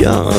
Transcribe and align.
Ja, 0.00 0.32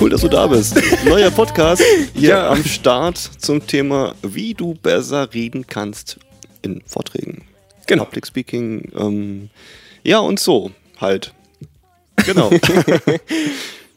cool, 0.00 0.10
dass 0.10 0.20
du 0.20 0.28
da 0.28 0.46
bist. 0.46 0.80
Neuer 1.04 1.30
Podcast 1.30 1.82
hier 2.14 2.28
ja. 2.28 2.50
am 2.50 2.64
Start 2.64 3.18
zum 3.18 3.66
Thema, 3.66 4.14
wie 4.22 4.54
du 4.54 4.74
besser 4.74 5.34
reden 5.34 5.66
kannst 5.66 6.18
in 6.62 6.80
Vorträgen. 6.86 7.42
Genau. 7.86 8.04
Public 8.04 8.26
Speaking, 8.28 8.92
ähm, 8.96 9.50
ja 10.04 10.20
und 10.20 10.38
so 10.38 10.70
halt. 11.00 11.34
Genau. 12.24 12.50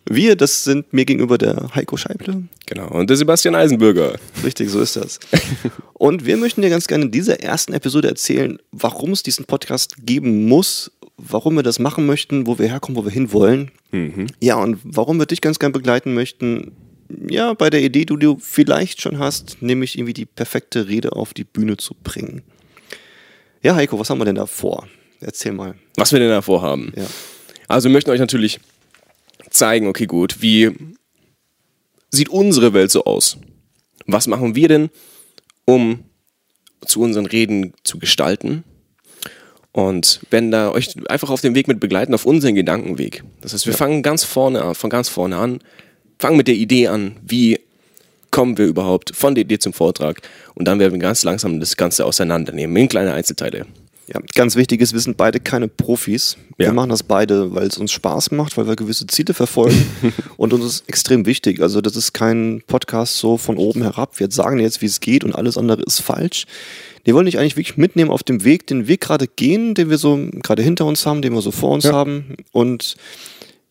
Wir, 0.06 0.36
das 0.36 0.64
sind 0.64 0.92
mir 0.92 1.06
gegenüber 1.06 1.38
der 1.38 1.70
Heiko 1.76 1.96
Scheible. 1.96 2.44
Genau, 2.66 2.90
und 2.90 3.10
der 3.10 3.18
Sebastian 3.18 3.56
Eisenbürger. 3.56 4.16
Richtig, 4.44 4.70
so 4.70 4.82
ist 4.82 4.96
das. 4.96 5.20
Und 5.94 6.26
wir 6.26 6.36
möchten 6.36 6.62
dir 6.62 6.70
ganz 6.70 6.88
gerne 6.88 7.06
in 7.06 7.12
dieser 7.12 7.40
ersten 7.42 7.72
Episode 7.72 8.10
erzählen, 8.10 8.60
warum 8.74 9.12
es 9.12 9.24
diesen 9.24 9.46
Podcast 9.46 9.96
geben 10.06 10.48
muss, 10.48 10.92
warum 11.16 11.56
wir 11.56 11.64
das 11.64 11.80
machen 11.80 12.06
möchten, 12.06 12.46
wo 12.46 12.60
wir 12.60 12.68
herkommen, 12.68 12.98
wo 12.98 13.06
wir 13.06 13.12
hinwollen. 13.12 13.72
Mhm. 13.92 14.28
Ja, 14.42 14.56
und 14.56 14.80
warum 14.84 15.20
wir 15.20 15.26
dich 15.26 15.40
ganz 15.40 15.60
gerne 15.60 15.72
begleiten 15.72 16.14
möchten, 16.14 16.74
ja, 17.30 17.54
bei 17.54 17.70
der 17.70 17.82
Idee, 17.82 18.06
die 18.06 18.18
du 18.18 18.38
vielleicht 18.40 19.02
schon 19.02 19.20
hast, 19.20 19.62
nämlich 19.62 19.98
irgendwie 19.98 20.14
die 20.14 20.26
perfekte 20.26 20.88
Rede 20.88 21.14
auf 21.14 21.34
die 21.34 21.44
Bühne 21.44 21.78
zu 21.78 21.96
bringen. 22.04 22.42
Ja, 23.62 23.76
Heiko, 23.76 23.98
was 24.00 24.10
haben 24.10 24.20
wir 24.20 24.26
denn 24.26 24.36
da 24.36 24.46
vor? 24.46 24.88
Erzähl 25.22 25.54
mal. 25.54 25.76
Was 25.96 26.12
wir 26.12 26.20
denn 26.20 26.30
da 26.30 26.42
vorhaben? 26.42 26.92
Ja. 26.96 27.06
Also 27.68 27.88
wir 27.88 27.94
möchten 27.94 28.12
euch 28.12 28.20
natürlich 28.20 28.60
zeigen, 29.54 29.88
okay, 29.88 30.06
gut, 30.06 30.42
wie 30.42 30.72
sieht 32.12 32.30
unsere 32.30 32.74
Welt 32.74 32.92
so 32.92 33.06
aus? 33.06 33.38
Was 34.06 34.28
machen 34.28 34.56
wir 34.56 34.68
denn, 34.68 34.90
um 35.66 36.04
zu 36.86 37.02
unseren 37.02 37.26
Reden 37.26 37.74
zu 37.84 38.00
gestalten? 38.00 38.64
Und 39.72 40.20
wenn 40.30 40.52
da 40.52 40.72
euch 40.72 40.94
einfach 41.10 41.32
auf 41.32 41.42
dem 41.42 41.56
Weg 41.56 41.68
mit 41.68 41.80
begleiten, 41.80 42.14
auf 42.14 42.26
unseren 42.26 42.54
Gedankenweg. 42.54 43.24
Das 43.42 43.54
heißt, 43.54 43.66
wir 43.66 43.74
ja. 43.74 43.78
fangen 43.78 44.04
ganz 44.04 44.24
vorne, 44.24 44.76
von 44.76 44.90
ganz 44.90 45.10
vorne 45.10 45.38
an, 45.38 45.60
fangen 46.20 46.38
mit 46.38 46.48
der 46.48 46.56
Idee 46.56 46.88
an, 46.88 47.18
wie 47.24 47.60
kommen 48.30 48.58
wir 48.58 48.66
überhaupt 48.66 49.16
von 49.16 49.36
der 49.36 49.44
Idee 49.44 49.60
zum 49.60 49.74
Vortrag 49.74 50.22
und 50.56 50.68
dann 50.68 50.80
werden 50.80 50.94
wir 50.94 51.00
ganz 51.00 51.24
langsam 51.24 51.60
das 51.60 51.78
Ganze 51.78 52.06
auseinandernehmen 52.06 52.76
in 52.76 52.88
kleine 52.88 53.14
Einzelteile. 53.14 53.66
Ja, 54.08 54.20
ganz 54.36 54.58
wichtig 54.58 54.82
ist, 54.82 54.92
wir 54.92 55.00
sind 55.00 55.16
beide 55.16 55.40
keine 55.40 55.70
Profis. 55.70 56.38
Wir 56.58 56.68
ja. 56.68 56.74
machen 56.74 56.90
das 56.90 57.04
beide, 57.04 57.56
weil 57.56 57.68
es 57.68 57.78
uns 57.78 57.92
Spaß 57.94 58.32
macht, 58.32 58.58
weil 58.58 58.68
wir 58.68 58.76
gewisse 58.76 59.08
Ziele 59.08 59.34
verfolgen. 59.34 59.86
und 60.38 60.52
uns 60.52 60.66
ist 60.66 60.90
extrem 60.90 61.26
wichtig. 61.26 61.62
Also, 61.62 61.80
das 61.80 61.96
ist 61.96 62.14
kein 62.14 62.62
Podcast 62.68 63.18
so 63.18 63.38
von 63.38 63.58
oben 63.58 63.82
herab. 63.82 64.20
Wir 64.20 64.30
sagen 64.30 64.60
jetzt, 64.60 64.82
wie 64.82 64.88
es 64.88 65.00
geht 65.00 65.24
und 65.24 65.34
alles 65.34 65.58
andere 65.58 65.82
ist 65.84 66.02
falsch. 66.02 66.46
Wir 67.06 67.14
wollen 67.14 67.26
dich 67.26 67.40
eigentlich 67.40 67.56
wirklich 67.56 67.78
mitnehmen 67.78 68.12
auf 68.12 68.24
dem 68.24 68.44
Weg, 68.44 68.68
den 68.68 68.88
wir 68.88 68.98
gerade 68.98 69.28
gehen, 69.28 69.74
den 69.74 69.90
wir 69.90 69.98
so 69.98 70.18
gerade 70.42 70.64
hinter 70.64 70.86
uns 70.86 71.06
haben, 71.06 71.22
den 71.22 71.34
wir 71.34 71.42
so 71.42 71.52
vor 71.52 71.72
uns 71.72 71.86
ja. 71.86 71.94
haben. 71.94 72.36
Und 72.52 72.96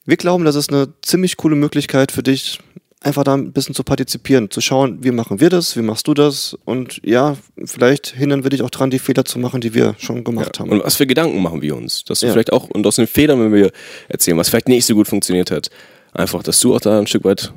wir 0.04 0.16
glauben, 0.16 0.44
das 0.44 0.56
ist 0.56 0.72
eine 0.72 0.88
ziemlich 1.02 1.36
coole 1.36 1.56
Möglichkeit 1.56 2.10
für 2.10 2.22
dich, 2.22 2.58
einfach 3.02 3.24
da 3.24 3.34
ein 3.34 3.52
bisschen 3.52 3.74
zu 3.74 3.82
partizipieren, 3.84 4.50
zu 4.50 4.60
schauen, 4.60 5.02
wie 5.02 5.10
machen 5.10 5.40
wir 5.40 5.50
das, 5.50 5.76
wie 5.76 5.82
machst 5.82 6.06
du 6.06 6.14
das 6.14 6.56
und 6.64 7.00
ja, 7.04 7.36
vielleicht 7.64 8.08
hindern 8.08 8.44
wir 8.44 8.50
dich 8.50 8.62
auch 8.62 8.70
dran, 8.70 8.90
die 8.90 8.98
Fehler 8.98 9.24
zu 9.24 9.38
machen, 9.38 9.60
die 9.60 9.74
wir 9.74 9.94
schon 9.98 10.24
gemacht 10.24 10.56
ja. 10.56 10.60
haben. 10.60 10.70
Und 10.70 10.84
was 10.84 10.96
für 10.96 11.06
Gedanken 11.06 11.42
machen 11.42 11.62
wir 11.62 11.76
uns? 11.76 12.04
Dass 12.04 12.20
du 12.20 12.26
ja. 12.26 12.32
vielleicht 12.32 12.52
auch, 12.52 12.70
und 12.70 12.86
aus 12.86 12.96
den 12.96 13.06
Fehlern, 13.06 13.40
wenn 13.40 13.52
wir 13.52 13.72
erzählen, 14.08 14.36
was 14.36 14.48
vielleicht 14.48 14.68
nicht 14.68 14.86
so 14.86 14.94
gut 14.94 15.08
funktioniert 15.08 15.50
hat, 15.50 15.70
einfach, 16.12 16.42
dass 16.42 16.60
du 16.60 16.74
auch 16.74 16.80
da 16.80 16.98
ein 16.98 17.06
Stück 17.06 17.24
weit 17.24 17.52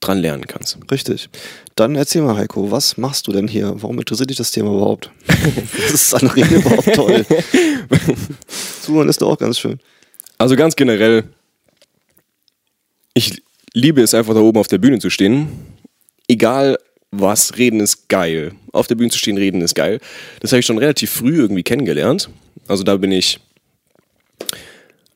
dran 0.00 0.18
lernen 0.18 0.46
kannst. 0.46 0.78
Richtig. 0.90 1.28
Dann 1.74 1.96
erzähl 1.96 2.22
mal, 2.22 2.36
Heiko, 2.36 2.70
was 2.70 2.96
machst 2.96 3.26
du 3.26 3.32
denn 3.32 3.48
hier? 3.48 3.74
Warum 3.76 3.98
interessiert 3.98 4.30
dich 4.30 4.36
das 4.36 4.50
Thema 4.50 4.70
überhaupt? 4.70 5.10
das 5.26 5.92
ist 5.92 6.14
an 6.14 6.28
Reden 6.28 6.56
überhaupt 6.56 6.94
toll. 6.94 7.24
Zuhören 8.82 9.08
ist 9.08 9.22
doch 9.22 9.30
auch 9.30 9.38
ganz 9.38 9.58
schön. 9.58 9.80
Also 10.38 10.54
ganz 10.54 10.76
generell, 10.76 11.24
ich 13.14 13.42
liebe 13.76 14.00
es 14.00 14.14
einfach 14.14 14.34
da 14.34 14.40
oben 14.40 14.58
auf 14.58 14.68
der 14.68 14.78
Bühne 14.78 14.98
zu 14.98 15.10
stehen. 15.10 15.48
Egal 16.28 16.78
was, 17.10 17.58
reden 17.58 17.80
ist 17.80 18.08
geil. 18.08 18.52
Auf 18.72 18.86
der 18.86 18.94
Bühne 18.94 19.10
zu 19.10 19.18
stehen, 19.18 19.36
reden 19.36 19.60
ist 19.60 19.74
geil. 19.74 20.00
Das 20.40 20.50
habe 20.52 20.60
ich 20.60 20.66
schon 20.66 20.78
relativ 20.78 21.10
früh 21.10 21.36
irgendwie 21.36 21.62
kennengelernt. 21.62 22.30
Also 22.66 22.84
da 22.84 22.96
bin 22.96 23.12
ich 23.12 23.38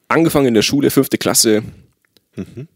angefangen 0.09 0.49
in 0.49 0.55
der 0.55 0.63
Schule, 0.63 0.91
fünfte 0.91 1.17
Klasse, 1.17 1.63
mhm. 2.37 2.69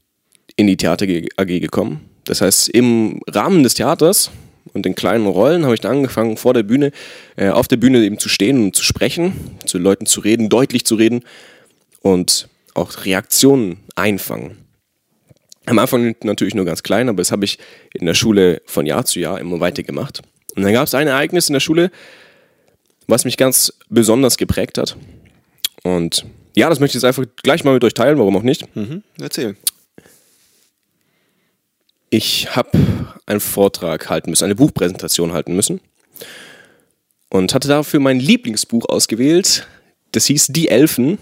in 0.56 0.67
die 0.67 0.78
Theater 0.78 1.06
AG 1.37 1.61
gekommen. 1.61 2.00
Das 2.25 2.41
heißt, 2.41 2.71
im 2.71 3.21
Rahmen 3.28 3.62
des 3.62 3.75
Theaters 3.75 4.31
und 4.73 4.87
in 4.87 4.94
kleinen 4.94 5.27
Rollen 5.27 5.65
habe 5.65 5.75
ich 5.75 5.81
dann 5.83 5.99
angefangen, 5.99 6.39
vor 6.39 6.55
der 6.55 6.62
Bühne, 6.62 6.93
äh, 7.37 7.50
auf 7.50 7.69
der 7.69 7.77
Bühne 7.77 8.03
eben 8.03 8.19
zu 8.19 8.31
stehen 8.31 8.65
und 8.65 8.75
zu 8.75 8.83
sprechen, 8.83 9.34
zu 9.67 9.77
Leuten 9.77 10.06
zu 10.06 10.21
reden, 10.21 10.49
deutlich 10.49 10.87
zu 10.87 10.94
reden 10.94 11.25
und 12.00 12.49
auch 12.73 13.05
Reaktionen 13.05 13.81
einfangen. 13.97 14.64
Am 15.67 15.79
Anfang 15.79 16.15
natürlich 16.23 16.55
nur 16.55 16.65
ganz 16.65 16.83
klein, 16.83 17.09
aber 17.09 17.19
das 17.19 17.33
habe 17.33 17.45
ich 17.45 17.59
in 17.95 18.07
der 18.07 18.15
Schule 18.15 18.61
von 18.67 18.87
Jahr 18.87 19.05
zu 19.05 19.19
Jahr 19.19 19.41
immer 19.41 19.61
weiter 19.61 19.83
gemacht. 19.83 20.21
Und 20.55 20.63
dann 20.63 20.73
gab 20.73 20.87
es 20.87 20.95
ein 20.95 21.07
Ereignis 21.07 21.49
in 21.49 21.55
der 21.55 21.61
Schule, 21.61 21.91
was 23.07 23.25
mich 23.25 23.37
ganz 23.37 23.73
besonders 23.89 24.37
geprägt 24.37 24.79
hat. 24.79 24.97
Und 25.83 26.27
ja, 26.55 26.69
das 26.69 26.81
möchte 26.81 26.97
ich 26.97 27.03
jetzt 27.03 27.09
einfach 27.09 27.25
gleich 27.43 27.65
mal 27.65 27.75
mit 27.75 27.85
euch 27.85 27.95
teilen, 27.95 28.19
warum 28.19 28.37
auch 28.37 28.43
nicht. 28.43 28.75
Mhm, 28.77 29.03
erzähl. 29.21 29.57
Ich 32.11 32.55
habe 32.55 32.71
einen 33.27 33.41
Vortrag 33.41 34.09
halten 34.09 34.31
müssen, 34.31 34.45
eine 34.45 34.55
Buchpräsentation 34.55 35.33
halten 35.33 35.57
müssen. 35.57 35.81
Und 37.29 37.55
hatte 37.55 37.67
dafür 37.67 37.99
mein 37.99 38.21
Lieblingsbuch 38.21 38.89
ausgewählt. 38.89 39.67
Das 40.13 40.27
hieß 40.27 40.49
Die 40.49 40.69
Elfen 40.69 41.19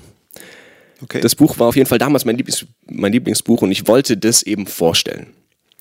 Okay. 1.03 1.21
Das 1.21 1.35
Buch 1.35 1.59
war 1.59 1.69
auf 1.69 1.77
jeden 1.77 1.89
Fall 1.89 1.99
damals 1.99 2.25
mein, 2.25 2.37
Lieblings, 2.37 2.67
mein 2.87 3.13
Lieblingsbuch 3.13 3.63
und 3.63 3.73
ich 3.73 3.87
wollte 3.89 4.17
das 4.17 4.43
eben 4.43 4.67
vorstellen. 4.67 5.29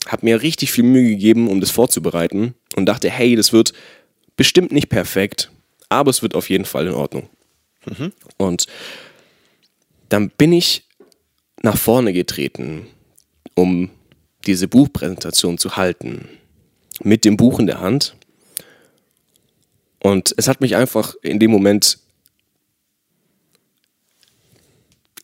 Hab 0.08 0.24
mir 0.24 0.42
richtig 0.42 0.72
viel 0.72 0.84
Mühe 0.84 1.10
gegeben, 1.10 1.48
um 1.48 1.62
das 1.62 1.70
vorzubereiten 1.70 2.56
und 2.76 2.88
dachte, 2.88 3.10
hey, 3.10 3.36
das 3.36 3.54
wird 3.54 3.74
bestimmt 4.36 4.72
nicht 4.72 4.90
perfekt, 4.90 5.52
aber 5.90 6.10
es 6.10 6.24
wird 6.24 6.36
auf 6.36 6.50
jeden 6.50 6.66
Fall 6.66 6.88
in 6.88 6.94
Ordnung. 6.94 7.30
Mhm. 7.86 8.12
Und 8.38 8.66
dann 10.10 10.30
bin 10.30 10.54
ich 10.54 10.84
nach 11.62 11.78
vorne 11.78 12.14
getreten, 12.14 12.88
um 13.54 13.92
diese 14.46 14.68
Buchpräsentation 14.68 15.60
zu 15.60 15.76
halten, 15.76 16.28
mit 17.04 17.26
dem 17.26 17.38
Buch 17.38 17.60
in 17.60 17.68
der 17.68 17.80
Hand. 17.80 18.16
Und 20.02 20.34
es 20.38 20.48
hat 20.48 20.62
mich 20.62 20.76
einfach 20.76 21.14
in 21.22 21.40
dem 21.40 21.52
Moment 21.52 22.00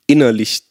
innerlich 0.07 0.63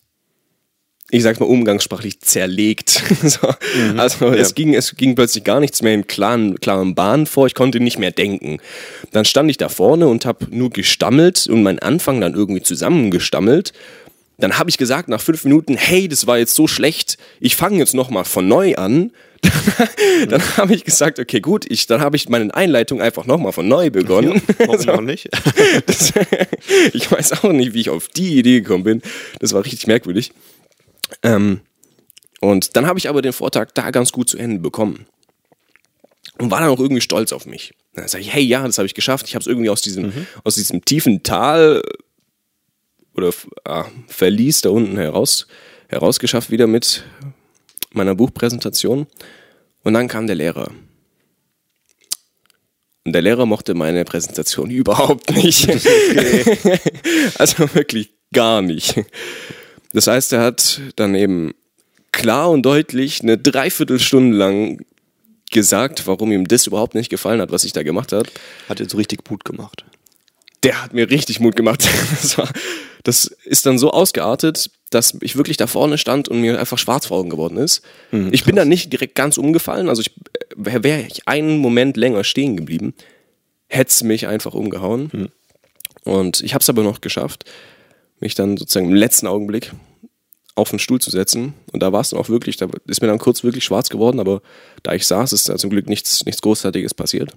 ich 1.10 1.22
sag's 1.22 1.38
mal 1.38 1.47
umgangssprachlich 1.47 2.20
zerlegt. 2.20 2.91
so. 3.22 3.47
mhm. 3.47 4.00
Also 4.00 4.26
ja. 4.26 4.34
es 4.34 4.54
ging, 4.54 4.74
es 4.74 4.97
ging 4.97 5.14
plötzlich 5.14 5.44
gar 5.44 5.60
nichts 5.60 5.82
mehr 5.82 5.94
in 5.94 6.06
klaren, 6.06 6.58
klaren 6.58 6.94
Bahnen 6.94 7.26
vor. 7.26 7.46
Ich 7.46 7.54
konnte 7.54 7.78
nicht 7.80 7.98
mehr 7.98 8.10
denken. 8.10 8.58
Dann 9.12 9.25
stand 9.25 9.50
ich 9.50 9.56
da 9.56 9.69
vorne 9.69 10.08
und 10.08 10.26
habe 10.26 10.46
nur 10.50 10.70
gestammelt 10.70 11.46
und 11.46 11.62
meinen 11.62 11.78
Anfang 11.78 12.20
dann 12.20 12.34
irgendwie 12.34 12.62
zusammengestammelt. 12.62 13.72
Dann 14.38 14.58
habe 14.58 14.69
ich 14.69 14.78
gesagt 14.78 15.08
nach 15.08 15.20
fünf 15.20 15.44
Minuten, 15.44 15.76
hey, 15.76 16.08
das 16.08 16.26
war 16.26 16.38
jetzt 16.38 16.54
so 16.54 16.66
schlecht. 16.66 17.19
Ich 17.41 17.56
fange 17.56 17.78
jetzt 17.78 17.94
noch 17.94 18.10
mal 18.10 18.25
von 18.25 18.48
neu 18.48 18.75
an. 18.75 19.12
dann 20.28 20.42
habe 20.56 20.74
ich 20.74 20.84
gesagt, 20.84 21.18
okay, 21.18 21.40
gut, 21.40 21.64
ich, 21.68 21.86
dann 21.86 22.00
habe 22.00 22.16
ich 22.16 22.28
meine 22.28 22.54
Einleitung 22.54 23.00
einfach 23.00 23.26
nochmal 23.26 23.52
von 23.52 23.68
neu 23.68 23.90
begonnen. 23.90 24.42
Ja, 24.58 24.68
warum 24.68 24.80
so. 24.80 25.00
nicht? 25.00 25.28
das, 25.86 26.12
ich 26.92 27.10
weiß 27.10 27.44
auch 27.44 27.52
nicht, 27.52 27.74
wie 27.74 27.80
ich 27.80 27.90
auf 27.90 28.08
die 28.08 28.38
Idee 28.38 28.60
gekommen 28.60 28.84
bin. 28.84 29.02
Das 29.40 29.52
war 29.52 29.64
richtig 29.64 29.86
merkwürdig. 29.86 30.32
Ähm, 31.22 31.60
und 32.40 32.76
dann 32.76 32.86
habe 32.86 32.98
ich 32.98 33.08
aber 33.08 33.22
den 33.22 33.32
Vortrag 33.32 33.74
da 33.74 33.90
ganz 33.90 34.12
gut 34.12 34.28
zu 34.28 34.38
Ende 34.38 34.60
bekommen. 34.60 35.06
Und 36.38 36.50
war 36.50 36.60
dann 36.60 36.68
auch 36.68 36.80
irgendwie 36.80 37.00
stolz 37.00 37.32
auf 37.32 37.46
mich. 37.46 37.72
Dann 37.94 38.08
sage 38.08 38.22
ich, 38.22 38.32
hey, 38.32 38.42
ja, 38.42 38.66
das 38.66 38.76
habe 38.78 38.86
ich 38.86 38.94
geschafft. 38.94 39.26
Ich 39.26 39.34
habe 39.34 39.40
es 39.40 39.46
irgendwie 39.46 39.70
aus 39.70 39.80
diesem, 39.80 40.06
mhm. 40.06 40.26
aus 40.44 40.56
diesem 40.56 40.84
tiefen 40.84 41.22
Tal 41.22 41.82
oder 43.14 43.32
ah, 43.64 43.87
Verlies 44.06 44.60
da 44.60 44.69
unten 44.69 44.99
heraus, 44.99 45.46
herausgeschafft 45.88 46.50
wieder 46.50 46.66
mit 46.66 47.04
meiner 47.96 48.14
Buchpräsentation. 48.14 49.06
Und 49.82 49.94
dann 49.94 50.08
kam 50.08 50.26
der 50.26 50.37
Lehrer. 50.37 50.70
Und 53.04 53.12
der 53.12 53.22
Lehrer 53.22 53.46
mochte 53.46 53.75
meine 53.75 54.04
Präsentation 54.04 54.70
überhaupt 54.70 55.34
nicht. 55.34 55.69
Okay. 56.16 56.78
also 57.38 57.75
wirklich 57.75 58.10
gar 58.32 58.62
nicht. 58.62 58.94
Das 59.93 60.06
heißt, 60.06 60.32
er 60.32 60.40
hat 60.40 60.81
dann 60.96 61.14
eben 61.14 61.54
klar 62.12 62.50
und 62.50 62.62
deutlich 62.62 63.22
eine 63.22 63.38
Dreiviertelstunde 63.38 64.37
lang 64.37 64.84
gesagt, 65.50 66.06
warum 66.06 66.32
ihm 66.32 66.49
das 66.49 66.66
überhaupt 66.66 66.94
nicht 66.94 67.10
gefallen 67.10 67.40
hat, 67.40 67.52
was 67.52 67.64
ich 67.64 67.72
da 67.72 67.82
gemacht 67.82 68.12
habe. 68.12 68.28
Hat 68.69 68.81
er 68.81 68.88
so 68.88 68.96
richtig 68.96 69.31
Mut 69.31 69.44
gemacht. 69.44 69.84
Der 70.62 70.82
hat 70.82 70.92
mir 70.92 71.08
richtig 71.10 71.40
Mut 71.40 71.56
gemacht. 71.56 71.88
Das, 72.10 72.38
war, 72.38 72.49
das 73.06 73.26
ist 73.44 73.67
dann 73.67 73.79
so 73.79 73.93
ausgeartet, 73.93 74.69
dass 74.91 75.17
ich 75.20 75.37
wirklich 75.37 75.56
da 75.56 75.69
vorne 75.69 75.97
stand 75.97 76.29
und 76.29 76.41
mir 76.41 76.58
einfach 76.58 76.76
schwarz 76.76 77.06
vor 77.06 77.19
Augen 77.19 77.31
geworden 77.31 77.56
ist. 77.56 77.82
Mhm, 78.11 78.31
ich 78.32 78.43
bin 78.43 78.56
dann 78.56 78.69
nicht 78.69 78.93
direkt 78.93 79.14
ganz 79.14 79.38
umgefallen, 79.38 79.88
also 79.88 80.03
ich 80.03 80.11
äh, 80.56 80.82
wäre 80.82 81.03
ich 81.03 81.29
einen 81.29 81.58
Moment 81.58 81.97
länger 81.97 82.25
stehen 82.25 82.56
geblieben, 82.56 82.94
hätte 83.69 83.91
es 83.91 84.03
mich 84.03 84.26
einfach 84.26 84.55
umgehauen. 84.55 85.11
Mhm. 85.12 85.29
Und 86.03 86.41
ich 86.41 86.53
habe 86.53 86.62
es 86.62 86.69
aber 86.69 86.82
noch 86.82 87.00
geschafft, 87.00 87.44
mich 88.19 88.35
dann 88.35 88.56
sozusagen 88.56 88.88
im 88.88 88.94
letzten 88.97 89.29
Augenblick 89.29 89.70
auf 90.56 90.70
den 90.70 90.81
Stuhl 90.81 91.00
zu 91.00 91.11
setzen. 91.11 91.55
Und 91.73 91.85
da 91.85 91.93
war 91.93 92.00
es 92.00 92.11
dann 92.11 92.19
auch 92.19 92.29
wirklich, 92.29 92.56
da 92.56 92.67
ist 92.87 93.02
mir 93.02 93.09
dann 93.09 93.19
kurz 93.19 93.44
wirklich 93.44 93.62
schwarz 93.62 93.88
geworden, 93.88 94.19
aber 94.19 94.43
da 94.82 94.94
ich 94.94 95.06
saß, 95.06 95.32
ist 95.32 95.49
da 95.49 95.56
zum 95.59 95.70
Glück 95.70 95.88
nichts, 95.88 96.25
nichts 96.25 96.43
Großartiges 96.43 96.93
passiert. 96.93 97.32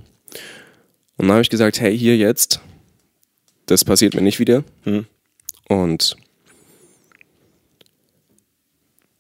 Und 1.17 1.27
dann 1.27 1.33
habe 1.33 1.41
ich 1.43 1.51
gesagt, 1.51 1.79
hey, 1.79 1.95
hier 1.95 2.17
jetzt, 2.17 2.59
das 3.67 3.85
passiert 3.85 4.15
mir 4.15 4.21
nicht 4.21 4.39
wieder. 4.39 4.63
Hm. 4.85 5.05
Und 5.69 6.17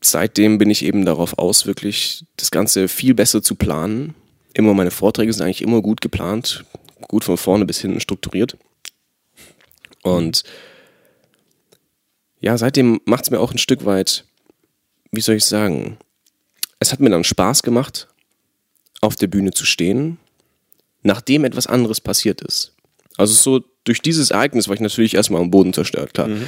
seitdem 0.01 0.57
bin 0.57 0.69
ich 0.69 0.83
eben 0.83 1.05
darauf 1.05 1.37
aus, 1.37 1.65
wirklich 1.65 2.25
das 2.35 2.51
Ganze 2.51 2.87
viel 2.87 3.13
besser 3.13 3.41
zu 3.41 3.55
planen. 3.55 4.15
Immer 4.53 4.73
meine 4.73 4.91
Vorträge 4.91 5.31
sind 5.31 5.43
eigentlich 5.45 5.61
immer 5.61 5.81
gut 5.81 6.01
geplant, 6.01 6.65
gut 7.07 7.23
von 7.23 7.37
vorne 7.37 7.65
bis 7.65 7.79
hinten 7.79 8.01
strukturiert. 8.01 8.57
Und 10.01 10.43
ja, 12.41 12.57
seitdem 12.57 12.99
macht 13.05 13.25
es 13.25 13.31
mir 13.31 13.39
auch 13.39 13.51
ein 13.51 13.57
Stück 13.59 13.85
weit, 13.85 14.25
wie 15.11 15.21
soll 15.21 15.35
ich 15.35 15.45
sagen, 15.45 15.97
es 16.79 16.91
hat 16.91 16.99
mir 16.99 17.09
dann 17.11 17.23
Spaß 17.23 17.61
gemacht, 17.61 18.07
auf 19.01 19.15
der 19.15 19.27
Bühne 19.27 19.51
zu 19.51 19.65
stehen, 19.65 20.17
nachdem 21.03 21.45
etwas 21.45 21.67
anderes 21.67 22.01
passiert 22.01 22.41
ist. 22.41 22.73
Also 23.19 23.33
so 23.33 23.65
durch 23.83 24.01
dieses 24.01 24.31
Ereignis 24.31 24.69
war 24.69 24.75
ich 24.75 24.79
natürlich 24.79 25.13
erstmal 25.13 25.41
am 25.41 25.51
Boden 25.51 25.73
zerstört, 25.73 26.13
klar. 26.13 26.29
Mhm. 26.29 26.45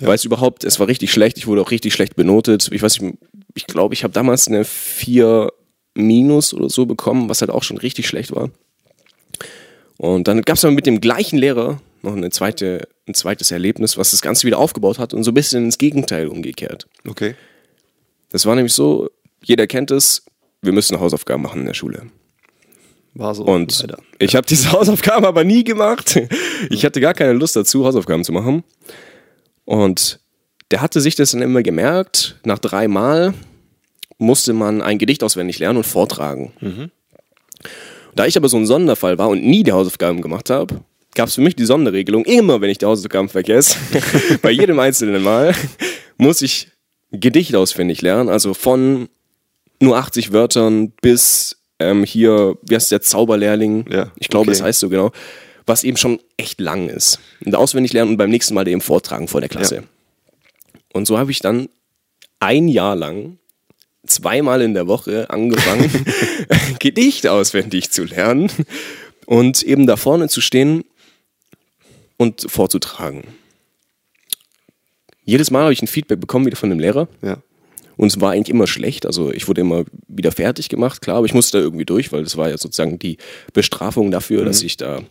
Ja. 0.00 0.08
Weil 0.08 0.16
es 0.16 0.24
überhaupt, 0.26 0.64
es 0.64 0.78
war 0.78 0.86
richtig 0.86 1.12
schlecht, 1.12 1.38
ich 1.38 1.46
wurde 1.46 1.62
auch 1.62 1.70
richtig 1.70 1.94
schlecht 1.94 2.14
benotet. 2.14 2.68
Ich 2.72 2.82
weiß 2.82 3.00
nicht, 3.00 3.16
ich 3.54 3.66
glaube, 3.66 3.94
ich 3.94 4.04
habe 4.04 4.12
damals 4.12 4.46
eine 4.46 4.66
4 4.66 5.50
Minus 5.94 6.52
oder 6.52 6.68
so 6.68 6.84
bekommen, 6.84 7.30
was 7.30 7.40
halt 7.40 7.50
auch 7.50 7.62
schon 7.62 7.78
richtig 7.78 8.06
schlecht 8.06 8.34
war. 8.34 8.50
Und 9.96 10.28
dann 10.28 10.42
gab 10.42 10.56
es 10.56 10.64
aber 10.64 10.74
mit 10.74 10.84
dem 10.84 11.00
gleichen 11.00 11.38
Lehrer 11.38 11.80
noch 12.02 12.14
eine 12.14 12.28
zweite, 12.28 12.86
ein 13.08 13.14
zweites 13.14 13.50
Erlebnis, 13.50 13.96
was 13.96 14.10
das 14.10 14.20
Ganze 14.20 14.46
wieder 14.46 14.58
aufgebaut 14.58 14.98
hat 14.98 15.14
und 15.14 15.24
so 15.24 15.30
ein 15.30 15.34
bisschen 15.34 15.64
ins 15.64 15.78
Gegenteil 15.78 16.28
umgekehrt. 16.28 16.86
Okay. 17.08 17.34
Das 18.28 18.44
war 18.44 18.56
nämlich 18.56 18.74
so, 18.74 19.08
jeder 19.42 19.66
kennt 19.66 19.90
es, 19.90 20.22
wir 20.60 20.72
müssen 20.72 21.00
Hausaufgaben 21.00 21.42
machen 21.42 21.60
in 21.60 21.66
der 21.66 21.74
Schule. 21.74 22.10
War 23.14 23.34
so. 23.34 23.44
Und 23.44 23.80
leider. 23.80 23.98
ich 24.18 24.36
habe 24.36 24.46
diese 24.46 24.72
Hausaufgaben 24.72 25.24
aber 25.24 25.44
nie 25.44 25.64
gemacht. 25.64 26.20
Ich 26.70 26.84
hatte 26.84 27.00
gar 27.00 27.14
keine 27.14 27.32
Lust 27.32 27.56
dazu, 27.56 27.84
Hausaufgaben 27.84 28.24
zu 28.24 28.32
machen. 28.32 28.64
Und 29.64 30.20
der 30.70 30.80
hatte 30.80 31.00
sich 31.00 31.16
das 31.16 31.32
dann 31.32 31.42
immer 31.42 31.62
gemerkt. 31.62 32.36
Nach 32.44 32.58
drei 32.58 32.88
Mal 32.88 33.34
musste 34.18 34.52
man 34.52 34.82
ein 34.82 34.98
Gedicht 34.98 35.24
auswendig 35.24 35.58
lernen 35.58 35.78
und 35.78 35.86
vortragen. 35.86 36.52
Mhm. 36.60 36.90
Da 38.14 38.26
ich 38.26 38.36
aber 38.36 38.48
so 38.48 38.56
ein 38.56 38.66
Sonderfall 38.66 39.18
war 39.18 39.28
und 39.28 39.44
nie 39.44 39.62
die 39.62 39.72
Hausaufgaben 39.72 40.20
gemacht 40.20 40.50
habe, 40.50 40.80
gab 41.14 41.28
es 41.28 41.34
für 41.34 41.40
mich 41.40 41.56
die 41.56 41.64
Sonderregelung, 41.64 42.24
immer 42.24 42.60
wenn 42.60 42.70
ich 42.70 42.78
die 42.78 42.86
Hausaufgaben 42.86 43.28
vergesse, 43.28 43.76
bei 44.42 44.50
jedem 44.50 44.78
einzelnen 44.78 45.22
Mal, 45.22 45.54
muss 46.18 46.42
ich 46.42 46.68
Gedicht 47.12 47.54
auswendig 47.56 48.02
lernen. 48.02 48.28
Also 48.28 48.54
von 48.54 49.08
nur 49.80 49.96
80 49.96 50.32
Wörtern 50.32 50.92
bis 51.00 51.59
ähm, 51.80 52.04
hier, 52.04 52.56
wie 52.62 52.74
heißt 52.74 52.92
der 52.92 53.00
Zauberlehrling? 53.00 53.86
Ja, 53.90 54.12
ich 54.16 54.28
glaube, 54.28 54.50
okay. 54.50 54.58
das 54.58 54.62
heißt 54.62 54.80
so 54.80 54.88
genau. 54.88 55.10
Was 55.66 55.84
eben 55.84 55.96
schon 55.96 56.20
echt 56.36 56.60
lang 56.60 56.88
ist. 56.88 57.20
Und 57.44 57.54
auswendig 57.54 57.92
lernen 57.92 58.12
und 58.12 58.16
beim 58.16 58.30
nächsten 58.30 58.54
Mal 58.54 58.66
eben 58.68 58.80
vortragen 58.80 59.28
vor 59.28 59.40
der 59.40 59.48
Klasse. 59.48 59.76
Ja. 59.76 59.82
Und 60.92 61.06
so 61.06 61.18
habe 61.18 61.30
ich 61.30 61.40
dann 61.40 61.68
ein 62.38 62.68
Jahr 62.68 62.96
lang 62.96 63.38
zweimal 64.06 64.62
in 64.62 64.74
der 64.74 64.86
Woche 64.86 65.30
angefangen, 65.30 65.90
Gedicht 66.78 67.26
auswendig 67.26 67.90
zu 67.90 68.04
lernen 68.04 68.50
und 69.26 69.62
eben 69.62 69.86
da 69.86 69.96
vorne 69.96 70.28
zu 70.28 70.40
stehen 70.40 70.84
und 72.16 72.50
vorzutragen. 72.50 73.24
Jedes 75.24 75.50
Mal 75.50 75.62
habe 75.62 75.72
ich 75.72 75.82
ein 75.82 75.86
Feedback 75.86 76.20
bekommen 76.20 76.46
wieder 76.46 76.56
von 76.56 76.70
dem 76.70 76.80
Lehrer. 76.80 77.08
Ja. 77.22 77.38
Und 78.00 78.06
es 78.06 78.18
war 78.18 78.32
eigentlich 78.32 78.48
immer 78.48 78.66
schlecht. 78.66 79.04
Also 79.04 79.30
ich 79.30 79.46
wurde 79.46 79.60
immer 79.60 79.84
wieder 80.08 80.32
fertig 80.32 80.70
gemacht, 80.70 81.02
klar, 81.02 81.18
aber 81.18 81.26
ich 81.26 81.34
musste 81.34 81.58
da 81.58 81.64
irgendwie 81.64 81.84
durch, 81.84 82.12
weil 82.12 82.24
das 82.24 82.38
war 82.38 82.48
ja 82.48 82.56
sozusagen 82.56 82.98
die 82.98 83.18
Bestrafung 83.52 84.10
dafür, 84.10 84.40
mhm. 84.40 84.46
dass 84.46 84.62
ich 84.62 84.78
da, 84.78 85.02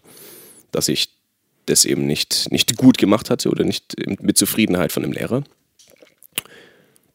dass 0.71 0.87
ich 0.87 1.09
das 1.67 1.85
eben 1.85 2.07
nicht, 2.07 2.51
nicht 2.51 2.77
gut 2.77 2.97
gemacht 2.97 3.29
hatte 3.29 3.51
oder 3.51 3.63
nicht 3.63 3.93
mit 4.23 4.39
Zufriedenheit 4.39 4.91
von 4.91 5.03
dem 5.03 5.11
Lehrer. 5.11 5.43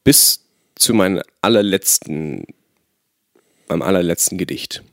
Bis 0.04 0.44
zu 0.76 0.94
meinem 0.94 1.20
allerletzten, 1.40 2.44
meinem 3.66 3.82
allerletzten 3.82 4.38
Gedicht. 4.38 4.84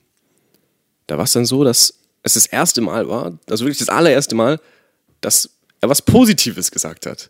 Da 1.05 1.19
war 1.19 1.25
es 1.25 1.33
dann 1.33 1.45
so, 1.45 1.63
dass 1.63 1.93
es 2.23 2.33
das 2.33 2.47
erste 2.47 2.81
Mal 2.81 3.07
war, 3.07 3.37
also 3.51 3.65
wirklich 3.65 3.77
das 3.77 3.89
allererste 3.89 4.33
Mal, 4.33 4.59
dass 5.21 5.51
er 5.79 5.89
was 5.89 6.01
Positives 6.01 6.71
gesagt 6.71 7.05
hat. 7.05 7.29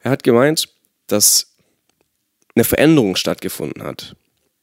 Er 0.00 0.10
hat 0.10 0.24
gemeint, 0.24 0.68
dass 1.06 1.53
eine 2.54 2.64
Veränderung 2.64 3.16
stattgefunden 3.16 3.82
hat 3.82 4.16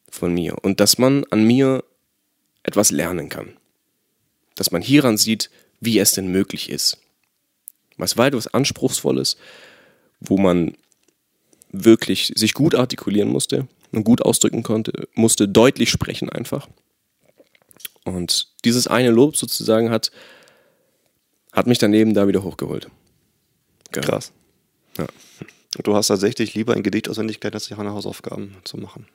von 0.09 0.33
mir 0.33 0.57
und 0.63 0.79
dass 0.79 0.97
man 0.97 1.25
an 1.25 1.43
mir 1.43 1.83
etwas 2.63 2.91
lernen 2.91 3.29
kann. 3.29 3.57
Dass 4.55 4.71
man 4.71 4.81
hieran 4.81 5.17
sieht, 5.17 5.49
wie 5.79 5.99
es 5.99 6.13
denn 6.13 6.27
möglich 6.27 6.69
ist. 6.69 6.97
Was 7.97 8.17
war 8.17 8.27
etwas 8.27 8.47
Anspruchsvolles, 8.47 9.38
wo 10.19 10.38
man 10.38 10.75
wirklich 11.71 12.33
sich 12.35 12.53
gut 12.53 12.75
artikulieren 12.75 13.29
musste 13.29 13.67
und 13.91 14.03
gut 14.03 14.21
ausdrücken 14.21 14.63
konnte, 14.63 15.07
musste 15.13 15.47
deutlich 15.47 15.89
sprechen 15.89 16.29
einfach. 16.29 16.67
Und 18.03 18.47
dieses 18.65 18.88
eine 18.88 19.11
Lob 19.11 19.38
sozusagen 19.38 19.89
hat, 19.89 20.11
hat 21.51 21.67
mich 21.67 21.77
daneben 21.77 22.13
da 22.13 22.27
wieder 22.27 22.43
hochgeholt. 22.43 22.89
Genau. 23.91 24.07
Krass. 24.07 24.31
Ja. 24.97 25.07
Du 25.83 25.95
hast 25.95 26.07
tatsächlich 26.07 26.53
lieber 26.53 26.73
ein 26.73 26.83
Gedicht 26.83 27.07
auswendig 27.09 27.39
gelernt, 27.39 27.56
als 27.56 27.71
eine 27.71 27.91
Hausaufgaben 27.91 28.56
zu 28.63 28.77
machen. 28.77 29.07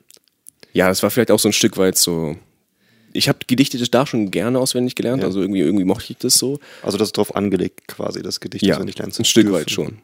Ja, 0.73 0.87
das 0.87 1.03
war 1.03 1.11
vielleicht 1.11 1.31
auch 1.31 1.39
so 1.39 1.49
ein 1.49 1.53
Stück 1.53 1.77
weit 1.77 1.97
so. 1.97 2.35
Ich 3.13 3.29
habe 3.29 3.39
Gedichte 3.47 3.77
da 3.89 4.05
schon 4.05 4.31
gerne 4.31 4.59
auswendig 4.59 4.95
gelernt, 4.95 5.21
ja. 5.21 5.27
also 5.27 5.41
irgendwie, 5.41 5.61
irgendwie 5.61 5.85
mochte 5.85 6.11
ich 6.11 6.17
das 6.17 6.35
so. 6.35 6.59
Also 6.83 6.97
das 6.97 7.09
ist 7.09 7.17
darauf 7.17 7.35
angelegt, 7.35 7.87
quasi 7.87 8.21
das 8.21 8.39
Gedicht 8.39 8.65
ja, 8.65 8.75
auswendig 8.75 8.97
lernen 8.97 9.11
zu 9.11 9.21
ein 9.21 9.25
Stück 9.25 9.45
dürfen. 9.45 9.59
weit 9.59 9.71
schon. 9.71 9.99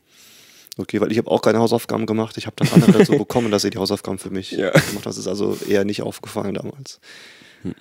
Okay, 0.78 1.02
weil 1.02 1.12
ich 1.12 1.18
habe 1.18 1.30
auch 1.30 1.42
keine 1.42 1.60
Hausaufgaben 1.60 2.06
gemacht. 2.06 2.38
Ich 2.38 2.48
habe 2.48 2.56
dann 2.58 2.70
andere 2.74 2.92
dazu 2.94 3.12
bekommen, 3.18 3.52
dass 3.52 3.62
sie 3.64 3.70
die 3.70 3.78
Hausaufgaben 3.78 4.18
für 4.18 4.32
mich 4.32 4.52
ja. 4.52 4.70
gemacht 4.70 5.06
Das 5.06 5.18
ist 5.18 5.28
also 5.28 5.58
eher 5.68 5.86
nicht 5.86 6.02
aufgefallen 6.02 6.54
damals. 6.54 7.00
Hm. 7.64 7.76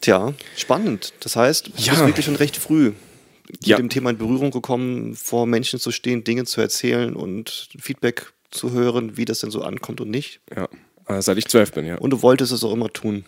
Tja, 0.00 0.34
spannend. 0.56 1.12
Das 1.20 1.36
heißt, 1.36 1.68
du 1.68 1.70
ja. 1.76 1.92
bist 1.92 2.06
wirklich 2.06 2.26
schon 2.26 2.36
recht 2.36 2.56
früh 2.56 2.92
ja. 3.62 3.76
mit 3.76 3.84
dem 3.84 3.90
Thema 3.90 4.10
in 4.10 4.18
Berührung 4.18 4.50
gekommen, 4.50 5.14
vor 5.14 5.46
Menschen 5.46 5.78
zu 5.78 5.90
stehen, 5.90 6.24
Dinge 6.24 6.44
zu 6.44 6.60
erzählen 6.60 7.14
und 7.14 7.68
Feedback 7.78 8.32
zu 8.50 8.72
hören, 8.72 9.16
wie 9.16 9.24
das 9.24 9.40
denn 9.40 9.50
so 9.50 9.62
ankommt 9.62 10.00
und 10.00 10.10
nicht. 10.10 10.40
Ja, 10.54 10.68
äh, 11.06 11.22
seit 11.22 11.38
ich 11.38 11.46
zwölf 11.46 11.72
bin, 11.72 11.86
ja. 11.86 11.96
Und 11.96 12.10
du 12.10 12.22
wolltest 12.22 12.52
es 12.52 12.64
auch 12.64 12.72
immer 12.72 12.92
tun. 12.92 13.24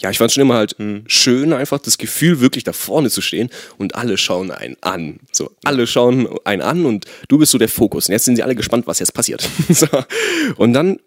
Ja, 0.00 0.10
ich 0.10 0.18
fand 0.18 0.30
es 0.30 0.34
schon 0.34 0.42
immer 0.42 0.54
halt 0.54 0.76
hm. 0.78 1.04
schön, 1.06 1.52
einfach 1.52 1.78
das 1.78 1.96
Gefühl, 1.96 2.40
wirklich 2.40 2.64
da 2.64 2.72
vorne 2.72 3.08
zu 3.08 3.20
stehen 3.20 3.50
und 3.78 3.94
alle 3.94 4.18
schauen 4.18 4.50
einen 4.50 4.76
an. 4.80 5.20
So, 5.30 5.52
alle 5.64 5.86
schauen 5.86 6.28
einen 6.44 6.62
an 6.62 6.86
und 6.86 7.06
du 7.28 7.38
bist 7.38 7.52
so 7.52 7.58
der 7.58 7.68
Fokus. 7.68 8.08
Und 8.08 8.12
jetzt 8.12 8.24
sind 8.24 8.36
sie 8.36 8.42
alle 8.42 8.56
gespannt, 8.56 8.86
was 8.86 8.98
jetzt 8.98 9.14
passiert. 9.14 9.48
so. 9.68 9.86
Und 10.56 10.72
dann 10.72 10.98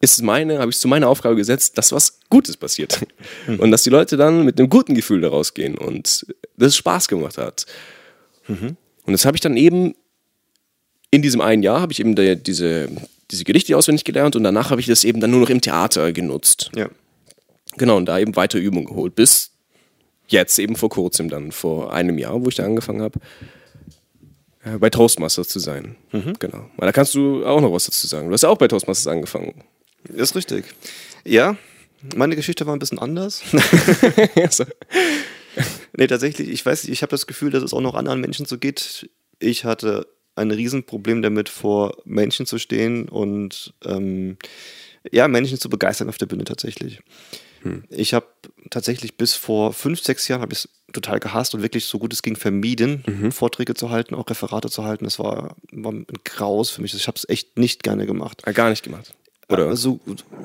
ist 0.00 0.22
meine, 0.22 0.58
habe 0.58 0.70
ich 0.70 0.78
zu 0.78 0.88
meiner 0.88 1.08
Aufgabe 1.08 1.36
gesetzt, 1.36 1.76
dass 1.76 1.92
was 1.92 2.20
Gutes 2.30 2.56
passiert. 2.56 3.00
Mhm. 3.46 3.60
Und 3.60 3.70
dass 3.70 3.82
die 3.82 3.90
Leute 3.90 4.16
dann 4.16 4.44
mit 4.44 4.58
einem 4.58 4.68
guten 4.68 4.94
Gefühl 4.94 5.20
daraus 5.20 5.54
gehen 5.54 5.76
und 5.76 6.26
das 6.56 6.76
Spaß 6.76 7.08
gemacht 7.08 7.38
hat. 7.38 7.66
Mhm. 8.46 8.76
Und 9.04 9.12
das 9.12 9.24
habe 9.24 9.36
ich 9.36 9.40
dann 9.40 9.56
eben 9.56 9.94
in 11.10 11.22
diesem 11.22 11.40
einen 11.40 11.62
Jahr 11.62 11.80
habe 11.80 11.92
ich 11.92 12.00
eben 12.00 12.14
die, 12.14 12.36
diese, 12.36 12.88
diese 13.30 13.44
Gedichte 13.44 13.76
auswendig 13.76 14.04
gelernt 14.04 14.36
und 14.36 14.44
danach 14.44 14.70
habe 14.70 14.80
ich 14.80 14.86
das 14.86 15.04
eben 15.04 15.20
dann 15.20 15.30
nur 15.30 15.40
noch 15.40 15.50
im 15.50 15.60
Theater 15.60 16.12
genutzt. 16.12 16.70
Ja. 16.76 16.88
Genau, 17.76 17.96
und 17.96 18.06
da 18.06 18.18
eben 18.18 18.36
weiter 18.36 18.58
Übung 18.58 18.84
geholt. 18.84 19.14
Bis 19.14 19.52
jetzt 20.28 20.58
eben 20.58 20.76
vor 20.76 20.90
kurzem 20.90 21.28
dann, 21.28 21.52
vor 21.52 21.92
einem 21.92 22.18
Jahr, 22.18 22.44
wo 22.44 22.48
ich 22.48 22.56
da 22.56 22.64
angefangen 22.64 23.02
habe, 23.02 23.18
äh, 24.64 24.78
bei 24.78 24.90
Toastmasters 24.90 25.48
zu 25.48 25.58
sein. 25.58 25.96
Mhm. 26.12 26.34
Genau. 26.38 26.68
Weil 26.76 26.86
da 26.88 26.92
kannst 26.92 27.14
du 27.14 27.44
auch 27.46 27.60
noch 27.60 27.72
was 27.72 27.86
dazu 27.86 28.06
sagen. 28.06 28.28
Du 28.28 28.34
hast 28.34 28.42
ja 28.42 28.48
auch 28.48 28.58
bei 28.58 28.68
Toastmasters 28.68 29.06
angefangen. 29.06 29.62
Ist 30.08 30.34
richtig. 30.34 30.64
Ja, 31.24 31.56
meine 32.16 32.36
Geschichte 32.36 32.66
war 32.66 32.74
ein 32.74 32.78
bisschen 32.78 32.98
anders. 32.98 33.42
nee, 35.96 36.06
tatsächlich, 36.06 36.48
ich 36.48 36.64
weiß, 36.64 36.84
ich 36.84 37.02
habe 37.02 37.10
das 37.10 37.26
Gefühl, 37.26 37.50
dass 37.50 37.62
es 37.62 37.74
auch 37.74 37.80
noch 37.80 37.94
anderen 37.94 38.20
Menschen 38.20 38.46
so 38.46 38.58
geht. 38.58 39.10
Ich 39.38 39.64
hatte 39.64 40.06
ein 40.36 40.50
Riesenproblem 40.50 41.22
damit, 41.22 41.48
vor 41.48 41.96
Menschen 42.04 42.46
zu 42.46 42.58
stehen 42.58 43.08
und 43.08 43.74
ähm, 43.84 44.36
ja, 45.10 45.28
Menschen 45.28 45.58
zu 45.58 45.68
begeistern 45.68 46.08
auf 46.08 46.18
der 46.18 46.26
Bühne 46.26 46.44
tatsächlich. 46.44 47.00
Hm. 47.62 47.84
Ich 47.90 48.14
habe 48.14 48.26
tatsächlich 48.70 49.16
bis 49.16 49.34
vor 49.34 49.72
fünf, 49.72 50.00
sechs 50.00 50.28
Jahren 50.28 50.42
habe 50.42 50.52
ich 50.52 50.60
es 50.60 50.68
total 50.92 51.18
gehasst 51.18 51.54
und 51.54 51.62
wirklich 51.62 51.86
so 51.86 51.98
gut 51.98 52.12
es 52.12 52.22
ging 52.22 52.36
vermieden, 52.36 53.02
mhm. 53.06 53.32
Vorträge 53.32 53.74
zu 53.74 53.90
halten, 53.90 54.14
auch 54.14 54.28
Referate 54.30 54.70
zu 54.70 54.84
halten. 54.84 55.04
Das 55.04 55.18
war, 55.18 55.56
war 55.72 55.92
ein 55.92 56.06
Graus 56.24 56.70
für 56.70 56.82
mich. 56.82 56.94
Ich 56.94 57.08
habe 57.08 57.16
es 57.16 57.28
echt 57.28 57.58
nicht 57.58 57.82
gerne 57.82 58.06
gemacht. 58.06 58.42
Ja, 58.46 58.52
gar 58.52 58.70
nicht 58.70 58.84
gemacht. 58.84 59.12
Oder? 59.48 59.68
Also, 59.68 59.98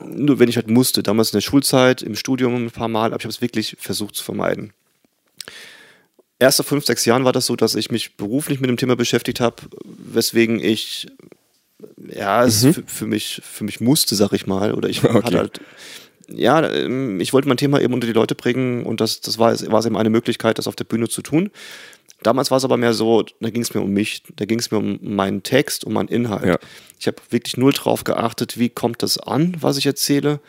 nur 0.08 0.40
wenn 0.40 0.50
ich 0.50 0.56
halt 0.56 0.70
musste. 0.70 1.04
Damals 1.04 1.32
in 1.32 1.38
der 1.38 1.42
Schulzeit, 1.42 2.02
im 2.02 2.16
Studium 2.16 2.66
ein 2.66 2.72
paar 2.72 2.88
Mal, 2.88 3.08
aber 3.08 3.18
ich 3.18 3.26
habe 3.26 3.34
es 3.34 3.42
wirklich 3.42 3.76
versucht 3.80 4.16
zu 4.16 4.24
vermeiden. 4.24 4.74
Erst 6.40 6.58
vor 6.58 6.66
fünf, 6.66 6.86
sechs 6.86 7.06
Jahren 7.06 7.26
war 7.26 7.32
das 7.32 7.46
so, 7.46 7.56
dass 7.56 7.76
ich 7.76 7.92
mich 7.92 8.16
beruflich 8.16 8.60
mit 8.60 8.70
dem 8.70 8.78
Thema 8.78 8.96
beschäftigt 8.96 9.40
habe, 9.40 9.58
weswegen 9.84 10.60
ich 10.60 11.08
ja, 11.98 12.44
es 12.44 12.64
mhm. 12.64 12.74
für, 12.74 12.84
für, 12.86 13.08
mich, 13.08 13.42
für 13.44 13.64
mich 13.64 13.82
musste, 13.82 14.16
sag 14.16 14.34
ich 14.34 14.48
mal. 14.48 14.74
Oder 14.74 14.90
ich 14.90 15.04
okay. 15.04 15.14
hatte 15.14 15.38
halt, 15.38 15.62
ja, 16.30 16.68
ähm, 16.70 17.20
ich 17.20 17.34
wollte 17.34 17.48
mein 17.48 17.58
Thema 17.58 17.82
eben 17.82 17.94
unter 17.94 18.08
die 18.08 18.14
Leute 18.14 18.36
bringen 18.36 18.86
und 18.86 19.02
das, 19.02 19.22
das 19.22 19.38
war, 19.38 19.54
war 19.72 19.86
eben 19.86 19.98
eine 19.98 20.10
Möglichkeit, 20.10 20.58
das 20.58 20.68
auf 20.68 20.76
der 20.76 20.86
Bühne 20.86 21.10
zu 21.10 21.22
tun. 21.22 21.52
Damals 22.24 22.52
war 22.52 22.58
es 22.58 22.66
aber 22.66 22.78
mehr 22.78 22.94
so, 22.94 23.24
da 23.40 23.50
ging 23.50 23.62
es 23.62 23.74
mir 23.74 23.82
um 23.82 23.92
mich, 23.92 24.24
da 24.36 24.46
ging 24.46 24.60
es 24.60 24.72
mir 24.72 24.78
um 24.78 25.00
meinen 25.02 25.44
Text, 25.44 25.84
um 25.84 25.94
meinen 25.94 26.08
Inhalt. 26.08 26.46
Ja. 26.46 26.58
Ich 27.00 27.08
habe 27.08 27.18
wirklich 27.30 27.58
null 27.58 27.74
drauf 27.74 28.04
geachtet, 28.04 28.58
wie 28.58 28.70
kommt 28.70 29.04
das 29.04 29.18
an, 29.18 29.56
was 29.60 29.78
ich 29.78 29.86
erzähle. 29.86 30.40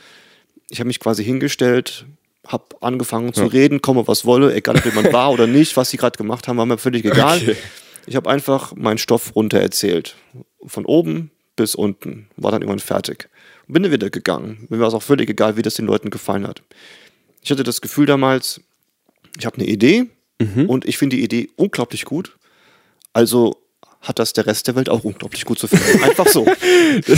Ich 0.71 0.81
habe 0.81 0.88
mich 0.88 1.00
quasi 1.00 1.25
hingestellt, 1.25 2.07
habe 2.47 2.64
angefangen 2.81 3.33
zu 3.33 3.43
ja. 3.43 3.49
reden, 3.49 3.83
komme 3.83 4.07
was 4.07 4.25
wolle, 4.25 4.54
egal 4.54 4.76
ob 4.76 4.85
jemand 4.85 5.12
war 5.12 5.33
oder 5.33 5.47
nicht, 5.47 5.76
was 5.76 5.90
sie 5.90 5.97
gerade 5.97 6.16
gemacht 6.16 6.49
haben, 6.49 6.57
war 6.57 6.66
mir 6.66 6.78
völlig 6.78 7.04
egal. 7.04 7.38
Okay. 7.38 7.57
Ich 8.07 8.16
habe 8.16 8.28
einfach 8.28 8.75
meinen 8.76 8.99
Stoff 8.99 9.35
runter 9.35 9.61
erzählt. 9.61 10.16
Von 10.66 10.85
oben 10.85 11.31
bis 11.57 11.75
unten. 11.75 12.28
War 12.37 12.50
dann 12.50 12.62
irgendwann 12.62 12.81
fertig. 12.81 13.28
Bin 13.66 13.83
dann 13.83 13.93
wieder 13.93 14.11
gegangen. 14.11 14.66
Mir 14.69 14.78
war 14.78 14.88
es 14.88 14.95
auch 14.95 15.02
völlig 15.02 15.31
egal, 15.31 15.57
wie 15.57 15.62
das 15.62 15.75
den 15.75 15.87
Leuten 15.87 16.11
gefallen 16.11 16.47
hat. 16.47 16.62
Ich 17.43 17.50
hatte 17.50 17.62
das 17.62 17.81
Gefühl 17.81 18.07
damals, 18.07 18.61
ich 19.38 19.47
habe 19.47 19.57
eine 19.57 19.66
Idee 19.66 20.07
mhm. 20.41 20.69
und 20.69 20.87
ich 20.87 20.99
finde 20.99 21.17
die 21.17 21.23
Idee 21.23 21.50
unglaublich 21.57 22.05
gut. 22.05 22.37
Also 23.12 23.64
hat 24.05 24.19
das 24.19 24.35
der 24.35 24.47
Rest 24.47 24.69
der 24.69 24.76
Welt 24.76 24.88
auch 24.91 25.03
unglaublich 25.05 25.45
gut 25.45 25.59
zu 25.59 25.67
finden. 25.67 26.03
Einfach 26.05 26.26
so. 26.26 26.47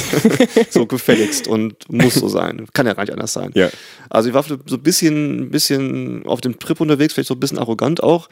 so 0.71 0.87
gefälligst 0.87 1.49
und 1.49 1.91
muss 1.91 2.15
so 2.15 2.29
sein. 2.29 2.67
Kann 2.73 2.87
ja 2.87 2.95
gar 2.95 3.03
nicht 3.03 3.13
anders 3.13 3.33
sein. 3.33 3.51
Ja. 3.55 3.71
Also 4.09 4.29
ich 4.29 4.35
war 4.35 4.45
so 4.45 4.55
ein 4.55 4.83
bisschen, 4.83 5.51
bisschen 5.51 6.25
auf 6.27 6.41
dem 6.41 6.59
Trip 6.59 6.81
unterwegs, 6.81 7.15
vielleicht 7.15 7.29
so 7.29 7.35
ein 7.35 7.41
bisschen 7.41 7.59
arrogant 7.59 8.03
auch. 8.03 8.29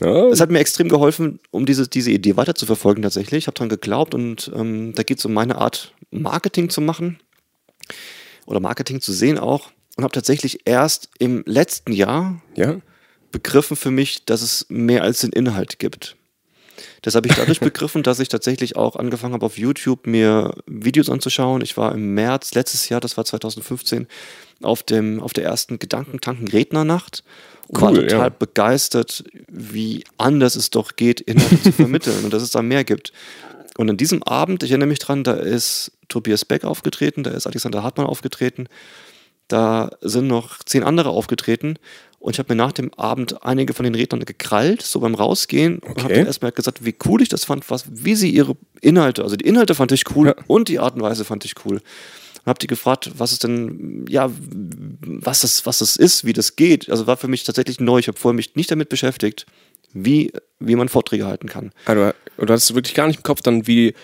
Ja. 0.00 0.26
Es 0.28 0.40
hat 0.40 0.50
mir 0.50 0.58
extrem 0.58 0.88
geholfen, 0.88 1.38
um 1.50 1.66
diese, 1.66 1.86
diese 1.88 2.10
Idee 2.10 2.36
weiter 2.36 2.54
zu 2.54 2.66
verfolgen 2.66 3.02
tatsächlich. 3.02 3.44
Ich 3.44 3.46
habe 3.46 3.54
daran 3.54 3.68
geglaubt 3.68 4.14
und 4.14 4.50
ähm, 4.54 4.92
da 4.94 5.02
geht 5.02 5.18
es 5.18 5.24
um 5.24 5.32
meine 5.32 5.56
Art, 5.56 5.94
Marketing 6.10 6.70
zu 6.70 6.80
machen 6.80 7.18
oder 8.46 8.60
Marketing 8.60 9.00
zu 9.00 9.12
sehen 9.12 9.38
auch 9.38 9.70
und 9.96 10.04
habe 10.04 10.12
tatsächlich 10.12 10.60
erst 10.66 11.10
im 11.18 11.42
letzten 11.46 11.92
Jahr 11.92 12.40
ja. 12.54 12.76
Begriffen 13.36 13.76
für 13.76 13.90
mich, 13.90 14.24
dass 14.24 14.40
es 14.40 14.64
mehr 14.70 15.02
als 15.02 15.20
den 15.20 15.30
Inhalt 15.30 15.78
gibt. 15.78 16.16
Das 17.02 17.14
habe 17.14 17.28
ich 17.28 17.34
dadurch 17.34 17.60
begriffen, 17.70 18.02
dass 18.02 18.18
ich 18.18 18.28
tatsächlich 18.28 18.76
auch 18.76 18.96
angefangen 18.96 19.34
habe, 19.34 19.44
auf 19.44 19.58
YouTube 19.58 20.06
mir 20.06 20.54
Videos 20.66 21.10
anzuschauen. 21.10 21.60
Ich 21.60 21.76
war 21.76 21.94
im 21.94 22.14
März 22.14 22.54
letztes 22.54 22.88
Jahr, 22.88 23.00
das 23.00 23.18
war 23.18 23.26
2015, 23.26 24.06
auf, 24.62 24.82
dem, 24.82 25.20
auf 25.20 25.34
der 25.34 25.44
ersten 25.44 25.78
Gedankentanken-Rednernacht 25.78 27.24
und 27.68 27.82
cool, 27.82 27.82
war 27.82 27.94
total 27.94 28.20
ja. 28.20 28.28
begeistert, 28.30 29.24
wie 29.48 30.04
anders 30.16 30.56
es 30.56 30.70
doch 30.70 30.96
geht, 30.96 31.20
Inhalte 31.20 31.60
zu 31.60 31.72
vermitteln 31.72 32.24
und 32.24 32.32
dass 32.32 32.42
es 32.42 32.52
da 32.52 32.62
mehr 32.62 32.84
gibt. 32.84 33.12
Und 33.76 33.90
an 33.90 33.98
diesem 33.98 34.22
Abend, 34.22 34.62
ich 34.62 34.70
erinnere 34.70 34.88
mich 34.88 34.98
dran, 34.98 35.24
da 35.24 35.34
ist 35.34 35.92
Tobias 36.08 36.46
Beck 36.46 36.64
aufgetreten, 36.64 37.22
da 37.22 37.32
ist 37.32 37.46
Alexander 37.46 37.82
Hartmann 37.82 38.06
aufgetreten, 38.06 38.66
da 39.48 39.90
sind 40.00 40.26
noch 40.26 40.62
zehn 40.64 40.82
andere 40.82 41.10
aufgetreten 41.10 41.78
und 42.18 42.34
ich 42.34 42.38
habe 42.38 42.52
mir 42.52 42.56
nach 42.56 42.72
dem 42.72 42.92
Abend 42.94 43.44
einige 43.44 43.74
von 43.74 43.84
den 43.84 43.94
Rednern 43.94 44.24
gekrallt, 44.24 44.82
so 44.82 45.00
beim 45.00 45.14
Rausgehen 45.14 45.78
okay. 45.78 45.88
und 45.88 46.02
habe 46.02 46.14
dann 46.14 46.26
erstmal 46.26 46.52
gesagt, 46.52 46.84
wie 46.84 46.94
cool 47.06 47.22
ich 47.22 47.28
das 47.28 47.44
fand, 47.44 47.70
was, 47.70 47.84
wie 47.90 48.14
sie 48.14 48.30
ihre 48.30 48.56
Inhalte, 48.80 49.22
also 49.22 49.36
die 49.36 49.46
Inhalte 49.46 49.74
fand 49.74 49.92
ich 49.92 50.04
cool 50.14 50.28
ja. 50.28 50.34
und 50.46 50.68
die 50.68 50.78
Art 50.78 50.94
und 50.94 51.02
Weise 51.02 51.24
fand 51.24 51.44
ich 51.44 51.54
cool 51.64 51.80
und 52.46 52.50
habe 52.50 52.60
die 52.60 52.68
gefragt, 52.68 53.10
was 53.16 53.32
es 53.32 53.40
denn, 53.40 54.06
ja, 54.08 54.30
was 55.02 55.40
das, 55.40 55.66
was 55.66 55.78
das 55.78 55.96
ist, 55.96 56.24
wie 56.24 56.32
das 56.32 56.54
geht. 56.54 56.88
Also 56.88 57.08
war 57.08 57.16
für 57.16 57.26
mich 57.26 57.42
tatsächlich 57.42 57.80
neu. 57.80 57.98
Ich 57.98 58.06
habe 58.06 58.16
vorher 58.16 58.36
mich 58.36 58.54
nicht 58.54 58.70
damit 58.70 58.88
beschäftigt, 58.88 59.46
wie, 59.92 60.32
wie 60.60 60.76
man 60.76 60.88
Vorträge 60.88 61.26
halten 61.26 61.48
kann. 61.48 61.72
Also, 61.86 62.12
du 62.38 62.52
hattest 62.52 62.72
wirklich 62.76 62.94
gar 62.94 63.08
nicht 63.08 63.16
im 63.16 63.22
Kopf 63.24 63.42
dann, 63.42 63.66
wie. 63.66 63.94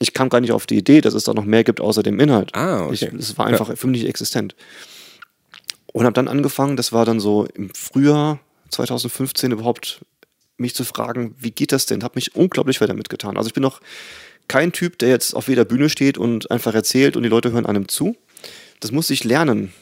Ich 0.00 0.12
kam 0.12 0.28
gar 0.28 0.40
nicht 0.40 0.52
auf 0.52 0.66
die 0.66 0.76
Idee, 0.76 1.00
dass 1.00 1.14
es 1.14 1.24
da 1.24 1.34
noch 1.34 1.44
mehr 1.44 1.64
gibt 1.64 1.80
außer 1.80 2.04
dem 2.04 2.20
Inhalt. 2.20 2.54
Ah, 2.54 2.86
okay. 2.86 3.10
Es 3.18 3.36
war 3.36 3.46
einfach 3.46 3.70
ja. 3.70 3.74
für 3.74 3.88
mich 3.88 4.02
nicht 4.02 4.08
existent. 4.08 4.54
Und 5.98 6.04
habe 6.04 6.14
dann 6.14 6.28
angefangen, 6.28 6.76
das 6.76 6.92
war 6.92 7.04
dann 7.04 7.18
so 7.18 7.48
im 7.54 7.70
Frühjahr 7.74 8.38
2015 8.68 9.50
überhaupt 9.50 10.00
mich 10.56 10.72
zu 10.72 10.84
fragen, 10.84 11.34
wie 11.40 11.50
geht 11.50 11.72
das 11.72 11.86
denn? 11.86 12.04
Habe 12.04 12.12
mich 12.14 12.36
unglaublich 12.36 12.80
weiter 12.80 12.94
mitgetan. 12.94 13.36
Also 13.36 13.48
ich 13.48 13.54
bin 13.54 13.64
noch 13.64 13.80
kein 14.46 14.70
Typ, 14.70 14.96
der 15.00 15.08
jetzt 15.08 15.34
auf 15.34 15.48
jeder 15.48 15.64
Bühne 15.64 15.88
steht 15.88 16.16
und 16.16 16.52
einfach 16.52 16.72
erzählt 16.72 17.16
und 17.16 17.24
die 17.24 17.28
Leute 17.28 17.50
hören 17.50 17.66
einem 17.66 17.88
zu. 17.88 18.14
Das 18.78 18.92
musste 18.92 19.12
ich 19.12 19.24
lernen. 19.24 19.72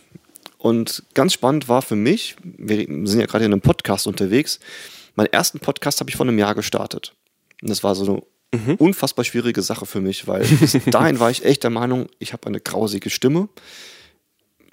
Und 0.57 1.03
ganz 1.13 1.35
spannend 1.35 1.69
war 1.69 1.83
für 1.83 1.97
mich, 1.97 2.37
wir 2.43 2.79
sind 3.07 3.21
ja 3.21 3.27
gerade 3.27 3.45
in 3.45 3.53
einem 3.53 3.61
Podcast 3.61 4.07
unterwegs, 4.07 4.59
meinen 5.17 5.35
ersten 5.35 5.61
Podcast 5.61 6.01
habe 6.01 6.09
ich 6.09 6.17
vor 6.17 6.25
einem 6.25 6.39
Jahr 6.39 6.55
gestartet. 6.55 7.13
Und 7.61 7.69
das 7.69 7.85
war 7.85 7.95
so 7.95 8.25
eine 8.53 8.63
mhm. 8.63 8.75
unfassbar 8.77 9.27
schwierige 9.27 9.61
Sache 9.61 9.85
für 9.85 10.01
mich, 10.01 10.27
weil 10.27 10.47
bis 10.47 10.79
dahin 10.87 11.21
war 11.21 11.31
ich 11.31 11.45
echt 11.45 11.63
der 11.63 11.71
Meinung, 11.71 12.07
ich 12.21 12.33
habe 12.33 12.47
eine 12.47 12.61
grausige 12.63 13.11
Stimme 13.11 13.51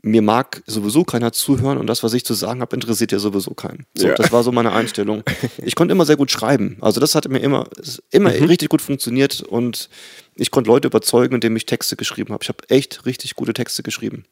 mir 0.06 0.22
mag 0.22 0.62
sowieso 0.68 1.06
keiner 1.06 1.32
zuhören 1.32 1.78
und 1.78 1.88
das, 1.88 2.04
was 2.04 2.14
ich 2.14 2.26
zu 2.26 2.34
sagen 2.34 2.60
habe, 2.60 2.76
interessiert 2.76 3.14
ja 3.14 3.20
sowieso 3.20 3.54
keinen. 3.54 3.86
So, 3.96 4.08
ja. 4.08 4.16
Das 4.16 4.34
war 4.34 4.44
so 4.44 4.52
meine 4.52 4.74
Einstellung. 4.74 5.24
Ich 5.66 5.76
konnte 5.76 5.94
immer 5.94 6.06
sehr 6.06 6.18
gut 6.18 6.30
schreiben. 6.30 6.78
Also 6.82 7.00
das 7.00 7.16
hat 7.16 7.28
mir 7.30 7.40
immer, 7.40 7.68
immer 8.12 8.32
mhm. 8.32 8.46
richtig 8.46 8.70
gut 8.70 8.82
funktioniert 8.82 9.42
und 9.42 9.90
ich 10.36 10.52
konnte 10.52 10.70
Leute 10.70 10.88
überzeugen, 10.88 11.36
indem 11.36 11.56
ich 11.56 11.66
Texte 11.66 11.96
geschrieben 11.96 12.34
habe. 12.34 12.44
Ich 12.44 12.50
habe 12.50 12.70
echt 12.70 13.06
richtig 13.06 13.36
gute 13.36 13.54
Texte 13.54 13.82
geschrieben. 13.82 14.26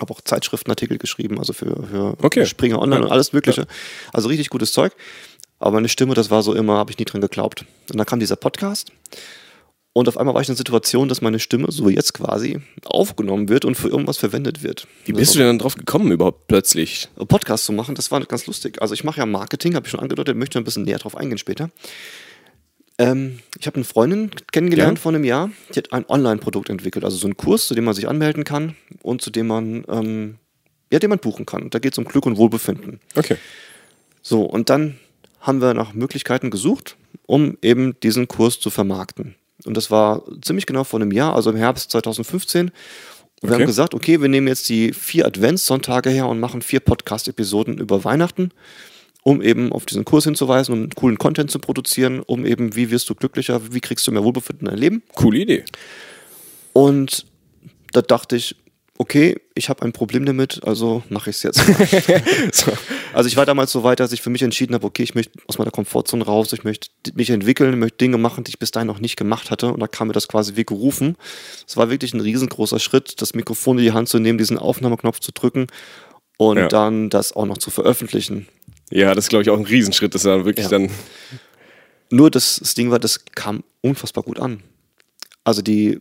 Habe 0.00 0.14
auch 0.14 0.22
Zeitschriftenartikel 0.22 0.96
geschrieben, 0.96 1.38
also 1.38 1.52
für, 1.52 1.86
für 1.86 2.16
okay. 2.22 2.46
Springer 2.46 2.80
Online 2.80 3.00
ja. 3.00 3.06
und 3.06 3.12
alles 3.12 3.34
Mögliche. 3.34 3.62
Ja. 3.62 3.66
Also 4.14 4.28
richtig 4.28 4.48
gutes 4.48 4.72
Zeug. 4.72 4.92
Aber 5.58 5.72
meine 5.72 5.90
Stimme, 5.90 6.14
das 6.14 6.30
war 6.30 6.42
so 6.42 6.54
immer, 6.54 6.78
habe 6.78 6.90
ich 6.90 6.98
nie 6.98 7.04
dran 7.04 7.20
geglaubt. 7.20 7.66
Und 7.90 7.98
dann 7.98 8.06
kam 8.06 8.18
dieser 8.18 8.36
Podcast 8.36 8.92
und 9.94 10.08
auf 10.08 10.16
einmal 10.16 10.34
war 10.34 10.40
ich 10.40 10.48
in 10.48 10.54
der 10.54 10.58
Situation, 10.58 11.08
dass 11.08 11.20
meine 11.20 11.38
Stimme, 11.38 11.70
so 11.70 11.90
jetzt 11.90 12.14
quasi, 12.14 12.60
aufgenommen 12.84 13.48
wird 13.48 13.64
und 13.66 13.74
für 13.74 13.88
irgendwas 13.88 14.16
verwendet 14.16 14.62
wird. 14.62 14.86
Wie 15.04 15.12
bist 15.12 15.30
also, 15.30 15.34
du 15.34 15.38
denn 15.40 15.48
dann 15.48 15.58
drauf 15.58 15.74
gekommen, 15.74 16.10
überhaupt 16.12 16.46
plötzlich? 16.46 17.08
Podcast 17.28 17.66
zu 17.66 17.72
machen, 17.72 17.94
das 17.94 18.10
war 18.10 18.20
ganz 18.24 18.46
lustig. 18.46 18.80
Also 18.80 18.94
ich 18.94 19.04
mache 19.04 19.18
ja 19.18 19.26
Marketing, 19.26 19.74
habe 19.74 19.86
ich 19.86 19.90
schon 19.90 20.00
angedeutet, 20.00 20.36
möchte 20.36 20.58
ein 20.58 20.64
bisschen 20.64 20.84
näher 20.84 20.98
drauf 20.98 21.14
eingehen 21.14 21.36
später. 21.36 21.70
Ähm, 22.98 23.40
ich 23.58 23.66
habe 23.66 23.76
eine 23.76 23.84
Freundin 23.84 24.30
kennengelernt 24.50 24.98
ja? 24.98 25.02
vor 25.02 25.12
einem 25.12 25.24
Jahr, 25.24 25.50
die 25.74 25.78
hat 25.78 25.92
ein 25.92 26.08
Online-Produkt 26.08 26.70
entwickelt, 26.70 27.04
also 27.04 27.16
so 27.16 27.26
einen 27.26 27.36
Kurs, 27.36 27.66
zu 27.66 27.74
dem 27.74 27.84
man 27.84 27.94
sich 27.94 28.08
anmelden 28.08 28.44
kann 28.44 28.76
und 29.02 29.20
zu 29.20 29.30
dem 29.30 29.46
man, 29.46 29.84
ähm, 29.88 30.36
ja, 30.90 30.98
den 31.00 31.10
man 31.10 31.18
buchen 31.18 31.44
kann. 31.44 31.68
Da 31.68 31.78
geht 31.78 31.92
es 31.92 31.98
um 31.98 32.04
Glück 32.04 32.24
und 32.24 32.38
Wohlbefinden. 32.38 33.00
Okay. 33.14 33.36
So, 34.22 34.42
und 34.42 34.70
dann 34.70 34.98
haben 35.40 35.60
wir 35.60 35.74
nach 35.74 35.92
Möglichkeiten 35.92 36.50
gesucht, 36.50 36.96
um 37.26 37.58
eben 37.60 37.98
diesen 38.00 38.28
Kurs 38.28 38.60
zu 38.60 38.70
vermarkten. 38.70 39.34
Und 39.66 39.76
das 39.76 39.90
war 39.90 40.22
ziemlich 40.42 40.66
genau 40.66 40.84
vor 40.84 41.00
einem 41.00 41.12
Jahr, 41.12 41.34
also 41.34 41.50
im 41.50 41.56
Herbst 41.56 41.90
2015. 41.90 42.68
Und 42.68 42.72
wir 43.42 43.50
okay. 43.50 43.62
haben 43.62 43.66
gesagt, 43.66 43.94
okay, 43.94 44.20
wir 44.20 44.28
nehmen 44.28 44.46
jetzt 44.46 44.68
die 44.68 44.92
vier 44.92 45.26
Adventssonntage 45.26 46.10
her 46.10 46.28
und 46.28 46.40
machen 46.40 46.62
vier 46.62 46.80
Podcast-Episoden 46.80 47.78
über 47.78 48.04
Weihnachten, 48.04 48.50
um 49.22 49.42
eben 49.42 49.72
auf 49.72 49.84
diesen 49.86 50.04
Kurs 50.04 50.24
hinzuweisen 50.24 50.72
und 50.72 50.94
coolen 50.94 51.18
Content 51.18 51.50
zu 51.50 51.58
produzieren, 51.58 52.20
um 52.20 52.46
eben, 52.46 52.76
wie 52.76 52.90
wirst 52.90 53.10
du 53.10 53.14
glücklicher, 53.14 53.60
wie 53.72 53.80
kriegst 53.80 54.06
du 54.06 54.12
mehr 54.12 54.24
Wohlbefinden 54.24 54.66
in 54.66 54.70
dein 54.70 54.80
Leben. 54.80 55.02
Coole 55.14 55.38
Idee. 55.38 55.64
Und 56.72 57.26
da 57.92 58.00
dachte 58.00 58.36
ich, 58.36 58.56
okay, 59.02 59.36
ich 59.54 59.68
habe 59.68 59.82
ein 59.82 59.92
Problem 59.92 60.24
damit, 60.24 60.60
also 60.64 61.02
mache 61.08 61.30
ich 61.30 61.36
es 61.36 61.42
jetzt. 61.42 61.60
so. 62.52 62.72
Also 63.12 63.26
ich 63.26 63.36
war 63.36 63.44
damals 63.44 63.72
so 63.72 63.82
weit, 63.82 63.98
dass 63.98 64.12
ich 64.12 64.22
für 64.22 64.30
mich 64.30 64.42
entschieden 64.42 64.74
habe, 64.74 64.86
okay, 64.86 65.02
ich 65.02 65.16
möchte 65.16 65.40
aus 65.48 65.58
meiner 65.58 65.72
Komfortzone 65.72 66.24
raus, 66.24 66.52
ich 66.52 66.62
möchte 66.62 66.88
mich 67.14 67.30
entwickeln, 67.30 67.72
ich 67.72 67.78
möchte 67.78 67.98
Dinge 67.98 68.16
machen, 68.16 68.44
die 68.44 68.50
ich 68.50 68.60
bis 68.60 68.70
dahin 68.70 68.86
noch 68.86 69.00
nicht 69.00 69.16
gemacht 69.16 69.50
hatte. 69.50 69.72
Und 69.72 69.80
da 69.80 69.88
kam 69.88 70.06
mir 70.06 70.12
das 70.12 70.28
quasi 70.28 70.54
wie 70.54 70.64
gerufen. 70.64 71.16
Es 71.66 71.76
war 71.76 71.90
wirklich 71.90 72.14
ein 72.14 72.20
riesengroßer 72.20 72.78
Schritt, 72.78 73.20
das 73.20 73.34
Mikrofon 73.34 73.78
in 73.78 73.84
die 73.84 73.92
Hand 73.92 74.08
zu 74.08 74.20
nehmen, 74.20 74.38
diesen 74.38 74.56
Aufnahmeknopf 74.56 75.18
zu 75.18 75.32
drücken 75.32 75.66
und 76.38 76.58
ja. 76.58 76.68
dann 76.68 77.10
das 77.10 77.34
auch 77.34 77.46
noch 77.46 77.58
zu 77.58 77.70
veröffentlichen. 77.70 78.46
Ja, 78.90 79.14
das 79.14 79.24
ist, 79.24 79.28
glaube 79.30 79.42
ich, 79.42 79.50
auch 79.50 79.58
ein 79.58 79.64
Riesenschritt, 79.64 80.14
das 80.14 80.22
ist 80.22 80.26
dann 80.26 80.44
wirklich 80.44 80.70
ja. 80.70 80.70
dann. 80.70 80.90
Nur 82.10 82.30
das, 82.30 82.60
das 82.60 82.74
Ding 82.74 82.92
war, 82.92 83.00
das 83.00 83.24
kam 83.34 83.64
unfassbar 83.80 84.22
gut 84.22 84.38
an. 84.38 84.62
Also 85.42 85.60
die 85.60 86.00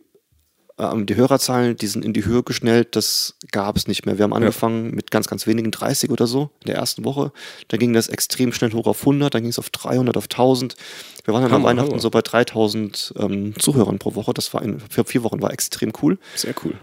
ähm, 0.82 1.06
die 1.06 1.16
Hörerzahlen, 1.16 1.78
die 1.78 1.88
sind 1.88 2.04
in 2.04 2.14
die 2.14 2.26
Höhe 2.26 2.42
geschnellt, 2.42 2.96
das 2.96 3.36
gab 3.52 3.78
es 3.78 3.88
nicht 3.88 4.06
mehr. 4.06 4.18
Wir 4.18 4.24
haben 4.24 4.34
angefangen 4.34 4.86
ja. 4.86 4.96
mit 4.96 5.12
ganz, 5.12 5.28
ganz 5.28 5.46
wenigen, 5.46 5.70
30 5.70 6.10
oder 6.10 6.26
so 6.26 6.50
in 6.62 6.68
der 6.68 6.76
ersten 6.76 7.06
Woche. 7.06 7.32
Da 7.68 7.78
ging 7.78 7.94
das 7.94 8.08
extrem 8.08 8.52
schnell 8.52 8.74
hoch 8.74 8.88
auf 8.88 9.02
100, 9.02 9.34
dann 9.34 9.44
ging 9.44 9.52
es 9.52 9.60
auf 9.60 9.70
300, 9.70 10.18
auf 10.18 10.26
1000. 10.26 10.76
Wir 11.24 11.34
waren 11.34 11.44
dann 11.44 11.52
Hammer, 11.52 11.70
am 11.70 11.78
Weihnachten 11.78 11.92
Hammer. 11.92 12.02
so 12.02 12.10
bei 12.10 12.22
3000 12.22 13.14
ähm, 13.18 13.54
Zuhörern 13.60 14.00
pro 14.00 14.16
Woche. 14.16 14.34
Das 14.34 14.54
war 14.54 14.64
in, 14.64 14.80
für 14.80 15.06
vier 15.06 15.24
Wochen 15.24 15.42
war 15.42 15.54
extrem 15.54 15.94
cool. 16.02 16.18
Sehr 16.36 16.56
cool. 16.64 16.74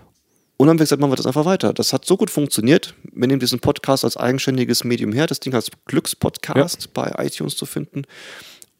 Und 0.56 0.66
dann 0.66 0.70
haben 0.70 0.78
wir 0.78 0.84
gesagt, 0.84 1.00
machen 1.00 1.12
wir 1.12 1.16
das 1.16 1.26
einfach 1.26 1.44
weiter. 1.44 1.72
Das 1.72 1.92
hat 1.92 2.04
so 2.04 2.16
gut 2.16 2.30
funktioniert. 2.30 2.94
Wir 3.12 3.26
nehmen 3.28 3.40
diesen 3.40 3.60
Podcast 3.60 4.04
als 4.04 4.16
eigenständiges 4.16 4.84
Medium 4.84 5.12
her, 5.12 5.26
das 5.26 5.40
Ding 5.40 5.54
als 5.54 5.70
Glückspodcast 5.86 6.82
ja. 6.82 6.90
bei 6.94 7.24
iTunes 7.24 7.56
zu 7.56 7.66
finden. 7.66 8.02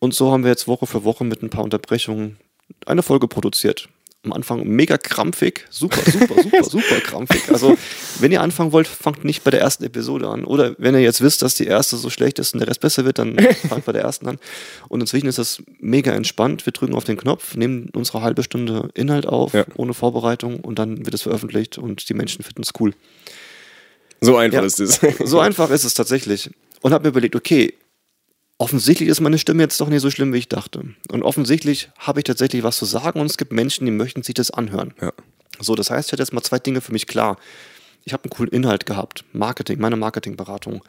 Und 0.01 0.15
so 0.15 0.31
haben 0.31 0.45
wir 0.45 0.51
jetzt 0.51 0.69
Woche 0.69 0.87
für 0.87 1.05
Woche 1.05 1.25
mit 1.25 1.43
ein 1.43 1.51
paar 1.51 1.65
Unterbrechungen 1.65 2.37
eine 2.87 3.03
Folge 3.03 3.29
produziert 3.29 3.89
am 4.29 4.33
Anfang 4.33 4.67
mega 4.67 4.99
krampfig, 4.99 5.67
super, 5.71 5.99
super, 6.11 6.43
super, 6.43 6.65
super 6.71 7.01
krampfig. 7.01 7.51
Also, 7.51 7.77
wenn 8.21 8.33
ihr 8.33 8.41
anfangen 8.41 8.73
wollt, 8.73 8.87
fangt 8.87 9.25
nicht 9.25 9.45
bei 9.45 9.51
der 9.51 9.61
ersten 9.61 9.85
Episode 9.85 10.29
an. 10.29 10.45
Oder 10.45 10.75
wenn 10.79 10.95
ihr 10.95 11.01
jetzt 11.01 11.21
wisst, 11.21 11.43
dass 11.43 11.55
die 11.55 11.67
erste 11.67 11.97
so 11.97 12.11
schlecht 12.11 12.39
ist 12.39 12.55
und 12.55 12.61
der 12.61 12.69
Rest 12.69 12.81
besser 12.81 13.05
wird, 13.05 13.19
dann 13.19 13.39
fangt 13.69 13.85
bei 13.85 13.93
der 13.93 14.03
ersten 14.03 14.29
an. 14.29 14.39
Und 14.89 15.01
inzwischen 15.01 15.27
ist 15.27 15.39
das 15.39 15.63
mega 15.81 16.13
entspannt. 16.13 16.67
Wir 16.67 16.73
drücken 16.73 16.95
auf 16.95 17.05
den 17.05 17.17
Knopf, 17.17 17.57
nehmen 17.57 17.91
unsere 17.95 18.23
halbe 18.23 18.43
Stunde 18.43 18.91
Inhalt 18.95 19.27
auf, 19.27 19.55
ja. 19.55 19.65
ohne 19.77 19.95
Vorbereitung 19.95 20.61
und 20.61 20.79
dann 20.79 21.05
wird 21.05 21.15
es 21.15 21.23
veröffentlicht 21.23 21.79
und 21.79 22.09
die 22.09 22.15
Menschen 22.15 22.43
finden 22.43 22.63
es 22.63 22.73
cool. 22.81 22.95
So 24.21 24.37
einfach 24.37 24.61
ja, 24.61 24.67
ist 24.67 24.81
es. 24.81 25.01
so 25.25 25.41
einfach 25.41 25.71
ist 25.71 25.85
es 25.85 25.95
tatsächlich. 25.95 26.51
Und 26.81 26.93
habe 26.93 27.05
mir 27.05 27.11
überlegt, 27.11 27.37
okay, 27.37 27.75
offensichtlich 28.59 29.09
ist 29.09 29.21
meine 29.21 29.39
Stimme 29.39 29.63
jetzt 29.63 29.81
doch 29.81 29.89
nicht 29.89 30.03
so 30.03 30.11
schlimm, 30.11 30.33
wie 30.33 30.39
ich 30.39 30.49
dachte. 30.49 30.83
Und 31.11 31.23
offensichtlich 31.23 31.91
habe 31.99 32.21
ich 32.21 32.25
tatsächlich 32.25 32.63
was 32.63 32.77
zu 32.77 32.85
sagen 32.85 33.21
und 33.21 33.27
es 33.27 33.39
gibt 33.39 33.53
Menschen, 33.53 33.87
die 33.87 33.93
möchten 33.93 34.23
sich 34.23 34.35
das 34.35 34.51
anhören. 34.51 34.95
Ja. 35.01 35.13
So, 35.61 35.75
das 35.75 35.91
heißt, 35.91 36.09
ich 36.09 36.13
hatte 36.13 36.23
jetzt 36.23 36.33
mal 36.33 36.43
zwei 36.43 36.59
Dinge 36.59 36.81
für 36.81 36.93
mich 36.93 37.07
klar. 37.07 37.39
Ich 38.05 38.13
habe 38.13 38.25
einen 38.25 38.31
coolen 38.31 38.53
Inhalt 38.53 38.87
gehabt, 38.87 39.25
Marketing, 39.33 39.81
meine 39.81 39.97
Marketingberatung. 39.97 40.83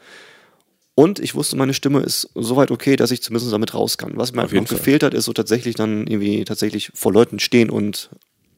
Und 0.94 1.18
ich 1.18 1.34
wusste, 1.34 1.56
meine 1.56 1.74
Stimme 1.74 2.00
ist 2.00 2.28
soweit 2.34 2.70
okay, 2.70 2.96
dass 2.96 3.10
ich 3.10 3.22
zumindest 3.22 3.52
damit 3.52 3.74
raus 3.74 3.96
kann. 3.98 4.16
Was 4.16 4.32
mir 4.32 4.42
einfach 4.42 4.56
noch 4.56 4.68
gefehlt 4.68 5.02
hat, 5.02 5.14
ist 5.14 5.24
so 5.24 5.32
tatsächlich 5.32 5.74
dann 5.74 6.06
irgendwie 6.06 6.44
tatsächlich 6.44 6.90
vor 6.94 7.12
Leuten 7.12 7.38
stehen 7.38 7.70
und 7.70 8.10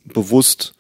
bewusst 0.04 0.74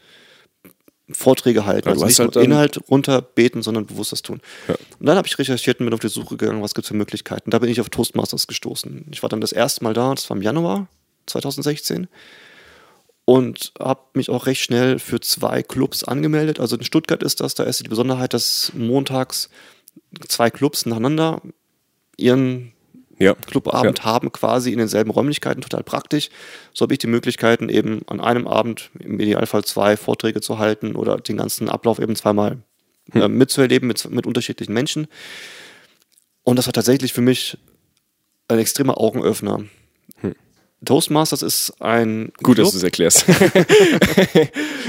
Vorträge 1.14 1.66
halten. 1.66 1.88
Ja, 1.88 1.94
also 1.94 2.06
nicht 2.06 2.18
halt 2.18 2.34
nur 2.34 2.44
Inhalt 2.44 2.80
runterbeten, 2.88 3.62
sondern 3.62 3.86
bewusst 3.86 4.12
das 4.12 4.22
tun. 4.22 4.40
Ja. 4.68 4.74
Und 4.98 5.06
dann 5.06 5.16
habe 5.16 5.26
ich 5.26 5.38
recherchiert 5.38 5.80
und 5.80 5.86
bin 5.86 5.94
auf 5.94 6.00
die 6.00 6.08
Suche 6.08 6.36
gegangen, 6.36 6.62
was 6.62 6.74
gibt 6.74 6.84
es 6.84 6.88
für 6.88 6.96
Möglichkeiten. 6.96 7.50
Da 7.50 7.58
bin 7.58 7.70
ich 7.70 7.80
auf 7.80 7.88
Toastmasters 7.88 8.46
gestoßen. 8.46 9.06
Ich 9.10 9.22
war 9.22 9.28
dann 9.28 9.40
das 9.40 9.52
erste 9.52 9.84
Mal 9.84 9.94
da, 9.94 10.14
das 10.14 10.28
war 10.30 10.36
im 10.36 10.42
Januar 10.42 10.88
2016 11.26 12.08
und 13.24 13.72
habe 13.78 14.00
mich 14.14 14.30
auch 14.30 14.46
recht 14.46 14.62
schnell 14.62 14.98
für 14.98 15.20
zwei 15.20 15.62
Clubs 15.62 16.04
angemeldet. 16.04 16.60
Also 16.60 16.76
in 16.76 16.84
Stuttgart 16.84 17.22
ist 17.22 17.40
das, 17.40 17.54
da 17.54 17.64
ist 17.64 17.84
die 17.84 17.88
Besonderheit, 17.88 18.34
dass 18.34 18.72
montags 18.74 19.48
zwei 20.28 20.50
Clubs 20.50 20.86
nacheinander 20.86 21.40
ihren 22.16 22.72
ja. 23.18 23.34
Clubabend 23.34 24.00
ja. 24.00 24.04
haben, 24.04 24.32
quasi 24.32 24.72
in 24.72 24.78
denselben 24.78 25.10
Räumlichkeiten, 25.10 25.60
total 25.60 25.82
praktisch. 25.82 26.30
So 26.72 26.84
habe 26.84 26.94
ich 26.94 26.98
die 26.98 27.06
Möglichkeiten, 27.06 27.68
eben 27.68 28.02
an 28.06 28.20
einem 28.20 28.46
Abend 28.46 28.90
im 28.98 29.18
Idealfall 29.20 29.64
zwei 29.64 29.96
Vorträge 29.96 30.40
zu 30.40 30.58
halten 30.58 30.96
oder 30.96 31.18
den 31.18 31.36
ganzen 31.36 31.68
Ablauf 31.68 31.98
eben 31.98 32.16
zweimal 32.16 32.58
hm. 33.12 33.22
äh, 33.22 33.28
mitzuerleben 33.28 33.86
mit, 33.86 34.10
mit 34.10 34.26
unterschiedlichen 34.26 34.72
Menschen. 34.72 35.08
Und 36.42 36.56
das 36.56 36.66
war 36.66 36.72
tatsächlich 36.72 37.12
für 37.12 37.20
mich 37.20 37.58
ein 38.48 38.58
extremer 38.58 38.98
Augenöffner. 38.98 39.64
Toastmasters 40.84 41.42
ist 41.42 41.80
ein. 41.80 42.32
Gut, 42.42 42.56
Club. 42.56 42.66
dass 42.66 42.72
du 42.72 42.78
es 42.78 42.82
erklärst. 42.82 43.24
das 43.28 43.38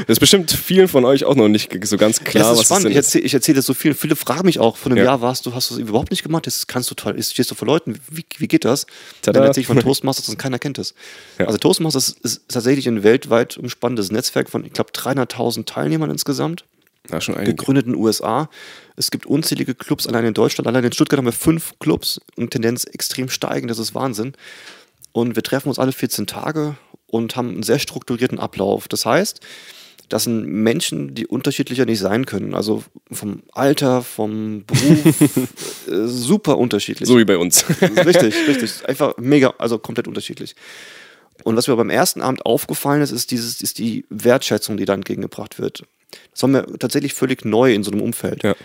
ist 0.07 0.19
bestimmt 0.19 0.51
vielen 0.51 0.87
von 0.87 1.05
euch 1.05 1.23
auch 1.23 1.35
noch 1.35 1.47
nicht 1.47 1.71
so 1.85 1.97
ganz 1.97 2.23
klar. 2.23 2.43
Das 2.43 2.53
ist 2.53 2.59
was 2.59 2.65
spannend. 2.65 2.89
ich 2.89 2.95
erzähle 2.95 3.29
erzähl 3.31 3.55
das 3.55 3.65
so 3.65 3.73
viel. 3.73 3.93
Viele 3.93 4.15
fragen 4.15 4.45
mich 4.45 4.59
auch, 4.59 4.77
von 4.77 4.91
einem 4.91 4.99
ja. 4.99 5.05
Jahr 5.05 5.21
warst 5.21 5.45
du, 5.45 5.53
hast 5.53 5.69
du 5.69 5.75
das 5.75 5.81
überhaupt 5.81 6.11
nicht 6.11 6.23
gemacht? 6.23 6.47
Das 6.47 6.67
kannst 6.67 6.89
du 6.89 6.95
toll. 6.95 7.21
Stehst 7.21 7.51
du 7.51 7.55
vor 7.55 7.67
Leuten? 7.67 7.99
Wie, 8.09 8.25
wie 8.37 8.47
geht 8.47 8.65
das? 8.65 8.87
Tada. 9.21 9.39
Dann 9.39 9.47
erzähle 9.47 9.61
ich 9.61 9.67
von 9.67 9.79
Toastmasters 9.81 10.29
und 10.29 10.37
keiner 10.37 10.57
kennt 10.57 10.79
es. 10.79 10.95
Ja. 11.37 11.45
Also 11.45 11.57
Toastmasters 11.59 12.15
ist 12.23 12.41
tatsächlich 12.47 12.87
ein 12.87 13.03
weltweit 13.03 13.57
umspannendes 13.57 14.11
Netzwerk 14.11 14.49
von, 14.49 14.65
ich 14.65 14.73
glaube, 14.73 14.91
300.000 14.91 15.65
Teilnehmern 15.65 16.09
insgesamt. 16.09 16.65
Ja, 17.11 17.19
schon 17.19 17.35
einige. 17.35 17.55
Gegründet 17.55 17.85
in 17.85 17.93
den 17.93 18.01
USA. 18.01 18.49
Es 18.95 19.11
gibt 19.11 19.25
unzählige 19.25 19.75
Clubs 19.75 20.07
allein 20.07 20.25
in 20.25 20.33
Deutschland. 20.33 20.67
Allein 20.67 20.83
in 20.83 20.91
Stuttgart 20.91 21.17
haben 21.17 21.25
wir 21.25 21.33
fünf 21.33 21.73
Clubs 21.79 22.21
und 22.35 22.51
Tendenz 22.51 22.85
extrem 22.85 23.29
steigend. 23.29 23.69
Das 23.69 23.79
ist 23.79 23.93
Wahnsinn. 23.93 24.33
Und 25.13 25.35
wir 25.35 25.43
treffen 25.43 25.69
uns 25.69 25.79
alle 25.79 25.93
14 25.93 26.27
Tage 26.27 26.75
und 27.07 27.35
haben 27.35 27.49
einen 27.49 27.63
sehr 27.63 27.79
strukturierten 27.79 28.39
Ablauf. 28.39 28.87
Das 28.87 29.05
heißt, 29.05 29.39
das 30.09 30.25
sind 30.25 30.45
Menschen, 30.45 31.13
die 31.15 31.27
unterschiedlicher 31.27 31.85
nicht 31.85 31.99
sein 31.99 32.25
können. 32.25 32.53
Also 32.53 32.83
vom 33.11 33.43
Alter, 33.51 34.01
vom 34.01 34.65
Beruf, 34.65 35.37
äh, 35.87 36.07
super 36.07 36.57
unterschiedlich. 36.57 37.07
So 37.07 37.17
wie 37.17 37.25
bei 37.25 37.37
uns. 37.37 37.65
richtig, 37.81 38.35
richtig. 38.47 38.87
Einfach 38.87 39.15
mega, 39.17 39.53
also 39.59 39.79
komplett 39.79 40.07
unterschiedlich. 40.07 40.55
Und 41.43 41.55
was 41.55 41.67
mir 41.67 41.75
beim 41.75 41.89
ersten 41.89 42.21
Abend 42.21 42.45
aufgefallen 42.45 43.01
ist, 43.01 43.11
ist, 43.11 43.31
dieses, 43.31 43.61
ist 43.61 43.79
die 43.79 44.05
Wertschätzung, 44.09 44.77
die 44.77 44.85
da 44.85 44.93
entgegengebracht 44.93 45.59
wird. 45.59 45.83
Das 46.31 46.41
war 46.43 46.49
mir 46.49 46.65
tatsächlich 46.79 47.13
völlig 47.13 47.45
neu 47.45 47.73
in 47.73 47.83
so 47.83 47.91
einem 47.91 48.01
Umfeld. 48.01 48.43
Ja. 48.43 48.55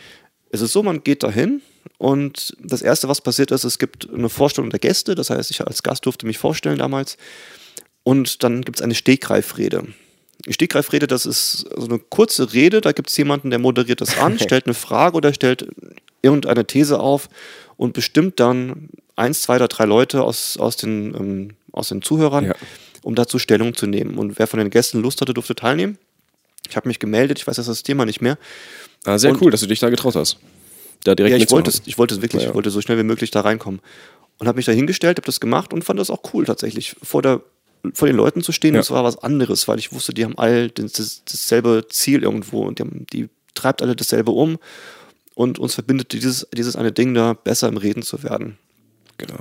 Es 0.51 0.61
ist 0.61 0.73
so, 0.73 0.83
man 0.83 1.03
geht 1.03 1.23
dahin 1.23 1.61
und 1.97 2.57
das 2.63 2.83
Erste, 2.83 3.09
was 3.09 3.21
passiert 3.21 3.51
ist, 3.51 3.65
es 3.65 3.79
gibt 3.79 4.09
eine 4.13 4.29
Vorstellung 4.29 4.71
der 4.71 4.79
Gäste. 4.79 5.15
Das 5.15 5.31
heißt, 5.31 5.51
ich 5.51 5.67
als 5.67 5.83
Gast 5.83 6.05
durfte 6.07 6.27
mich 6.27 6.39
vorstellen 6.39 6.79
damals. 6.79 7.17
Und 8.03 8.43
dann 8.43 8.63
gibt 8.63 8.79
es 8.79 8.83
eine 8.83 8.95
Stegreifrede. 8.95 9.87
Die 10.47 10.53
Stegreifrede, 10.53 11.07
das 11.07 11.27
ist 11.27 11.67
so 11.77 11.87
eine 11.87 11.99
kurze 11.99 12.53
Rede. 12.53 12.81
Da 12.81 12.93
gibt 12.93 13.11
es 13.11 13.17
jemanden, 13.17 13.51
der 13.51 13.59
moderiert 13.59 14.01
das 14.01 14.19
an, 14.19 14.39
stellt 14.41 14.67
eine 14.67 14.75
Frage 14.75 15.17
oder 15.17 15.33
stellt 15.33 15.69
irgendeine 16.23 16.67
These 16.67 17.01
auf 17.01 17.29
und 17.77 17.93
bestimmt 17.93 18.39
dann 18.39 18.91
eins, 19.17 19.43
zwei 19.43 19.57
oder 19.57 19.69
drei 19.69 19.85
Leute 19.85 20.23
aus, 20.23 20.57
aus, 20.57 20.77
den, 20.77 21.15
ähm, 21.15 21.51
aus 21.73 21.89
den 21.89 22.03
Zuhörern, 22.03 22.45
ja. 22.47 22.55
um 23.03 23.15
dazu 23.15 23.39
Stellung 23.39 23.75
zu 23.75 23.87
nehmen. 23.87 24.19
Und 24.19 24.39
wer 24.39 24.47
von 24.47 24.59
den 24.59 24.71
Gästen 24.71 25.01
Lust 25.01 25.21
hatte, 25.21 25.35
durfte 25.35 25.55
teilnehmen. 25.55 25.99
Ich 26.69 26.77
habe 26.77 26.89
mich 26.89 26.99
gemeldet, 26.99 27.39
ich 27.39 27.47
weiß 27.47 27.57
das 27.57 27.83
Thema 27.83 28.05
nicht 28.05 28.21
mehr. 28.21 28.39
Ah, 29.05 29.19
sehr 29.19 29.33
und 29.33 29.43
cool, 29.43 29.51
dass 29.51 29.61
du 29.61 29.67
dich 29.67 29.81
da 29.81 29.91
getraut 29.91 30.15
hast 30.15 30.39
da 31.09 31.15
direkt 31.15 31.37
ja, 31.37 31.43
ich 31.43 31.51
wollte 31.51 31.71
es, 31.71 31.83
ich 31.87 31.99
wollte 31.99 32.15
es 32.15 32.23
wirklich, 32.23 32.43
ja. 32.43 32.49
ich 32.49 32.55
wollte 32.55 32.71
so 32.71 32.81
schnell 32.81 32.99
wie 32.99 33.03
möglich 33.03 33.31
da 33.31 33.41
reinkommen. 33.41 33.81
Und 34.39 34.47
habe 34.47 34.57
mich 34.57 34.67
da 34.67 34.73
hingestellt, 34.73 35.19
habe 35.19 35.27
das 35.27 35.41
gemacht 35.41 35.73
und 35.73 35.83
fand 35.83 35.99
das 35.99 36.11
auch 36.11 36.21
cool 36.33 36.45
tatsächlich, 36.45 36.95
vor, 37.03 37.23
der, 37.23 37.41
vor 37.93 38.07
den 38.07 38.17
Leuten 38.17 38.43
zu 38.43 38.53
stehen. 38.53 38.75
Ja. 38.75 38.81
Das 38.81 38.93
war 38.93 39.03
was 39.03 39.19
anderes, 39.19 39.67
weil 39.67 39.81
ich 39.81 39.93
wusste, 39.93 40.15
die 40.15 40.25
haben 40.25 40.39
all 40.39 40.71
das, 40.71 40.93
das, 40.93 41.23
dasselbe 41.25 41.87
Ziel 41.89 42.23
irgendwo 42.23 42.63
und 42.63 42.79
die, 42.79 42.83
haben, 42.83 43.07
die 43.13 43.29
treibt 43.55 43.83
alle 43.83 43.97
dasselbe 43.97 44.31
um 44.31 44.59
und 45.35 45.59
uns 45.59 45.75
verbindet 45.75 46.13
dieses, 46.13 46.47
dieses 46.55 46.77
eine 46.77 46.93
Ding 46.93 47.15
da, 47.15 47.33
besser 47.33 47.69
im 47.69 47.77
Reden 47.77 48.03
zu 48.03 48.23
werden. 48.23 48.59
Genau. 49.19 49.39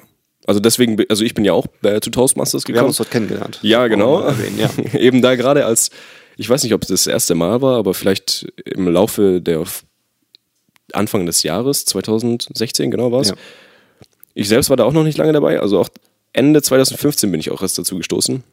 Also 0.48 0.60
deswegen, 0.60 0.98
also 1.10 1.24
ich 1.24 1.34
bin 1.34 1.44
ja 1.44 1.54
auch 1.54 1.68
äh, 1.84 2.00
zu 2.00 2.10
Toastmasters 2.10 2.64
gekommen. 2.64 2.76
Wir 2.76 2.82
haben 2.82 2.88
uns 2.88 2.98
dort 2.98 3.12
kennengelernt. 3.12 3.60
Ja, 3.62 3.88
genau. 3.88 4.22
Erwähnen, 4.22 4.58
ja. 4.58 4.70
Eben 5.00 5.22
da 5.22 5.36
gerade 5.36 5.66
als, 5.66 5.92
ich 6.38 6.50
weiß 6.50 6.64
nicht, 6.64 6.74
ob 6.74 6.84
es 6.84 6.88
das 6.88 7.06
erste 7.06 7.36
Mal 7.36 7.62
war, 7.62 7.78
aber 7.78 7.94
vielleicht 7.94 8.48
im 8.64 8.88
Laufe 8.88 9.42
der 9.42 9.66
Anfang 10.94 11.26
des 11.26 11.44
Jahres, 11.44 11.86
2016 11.86 12.92
genau 12.92 13.12
war 13.12 13.22
es. 13.22 13.30
Ja. 13.30 13.36
Ich 14.34 14.48
selbst 14.48 14.70
war 14.70 14.78
da 14.78 14.84
auch 14.84 14.94
noch 14.94 15.04
nicht 15.04 15.18
lange 15.18 15.34
dabei, 15.34 15.60
also 15.60 15.80
auch 15.80 15.90
Ende 16.34 16.62
2015 16.62 17.32
bin 17.32 17.40
ich 17.40 17.52
auch 17.52 17.62
erst 17.62 17.78
dazu 17.78 17.98
gestoßen. 17.98 18.44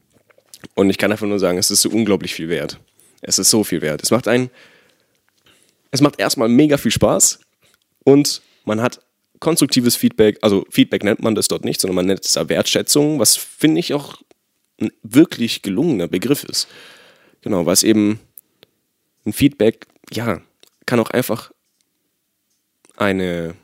Und 0.75 0.91
ich 0.91 0.99
kann 0.99 1.13
einfach 1.13 1.27
nur 1.27 1.39
sagen, 1.39 1.59
es 1.59 1.71
ist 1.71 1.83
so 1.83 1.91
unglaublich 1.91 2.35
viel 2.35 2.49
wert. 2.49 2.79
Es 3.21 3.39
ist 3.39 3.51
so 3.51 3.65
viel 3.65 3.83
wert. 3.83 4.03
Es 4.03 4.11
macht 4.11 4.29
einen, 4.29 4.51
es 5.91 6.01
macht 6.01 6.19
erstmal 6.19 6.49
mega 6.49 6.79
viel 6.79 6.91
Spaß 6.91 7.41
und 8.05 8.43
man 8.65 8.81
hat 8.81 9.01
konstruktives 9.41 9.97
Feedback, 9.97 10.39
also 10.41 10.65
Feedback 10.71 11.05
nennt 11.05 11.23
man 11.23 11.35
das 11.35 11.49
dort 11.49 11.65
nicht, 11.65 11.81
sondern 11.81 11.97
man 11.97 12.07
nennt 12.07 12.25
es 12.25 12.33
da 12.33 12.49
Wertschätzung, 12.49 13.19
was 13.19 13.37
finde 13.37 13.81
ich 13.81 13.93
auch 13.93 14.23
ein 14.81 14.91
wirklich 15.03 15.63
gelungener 15.63 16.09
Begriff 16.09 16.45
ist. 16.45 16.67
Genau, 17.43 17.67
weil 17.67 17.75
es 17.75 17.83
eben 17.83 18.21
ein 19.27 19.33
Feedback, 19.33 19.87
ja, 20.11 20.41
kann 20.87 21.01
auch 21.01 21.11
einfach 21.11 21.53
eine, 22.97 23.55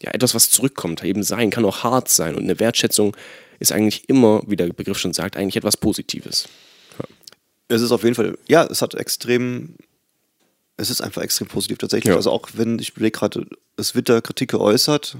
ja, 0.00 0.10
etwas, 0.12 0.34
was 0.34 0.50
zurückkommt, 0.50 1.02
eben 1.04 1.22
sein, 1.22 1.50
kann 1.50 1.64
auch 1.64 1.82
hart 1.82 2.08
sein. 2.08 2.34
Und 2.34 2.44
eine 2.44 2.58
Wertschätzung 2.58 3.16
ist 3.58 3.72
eigentlich 3.72 4.08
immer, 4.08 4.42
wie 4.46 4.56
der 4.56 4.68
Begriff 4.72 4.98
schon 4.98 5.12
sagt, 5.12 5.36
eigentlich 5.36 5.56
etwas 5.56 5.76
Positives. 5.76 6.48
Ja. 6.98 7.04
Es 7.68 7.82
ist 7.82 7.92
auf 7.92 8.02
jeden 8.02 8.14
Fall, 8.14 8.36
ja, 8.48 8.64
es 8.64 8.82
hat 8.82 8.94
extrem, 8.94 9.76
es 10.76 10.90
ist 10.90 11.00
einfach 11.00 11.22
extrem 11.22 11.48
positiv 11.48 11.78
tatsächlich. 11.78 12.10
Ja. 12.10 12.16
Also 12.16 12.30
auch 12.30 12.48
wenn, 12.54 12.78
ich 12.78 12.90
überlege 12.90 13.18
gerade, 13.18 13.46
es 13.76 13.94
wird 13.94 14.08
da 14.08 14.20
Kritik 14.20 14.50
geäußert, 14.50 15.16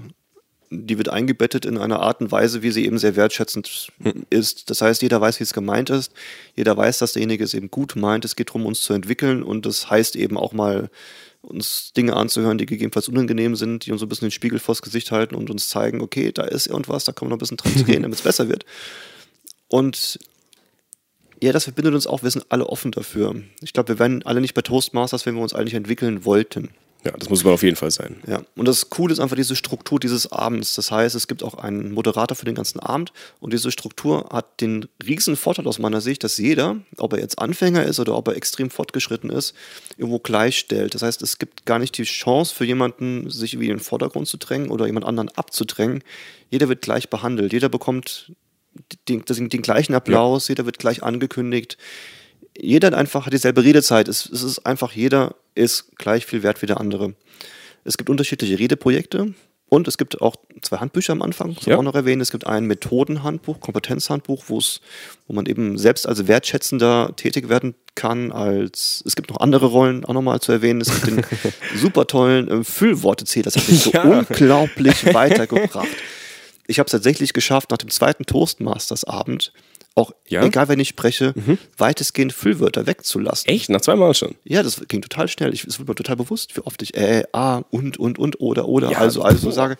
die 0.70 0.98
wird 0.98 1.08
eingebettet 1.08 1.66
in 1.66 1.78
einer 1.78 2.00
Art 2.00 2.20
und 2.20 2.32
Weise, 2.32 2.62
wie 2.62 2.70
sie 2.70 2.84
eben 2.84 2.98
sehr 2.98 3.16
wertschätzend 3.16 3.92
hm. 4.02 4.26
ist. 4.30 4.70
Das 4.70 4.80
heißt, 4.80 5.02
jeder 5.02 5.20
weiß, 5.20 5.38
wie 5.38 5.44
es 5.44 5.52
gemeint 5.52 5.90
ist. 5.90 6.12
Jeder 6.56 6.76
weiß, 6.76 6.98
dass 6.98 7.12
derjenige 7.12 7.44
es 7.44 7.54
eben 7.54 7.70
gut 7.70 7.96
meint. 7.96 8.24
Es 8.24 8.36
geht 8.36 8.48
darum, 8.48 8.66
uns 8.66 8.80
zu 8.80 8.92
entwickeln 8.92 9.42
und 9.42 9.66
das 9.66 9.88
heißt 9.90 10.16
eben 10.16 10.36
auch 10.36 10.52
mal 10.52 10.90
uns 11.44 11.92
Dinge 11.92 12.16
anzuhören, 12.16 12.58
die 12.58 12.66
gegebenenfalls 12.66 13.08
unangenehm 13.08 13.54
sind, 13.56 13.86
die 13.86 13.92
uns 13.92 14.00
so 14.00 14.06
ein 14.06 14.08
bisschen 14.08 14.26
den 14.28 14.32
Spiegel 14.32 14.58
vors 14.58 14.82
Gesicht 14.82 15.10
halten 15.10 15.34
und 15.34 15.50
uns 15.50 15.68
zeigen, 15.68 16.00
okay, 16.00 16.32
da 16.32 16.44
ist 16.44 16.66
irgendwas, 16.66 17.04
da 17.04 17.12
kann 17.12 17.26
man 17.26 17.30
noch 17.30 17.36
ein 17.36 17.40
bisschen 17.40 17.56
dran 17.56 17.84
drehen, 17.84 18.02
damit 18.02 18.18
es 18.18 18.24
besser 18.24 18.48
wird. 18.48 18.64
Und 19.68 20.18
ja, 21.42 21.52
das 21.52 21.64
verbindet 21.64 21.94
uns 21.94 22.06
auch, 22.06 22.22
wir 22.22 22.30
sind 22.30 22.46
alle 22.48 22.66
offen 22.66 22.92
dafür. 22.92 23.34
Ich 23.60 23.72
glaube, 23.72 23.90
wir 23.90 23.98
wären 23.98 24.22
alle 24.22 24.40
nicht 24.40 24.54
bei 24.54 24.62
Toastmasters, 24.62 25.26
wenn 25.26 25.34
wir 25.34 25.42
uns 25.42 25.52
eigentlich 25.52 25.74
entwickeln 25.74 26.24
wollten. 26.24 26.70
Ja, 27.04 27.12
das 27.18 27.28
muss 27.28 27.44
man 27.44 27.52
auf 27.52 27.62
jeden 27.62 27.76
Fall 27.76 27.90
sein. 27.90 28.16
Ja, 28.26 28.42
und 28.56 28.66
das 28.66 28.88
Coole 28.88 29.12
ist 29.12 29.20
einfach 29.20 29.36
diese 29.36 29.56
Struktur 29.56 30.00
dieses 30.00 30.32
Abends. 30.32 30.74
Das 30.74 30.90
heißt, 30.90 31.14
es 31.14 31.28
gibt 31.28 31.42
auch 31.42 31.54
einen 31.54 31.92
Moderator 31.92 32.34
für 32.34 32.46
den 32.46 32.54
ganzen 32.54 32.80
Abend 32.80 33.12
und 33.40 33.52
diese 33.52 33.70
Struktur 33.70 34.30
hat 34.32 34.62
den 34.62 34.88
riesen 35.06 35.36
Vorteil 35.36 35.66
aus 35.66 35.78
meiner 35.78 36.00
Sicht, 36.00 36.24
dass 36.24 36.38
jeder, 36.38 36.78
ob 36.96 37.12
er 37.12 37.18
jetzt 37.18 37.38
Anfänger 37.38 37.84
ist 37.84 38.00
oder 38.00 38.16
ob 38.16 38.28
er 38.28 38.36
extrem 38.36 38.70
fortgeschritten 38.70 39.28
ist, 39.28 39.54
irgendwo 39.98 40.18
gleichstellt. 40.18 40.94
Das 40.94 41.02
heißt, 41.02 41.20
es 41.20 41.38
gibt 41.38 41.66
gar 41.66 41.78
nicht 41.78 41.98
die 41.98 42.04
Chance 42.04 42.54
für 42.54 42.64
jemanden, 42.64 43.28
sich 43.28 43.52
irgendwie 43.52 43.68
in 43.68 43.76
den 43.76 43.84
Vordergrund 43.84 44.26
zu 44.26 44.38
drängen 44.38 44.70
oder 44.70 44.86
jemand 44.86 45.04
anderen 45.04 45.28
abzudrängen. 45.28 46.02
Jeder 46.50 46.70
wird 46.70 46.80
gleich 46.80 47.10
behandelt. 47.10 47.52
Jeder 47.52 47.68
bekommt 47.68 48.32
den, 49.08 49.24
den, 49.24 49.48
den 49.50 49.62
gleichen 49.62 49.94
Applaus, 49.94 50.48
ja. 50.48 50.52
jeder 50.52 50.64
wird 50.64 50.78
gleich 50.78 51.02
angekündigt 51.02 51.76
jeder 52.56 52.88
hat 52.88 52.94
einfach 52.94 53.28
dieselbe 53.28 53.64
Redezeit. 53.64 54.08
Es, 54.08 54.26
es 54.26 54.42
ist 54.42 54.60
einfach, 54.66 54.92
jeder 54.92 55.34
ist 55.54 55.96
gleich 55.96 56.26
viel 56.26 56.42
wert 56.42 56.62
wie 56.62 56.66
der 56.66 56.80
andere. 56.80 57.14
Es 57.84 57.96
gibt 57.96 58.10
unterschiedliche 58.10 58.58
Redeprojekte 58.58 59.34
und 59.68 59.88
es 59.88 59.98
gibt 59.98 60.20
auch 60.22 60.36
zwei 60.62 60.78
Handbücher 60.78 61.12
am 61.12 61.22
Anfang, 61.22 61.54
das 61.54 61.66
ja. 61.66 61.76
auch 61.76 61.82
noch 61.82 61.94
erwähnen. 61.94 62.20
Es 62.20 62.30
gibt 62.30 62.46
ein 62.46 62.66
Methodenhandbuch, 62.66 63.60
Kompetenzhandbuch, 63.60 64.44
wo 64.46 64.58
es, 64.58 64.80
wo 65.26 65.34
man 65.34 65.46
eben 65.46 65.78
selbst 65.78 66.06
als 66.06 66.28
wertschätzender 66.28 67.12
tätig 67.16 67.48
werden 67.48 67.74
kann. 67.94 68.30
Als 68.30 69.02
es 69.04 69.16
gibt 69.16 69.30
noch 69.30 69.40
andere 69.40 69.66
Rollen 69.66 70.04
auch 70.04 70.14
nochmal 70.14 70.40
zu 70.40 70.52
erwähnen. 70.52 70.80
Es 70.80 70.94
gibt 70.94 71.06
den 71.08 71.26
super 71.76 72.06
tollen 72.06 72.48
äh, 72.48 72.64
Füllwortezähler. 72.64 73.44
Das 73.44 73.56
hat 73.56 73.68
mich 73.68 73.82
so 73.82 73.90
ja. 73.92 74.02
unglaublich 74.02 75.12
weitergebracht. 75.12 75.88
Ich 76.66 76.78
habe 76.78 76.86
es 76.86 76.92
tatsächlich 76.92 77.32
geschafft, 77.32 77.70
nach 77.70 77.78
dem 77.78 77.90
zweiten 77.90 78.24
Toastmasters-Abend 78.24 79.52
auch 79.94 80.12
ja? 80.28 80.44
egal 80.44 80.68
wenn 80.68 80.80
ich 80.80 80.88
spreche, 80.88 81.32
mhm. 81.36 81.58
weitestgehend 81.78 82.32
Füllwörter 82.32 82.86
wegzulassen. 82.86 83.48
Echt? 83.48 83.70
Nach 83.70 83.80
zweimal 83.80 84.14
schon? 84.14 84.34
Ja, 84.44 84.62
das 84.62 84.82
ging 84.88 85.02
total 85.02 85.28
schnell. 85.28 85.54
Ich, 85.54 85.64
es 85.64 85.78
wird 85.78 85.88
mir 85.88 85.94
total 85.94 86.16
bewusst, 86.16 86.56
wie 86.56 86.60
oft 86.62 86.82
ich 86.82 86.96
äh, 86.96 87.24
ah, 87.32 87.62
und, 87.70 87.96
und, 87.98 88.18
und, 88.18 88.40
oder, 88.40 88.66
oder, 88.66 88.90
ja, 88.90 88.98
also, 88.98 89.22
also 89.22 89.50
sage. 89.50 89.76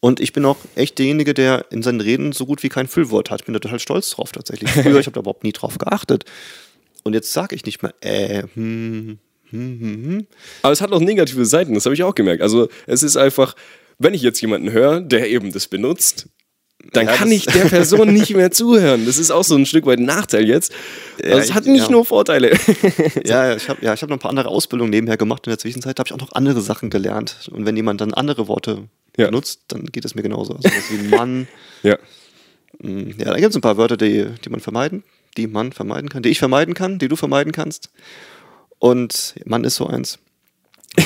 Und 0.00 0.18
ich 0.18 0.32
bin 0.32 0.44
auch 0.44 0.56
echt 0.74 0.98
derjenige, 0.98 1.32
der 1.32 1.66
in 1.70 1.84
seinen 1.84 2.00
Reden 2.00 2.32
so 2.32 2.44
gut 2.44 2.64
wie 2.64 2.68
kein 2.68 2.88
Füllwort 2.88 3.30
hat. 3.30 3.42
Ich 3.42 3.44
bin 3.44 3.52
da 3.52 3.60
total 3.60 3.78
stolz 3.78 4.10
drauf 4.10 4.32
tatsächlich. 4.32 4.68
Früher, 4.72 4.98
ich 4.98 5.06
habe 5.06 5.14
da 5.14 5.20
überhaupt 5.20 5.44
nie 5.44 5.52
drauf 5.52 5.78
geachtet. 5.78 6.24
Und 7.04 7.14
jetzt 7.14 7.32
sage 7.32 7.54
ich 7.54 7.64
nicht 7.64 7.82
mehr 7.82 7.94
äh, 8.00 8.42
hm, 8.54 9.18
hm, 9.50 9.80
hm, 9.80 10.04
hm. 10.04 10.26
Aber 10.62 10.72
es 10.72 10.80
hat 10.80 10.90
auch 10.90 11.00
negative 11.00 11.44
Seiten, 11.44 11.74
das 11.74 11.84
habe 11.84 11.94
ich 11.94 12.02
auch 12.02 12.16
gemerkt. 12.16 12.42
Also 12.42 12.68
es 12.86 13.04
ist 13.04 13.16
einfach, 13.16 13.54
wenn 13.98 14.14
ich 14.14 14.22
jetzt 14.22 14.40
jemanden 14.40 14.72
höre, 14.72 15.00
der 15.00 15.30
eben 15.30 15.52
das 15.52 15.68
benutzt, 15.68 16.28
dann 16.90 17.06
ja, 17.06 17.12
kann 17.12 17.30
ich 17.30 17.46
der 17.46 17.66
Person 17.66 18.12
nicht 18.12 18.34
mehr 18.34 18.50
zuhören. 18.50 19.06
Das 19.06 19.18
ist 19.18 19.30
auch 19.30 19.44
so 19.44 19.54
ein 19.56 19.66
Stück 19.66 19.86
weit 19.86 19.98
ein 19.98 20.04
Nachteil 20.04 20.46
jetzt. 20.46 20.72
Also 21.22 21.38
es 21.38 21.54
hat 21.54 21.66
nicht 21.66 21.84
ja. 21.84 21.90
nur 21.90 22.04
Vorteile. 22.04 22.50
ja, 23.24 23.48
ja, 23.48 23.56
ich 23.56 23.68
habe 23.68 23.84
ja, 23.84 23.92
hab 23.92 24.02
noch 24.02 24.16
ein 24.16 24.18
paar 24.18 24.30
andere 24.30 24.48
Ausbildungen 24.48 24.90
nebenher 24.90 25.16
gemacht. 25.16 25.46
In 25.46 25.50
der 25.50 25.58
Zwischenzeit 25.58 25.98
habe 25.98 26.08
ich 26.08 26.12
auch 26.12 26.18
noch 26.18 26.32
andere 26.32 26.60
Sachen 26.60 26.90
gelernt. 26.90 27.48
Und 27.52 27.66
wenn 27.66 27.76
jemand 27.76 28.00
dann 28.00 28.12
andere 28.12 28.48
Worte 28.48 28.88
ja. 29.16 29.26
benutzt, 29.26 29.62
dann 29.68 29.86
geht 29.86 30.04
es 30.04 30.14
mir 30.14 30.22
genauso. 30.22 30.54
Also 30.54 30.68
wie 30.90 31.08
Mann. 31.16 31.48
ja. 31.82 31.96
Mm, 32.78 33.10
ja, 33.18 33.26
da 33.26 33.36
gibt 33.36 33.50
es 33.50 33.56
ein 33.56 33.62
paar 33.62 33.76
Wörter, 33.76 33.96
die, 33.96 34.26
die 34.44 34.50
man 34.50 34.60
vermeiden, 34.60 35.04
die 35.36 35.46
man 35.46 35.72
vermeiden 35.72 36.08
kann, 36.08 36.22
die 36.22 36.30
ich 36.30 36.38
vermeiden 36.38 36.74
kann, 36.74 36.98
die 36.98 37.08
du 37.08 37.16
vermeiden 37.16 37.52
kannst. 37.52 37.90
Und 38.78 39.34
Mann 39.44 39.64
ist 39.64 39.76
so 39.76 39.86
eins. 39.86 40.18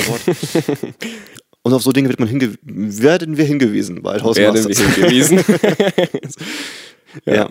Und 1.67 1.73
auf 1.73 1.83
so 1.83 1.91
Dinge 1.91 2.09
wird 2.09 2.21
man 2.21 2.29
hinge 2.29 2.57
werden 2.63 3.37
wir 3.37 3.45
hingewiesen 3.45 4.01
bei 4.01 4.23
Werden 4.23 4.69
wir 4.69 4.77
hingewiesen. 4.77 5.39
ja. 7.25 7.35
ja. 7.35 7.51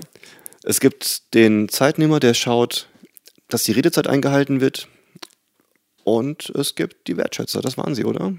Es 0.63 0.79
gibt 0.79 1.33
den 1.33 1.67
Zeitnehmer, 1.67 2.21
der 2.21 2.33
schaut, 2.33 2.87
dass 3.49 3.63
die 3.63 3.73
Redezeit 3.73 4.07
eingehalten 4.07 4.61
wird. 4.61 4.87
Und 6.05 6.49
es 6.51 6.75
gibt 6.75 7.09
die 7.09 7.17
Wertschätzer, 7.17 7.59
das 7.59 7.77
waren 7.77 7.93
sie, 7.93 8.05
oder? 8.05 8.33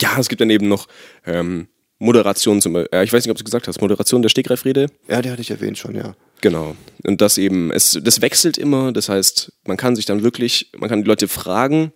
Ja, 0.00 0.16
es 0.16 0.28
gibt 0.28 0.40
dann 0.40 0.50
eben 0.50 0.68
noch 0.68 0.86
ähm, 1.26 1.66
Moderation 1.98 2.60
zum 2.60 2.74
Beispiel. 2.74 2.96
Ja, 2.96 3.02
ich 3.02 3.12
weiß 3.12 3.24
nicht, 3.24 3.32
ob 3.32 3.38
du 3.38 3.42
gesagt 3.42 3.66
hast, 3.66 3.80
Moderation 3.80 4.22
der 4.22 4.28
Stegreifrede. 4.28 4.86
Ja, 5.08 5.22
die 5.22 5.30
hatte 5.32 5.42
ich 5.42 5.50
erwähnt 5.50 5.78
schon, 5.78 5.96
ja. 5.96 6.14
Genau. 6.40 6.76
Und 7.02 7.20
das 7.20 7.36
eben, 7.36 7.72
es, 7.72 7.98
das 8.00 8.22
wechselt 8.22 8.56
immer. 8.56 8.92
Das 8.92 9.08
heißt, 9.08 9.52
man 9.64 9.76
kann 9.76 9.96
sich 9.96 10.04
dann 10.04 10.22
wirklich, 10.22 10.70
man 10.78 10.88
kann 10.88 11.02
die 11.02 11.08
Leute 11.08 11.26
fragen, 11.26 11.92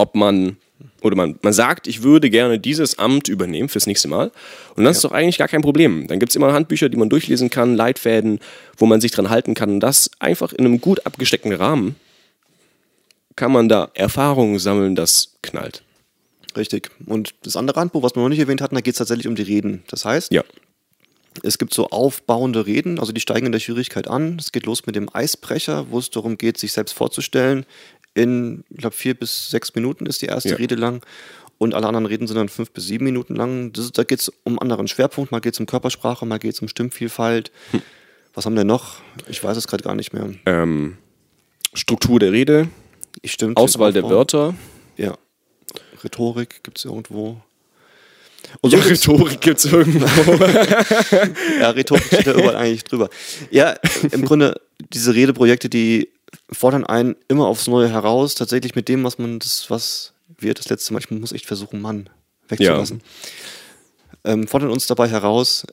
ob 0.00 0.14
man 0.14 0.56
oder 1.02 1.16
man, 1.16 1.38
man 1.42 1.52
sagt, 1.52 1.86
ich 1.86 2.02
würde 2.02 2.30
gerne 2.30 2.58
dieses 2.58 2.98
Amt 2.98 3.28
übernehmen 3.28 3.68
fürs 3.68 3.86
nächste 3.86 4.08
Mal. 4.08 4.30
Und 4.76 4.84
das 4.84 4.96
ja. 4.96 4.98
ist 4.98 5.04
doch 5.04 5.12
eigentlich 5.12 5.38
gar 5.38 5.48
kein 5.48 5.62
Problem. 5.62 6.06
Dann 6.06 6.18
gibt 6.18 6.30
es 6.30 6.36
immer 6.36 6.52
Handbücher, 6.52 6.88
die 6.88 6.96
man 6.96 7.08
durchlesen 7.08 7.50
kann, 7.50 7.74
Leitfäden, 7.76 8.40
wo 8.76 8.86
man 8.86 9.00
sich 9.00 9.12
dran 9.12 9.30
halten 9.30 9.54
kann. 9.54 9.70
Und 9.70 9.80
das 9.80 10.10
einfach 10.18 10.52
in 10.52 10.64
einem 10.64 10.80
gut 10.80 11.06
abgesteckten 11.06 11.52
Rahmen 11.52 11.96
kann 13.36 13.52
man 13.52 13.68
da 13.68 13.90
Erfahrungen 13.94 14.58
sammeln, 14.58 14.94
das 14.94 15.36
knallt. 15.42 15.82
Richtig. 16.56 16.90
Und 17.06 17.34
das 17.42 17.56
andere 17.56 17.80
Handbuch, 17.80 18.02
was 18.02 18.14
wir 18.14 18.22
noch 18.22 18.28
nicht 18.28 18.40
erwähnt 18.40 18.60
hatten, 18.60 18.74
da 18.74 18.80
geht 18.80 18.94
es 18.94 18.98
tatsächlich 18.98 19.28
um 19.28 19.36
die 19.36 19.42
Reden. 19.42 19.82
Das 19.88 20.04
heißt, 20.04 20.32
ja. 20.32 20.42
es 21.42 21.58
gibt 21.58 21.72
so 21.72 21.88
aufbauende 21.88 22.66
Reden, 22.66 22.98
also 22.98 23.12
die 23.12 23.20
steigen 23.20 23.46
in 23.46 23.52
der 23.52 23.60
Schwierigkeit 23.60 24.08
an. 24.08 24.36
Es 24.38 24.52
geht 24.52 24.66
los 24.66 24.84
mit 24.86 24.96
dem 24.96 25.08
Eisbrecher, 25.14 25.86
wo 25.90 25.98
es 25.98 26.10
darum 26.10 26.36
geht, 26.38 26.58
sich 26.58 26.72
selbst 26.72 26.92
vorzustellen 26.92 27.64
in, 28.14 28.64
ich 28.70 28.78
glaube, 28.78 28.94
vier 28.94 29.14
bis 29.14 29.50
sechs 29.50 29.74
Minuten 29.74 30.06
ist 30.06 30.22
die 30.22 30.26
erste 30.26 30.50
ja. 30.50 30.56
Rede 30.56 30.74
lang. 30.74 31.04
Und 31.58 31.74
alle 31.74 31.86
anderen 31.86 32.06
Reden 32.06 32.26
sind 32.26 32.36
dann 32.36 32.48
fünf 32.48 32.70
bis 32.70 32.86
sieben 32.86 33.04
Minuten 33.04 33.36
lang. 33.36 33.72
Das, 33.72 33.92
da 33.92 34.02
geht 34.02 34.20
es 34.20 34.30
um 34.44 34.58
einen 34.58 34.70
anderen 34.70 34.88
Schwerpunkt. 34.88 35.30
Mal 35.30 35.40
geht 35.40 35.54
es 35.54 35.60
um 35.60 35.66
Körpersprache, 35.66 36.24
mal 36.24 36.38
geht 36.38 36.54
es 36.54 36.60
um 36.60 36.68
Stimmvielfalt. 36.68 37.52
Hm. 37.72 37.82
Was 38.32 38.46
haben 38.46 38.56
wir 38.56 38.64
noch? 38.64 38.96
Ich 39.28 39.42
weiß 39.42 39.56
es 39.56 39.66
gerade 39.66 39.82
gar 39.82 39.94
nicht 39.94 40.12
mehr. 40.12 40.30
Ähm, 40.46 40.96
Struktur 41.74 42.18
der 42.18 42.32
Rede. 42.32 42.68
Stimmt, 43.24 43.56
Auswahl 43.56 43.92
der 43.92 44.08
Wörter. 44.08 44.54
Ja. 44.96 45.18
Rhetorik 46.02 46.62
gibt 46.62 46.78
es 46.78 46.84
irgendwo. 46.84 47.42
Und 48.60 48.70
so 48.70 48.76
ja, 48.76 48.82
Rhetorik 48.82 49.40
gibt 49.40 49.58
es 49.58 49.66
irgendwo. 49.66 50.06
ja, 51.60 51.70
Rhetorik 51.70 52.04
steht 52.04 52.26
da 52.26 52.32
überall 52.32 52.56
eigentlich 52.56 52.84
drüber. 52.84 53.10
Ja, 53.50 53.76
im 54.10 54.24
Grunde 54.24 54.60
diese 54.92 55.14
Redeprojekte, 55.14 55.68
die 55.68 56.08
fordern 56.52 56.84
einen 56.84 57.16
immer 57.28 57.46
aufs 57.46 57.66
Neue 57.66 57.88
heraus, 57.88 58.34
tatsächlich 58.34 58.74
mit 58.74 58.88
dem, 58.88 59.04
was 59.04 59.18
man, 59.18 59.38
das, 59.38 59.70
was 59.70 60.12
wir 60.38 60.54
das 60.54 60.68
letzte 60.68 60.92
Mal, 60.92 61.00
ich 61.00 61.10
muss 61.10 61.32
echt 61.32 61.46
versuchen, 61.46 61.80
Mann 61.80 62.08
wegzulassen, 62.48 63.02
ja. 64.24 64.32
ähm, 64.32 64.48
fordern 64.48 64.70
uns 64.70 64.86
dabei 64.86 65.08
heraus, 65.08 65.64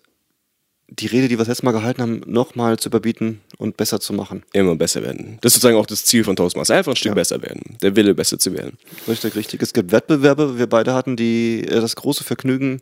die 0.90 1.08
Rede, 1.08 1.28
die 1.28 1.34
wir 1.34 1.40
das 1.40 1.50
letzte 1.50 1.66
Mal 1.66 1.74
gehalten 1.74 2.02
haben, 2.02 2.22
nochmal 2.26 2.78
zu 2.80 2.88
überbieten 2.88 3.42
und 3.58 3.76
besser 3.76 4.00
zu 4.00 4.14
machen. 4.14 4.44
Immer 4.54 4.76
besser 4.76 5.04
werden. 5.04 5.38
Das 5.42 5.52
ist 5.52 5.56
sozusagen 5.56 5.78
auch 5.78 5.86
das 5.86 6.06
Ziel 6.06 6.24
von 6.24 6.36
Toastmasters. 6.36 6.78
Einfach 6.78 6.94
ein 6.94 6.96
Stück 6.96 7.10
ja. 7.10 7.16
besser 7.16 7.42
werden. 7.42 7.78
Der 7.82 7.96
Wille, 7.96 8.16
besser 8.16 8.40
zu 8.40 8.54
werden. 8.54 8.78
Richtig, 9.08 9.36
richtig. 9.36 9.62
Es 9.62 9.74
gibt 9.74 9.92
Wettbewerbe. 9.92 10.58
Wir 10.58 10.68
beide 10.68 10.94
hatten 10.94 11.18
die, 11.18 11.66
äh, 11.68 11.82
das 11.82 11.96
große 11.98 12.24
Vergnügen, 12.24 12.80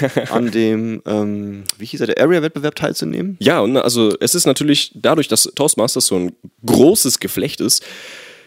an 0.30 0.50
dem, 0.50 1.02
ähm, 1.06 1.64
wie 1.78 1.86
hieß 1.86 2.00
er, 2.00 2.06
der 2.08 2.20
Area-Wettbewerb 2.20 2.74
teilzunehmen. 2.74 3.36
Ja, 3.40 3.60
und 3.60 3.76
also 3.76 4.14
es 4.20 4.34
ist 4.34 4.46
natürlich 4.46 4.92
dadurch, 4.94 5.28
dass 5.28 5.44
Toastmasters 5.54 6.06
so 6.06 6.16
ein 6.16 6.32
großes 6.64 7.20
Geflecht 7.20 7.60
ist, 7.60 7.84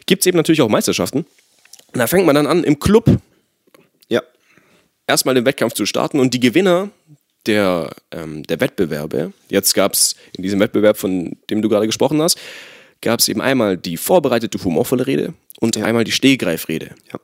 gibt 0.06 0.22
es 0.22 0.28
eben 0.28 0.38
natürlich 0.38 0.62
auch 0.62 0.70
Meisterschaften. 0.70 1.26
Und 1.94 2.00
da 2.00 2.08
fängt 2.08 2.26
man 2.26 2.36
dann 2.36 2.48
an, 2.48 2.64
im 2.64 2.80
Club 2.80 3.10
ja. 4.10 4.22
erstmal 5.08 5.36
den 5.36 5.46
Wettkampf 5.46 5.74
zu 5.74 5.86
starten 5.86 6.20
und 6.20 6.34
die 6.34 6.40
Gewinner 6.40 6.90
der, 7.46 7.92
ähm, 8.12 8.44
der 8.44 8.60
Wettbewerbe, 8.60 9.34
jetzt 9.50 9.74
gab 9.74 9.94
es 9.94 10.16
in 10.36 10.44
diesem 10.44 10.60
Wettbewerb, 10.60 10.98
von 10.98 11.38
dem 11.50 11.62
du 11.62 11.70
gerade 11.70 11.86
gesprochen 11.86 12.22
hast, 12.22 12.40
gab 13.02 13.20
es 13.20 13.28
eben 13.28 13.42
einmal 13.42 13.78
die 13.78 13.98
vorbereitete 13.98 14.64
humorvolle 14.64 15.06
Rede 15.06 15.34
und 15.60 15.76
ja. 15.76 15.86
einmal 15.86 16.04
die 16.04 16.12
Stehgreifrede. 16.12 16.96
Ja. 17.12 17.20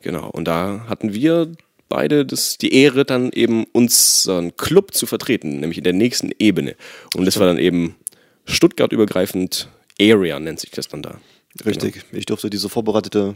Genau, 0.00 0.30
und 0.30 0.46
da 0.46 0.86
hatten 0.88 1.12
wir 1.12 1.52
beide 1.88 2.26
das, 2.26 2.58
die 2.58 2.74
Ehre, 2.74 3.04
dann 3.04 3.30
eben 3.32 3.64
unseren 3.72 4.56
Club 4.56 4.94
zu 4.94 5.06
vertreten, 5.06 5.60
nämlich 5.60 5.78
in 5.78 5.84
der 5.84 5.92
nächsten 5.92 6.30
Ebene. 6.38 6.76
Und 7.14 7.24
das 7.24 7.38
war 7.38 7.46
dann 7.46 7.58
eben 7.58 7.96
Stuttgart 8.44 8.92
übergreifend, 8.92 9.68
Area 10.00 10.38
nennt 10.38 10.60
sich 10.60 10.70
das 10.70 10.88
dann 10.88 11.02
da. 11.02 11.20
Richtig, 11.64 11.94
genau. 11.94 12.04
ich 12.12 12.26
durfte 12.26 12.50
diese 12.50 12.68
vorbereitete 12.68 13.34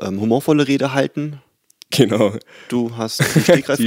ähm, 0.00 0.20
humorvolle 0.20 0.66
Rede 0.66 0.94
halten 0.94 1.40
Genau. 1.90 2.34
Du 2.68 2.96
hast 2.96 3.20
die 3.20 3.26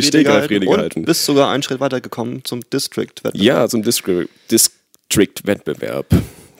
Stegreifrede, 0.01 0.09
gehalten, 0.21 0.65
gehalten. 0.65 1.03
bist 1.03 1.25
sogar 1.25 1.51
einen 1.51 1.61
Schritt 1.63 1.81
weiter 1.81 2.01
gekommen 2.01 2.45
zum 2.45 2.61
District-Wettbewerb. 2.69 3.43
Ja, 3.43 3.67
zum 3.67 3.81
District-Wettbewerb. 3.83 6.05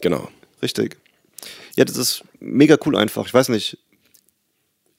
Genau. 0.01 0.27
Richtig. 0.61 0.97
Ja, 1.75 1.85
das 1.85 1.97
ist 1.97 2.23
mega 2.39 2.77
cool 2.85 2.95
einfach. 2.97 3.25
Ich 3.25 3.33
weiß 3.33 3.49
nicht, 3.49 3.79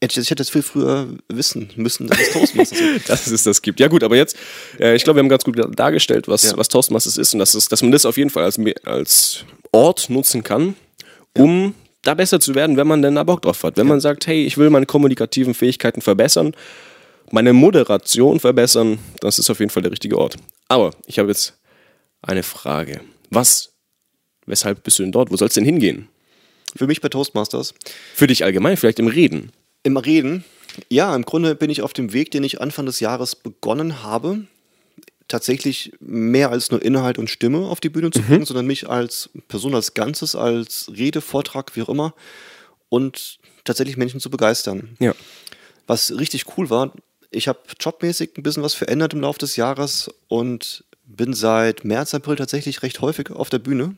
ich 0.02 0.30
hätte 0.30 0.42
es 0.42 0.50
viel 0.50 0.62
früher 0.62 1.08
wissen 1.28 1.70
müssen, 1.76 2.06
dass 2.06 2.18
es 2.18 2.32
Toastmasters 2.32 2.80
ist. 2.80 3.08
dass 3.08 3.26
es 3.26 3.44
das 3.44 3.62
gibt. 3.62 3.80
Ja 3.80 3.88
gut, 3.88 4.02
aber 4.02 4.16
jetzt, 4.16 4.36
äh, 4.78 4.96
ich 4.96 5.04
glaube, 5.04 5.18
wir 5.18 5.22
haben 5.22 5.28
ganz 5.28 5.44
gut 5.44 5.58
dargestellt, 5.78 6.26
was, 6.26 6.42
ja. 6.42 6.56
was 6.56 6.68
Toastmasters 6.68 7.18
ist 7.18 7.34
und 7.34 7.38
dass, 7.38 7.54
es, 7.54 7.68
dass 7.68 7.82
man 7.82 7.92
das 7.92 8.06
auf 8.06 8.16
jeden 8.16 8.30
Fall 8.30 8.44
als, 8.44 8.58
als 8.84 9.44
Ort 9.72 10.08
nutzen 10.08 10.42
kann, 10.42 10.74
um 11.36 11.66
ja 11.66 11.72
da 12.02 12.14
besser 12.14 12.40
zu 12.40 12.54
werden, 12.54 12.76
wenn 12.76 12.86
man 12.86 13.02
denn 13.02 13.14
da 13.14 13.24
Bock 13.24 13.42
drauf 13.42 13.62
hat. 13.62 13.76
Wenn 13.76 13.86
ja. 13.86 13.92
man 13.92 14.00
sagt, 14.00 14.26
hey, 14.26 14.44
ich 14.44 14.58
will 14.58 14.70
meine 14.70 14.86
kommunikativen 14.86 15.54
Fähigkeiten 15.54 16.00
verbessern, 16.00 16.54
meine 17.30 17.52
Moderation 17.52 18.40
verbessern, 18.40 18.98
das 19.20 19.38
ist 19.38 19.50
auf 19.50 19.60
jeden 19.60 19.70
Fall 19.70 19.82
der 19.82 19.92
richtige 19.92 20.18
Ort. 20.18 20.36
Aber 20.68 20.92
ich 21.06 21.18
habe 21.18 21.28
jetzt 21.28 21.58
eine 22.22 22.42
Frage. 22.42 23.00
Was, 23.30 23.72
weshalb 24.46 24.82
bist 24.82 24.98
du 24.98 25.02
denn 25.02 25.12
dort? 25.12 25.30
Wo 25.30 25.36
soll 25.36 25.48
es 25.48 25.54
denn 25.54 25.64
hingehen? 25.64 26.08
Für 26.74 26.86
mich 26.86 27.00
bei 27.00 27.08
Toastmasters. 27.08 27.74
Für 28.14 28.26
dich 28.26 28.44
allgemein, 28.44 28.76
vielleicht 28.76 28.98
im 28.98 29.08
Reden. 29.08 29.52
Im 29.82 29.96
Reden? 29.96 30.44
Ja, 30.88 31.14
im 31.14 31.24
Grunde 31.24 31.54
bin 31.54 31.70
ich 31.70 31.82
auf 31.82 31.92
dem 31.92 32.12
Weg, 32.12 32.30
den 32.30 32.44
ich 32.44 32.60
Anfang 32.60 32.86
des 32.86 33.00
Jahres 33.00 33.34
begonnen 33.36 34.02
habe 34.02 34.46
tatsächlich 35.30 35.92
mehr 36.00 36.50
als 36.50 36.70
nur 36.70 36.82
Inhalt 36.82 37.16
und 37.16 37.30
Stimme 37.30 37.58
auf 37.58 37.80
die 37.80 37.88
Bühne 37.88 38.10
zu 38.10 38.20
bringen, 38.20 38.40
mhm. 38.40 38.46
sondern 38.46 38.66
mich 38.66 38.88
als 38.88 39.30
Person 39.48 39.74
als 39.74 39.94
Ganzes, 39.94 40.34
als 40.34 40.90
Rede, 40.94 41.20
Vortrag, 41.20 41.76
wie 41.76 41.82
auch 41.82 41.88
immer 41.88 42.14
und 42.88 43.38
tatsächlich 43.64 43.96
Menschen 43.96 44.20
zu 44.20 44.28
begeistern. 44.28 44.96
Ja. 44.98 45.14
Was 45.86 46.12
richtig 46.18 46.58
cool 46.58 46.68
war, 46.68 46.92
ich 47.30 47.48
habe 47.48 47.60
jobmäßig 47.78 48.32
ein 48.36 48.42
bisschen 48.42 48.62
was 48.62 48.74
verändert 48.74 49.14
im 49.14 49.20
Laufe 49.20 49.38
des 49.38 49.56
Jahres 49.56 50.10
und 50.28 50.84
bin 51.04 51.32
seit 51.32 51.84
März, 51.84 52.12
April 52.12 52.36
tatsächlich 52.36 52.82
recht 52.82 53.00
häufig 53.00 53.30
auf 53.30 53.50
der 53.50 53.60
Bühne, 53.60 53.96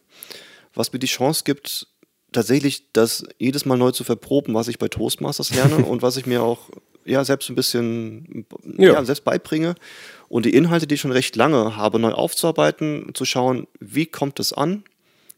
was 0.75 0.93
mir 0.93 0.99
die 0.99 1.07
Chance 1.07 1.43
gibt, 1.45 1.87
tatsächlich 2.33 2.93
das 2.93 3.25
jedes 3.39 3.65
Mal 3.65 3.77
neu 3.77 3.91
zu 3.93 4.05
verproben, 4.05 4.55
was 4.55 4.69
ich 4.69 4.79
bei 4.79 4.89
Toastmasters 4.89 5.55
lerne 5.55 5.77
und 5.85 6.03
was 6.03 6.17
ich 6.17 6.27
mir 6.27 6.43
auch 6.43 6.71
ja, 7.05 7.25
selbst 7.25 7.49
ein 7.49 7.55
bisschen 7.55 8.47
ja. 8.79 8.93
ja. 8.93 9.05
selbst 9.05 9.25
beibringe. 9.25 9.75
Und 10.29 10.47
die 10.47 10.55
Inhalte, 10.55 10.87
die 10.87 10.95
ich 10.95 11.01
schon 11.01 11.13
recht 11.13 11.37
lange 11.37 11.77
habe, 11.77 11.99
neu 11.99 12.13
aufzuarbeiten, 12.13 13.11
zu 13.15 13.25
schauen, 13.25 13.67
wie 13.81 14.07
kommt 14.07 14.41
es 14.41 14.53
an, 14.53 14.85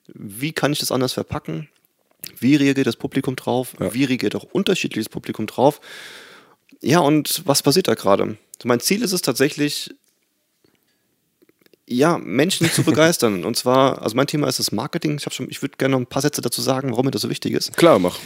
wie 0.07 0.53
kann 0.53 0.73
ich 0.73 0.79
das 0.79 0.93
anders 0.93 1.13
verpacken, 1.15 1.69
wie 2.39 2.57
reagiert 2.57 2.87
das 2.87 2.97
Publikum 2.97 3.37
drauf, 3.37 3.75
ja. 3.81 3.93
wie 3.93 4.05
reagiert 4.05 4.35
auch 4.35 4.45
unterschiedliches 4.45 5.09
Publikum 5.09 5.47
drauf. 5.47 5.81
Ja, 6.81 7.01
und 7.01 7.43
was 7.47 7.63
passiert 7.63 7.89
da 7.89 7.95
gerade? 7.95 8.37
Mein 8.63 8.81
Ziel 8.81 9.03
ist 9.03 9.13
es 9.13 9.23
tatsächlich, 9.23 9.95
ja, 11.87 12.19
Menschen 12.19 12.71
zu 12.71 12.83
begeistern. 12.83 13.45
und 13.45 13.57
zwar, 13.57 14.03
also 14.03 14.17
mein 14.17 14.27
Thema 14.27 14.49
ist 14.49 14.59
das 14.59 14.73
Marketing. 14.73 15.19
Ich, 15.19 15.41
ich 15.41 15.63
würde 15.63 15.77
gerne 15.77 15.93
noch 15.93 16.01
ein 16.01 16.07
paar 16.07 16.23
Sätze 16.23 16.41
dazu 16.41 16.63
sagen, 16.63 16.91
warum 16.91 17.05
mir 17.05 17.11
das 17.11 17.23
so 17.23 17.31
wichtig 17.31 17.53
ist. 17.53 17.77
Klar, 17.77 17.99
mach. 17.99 18.19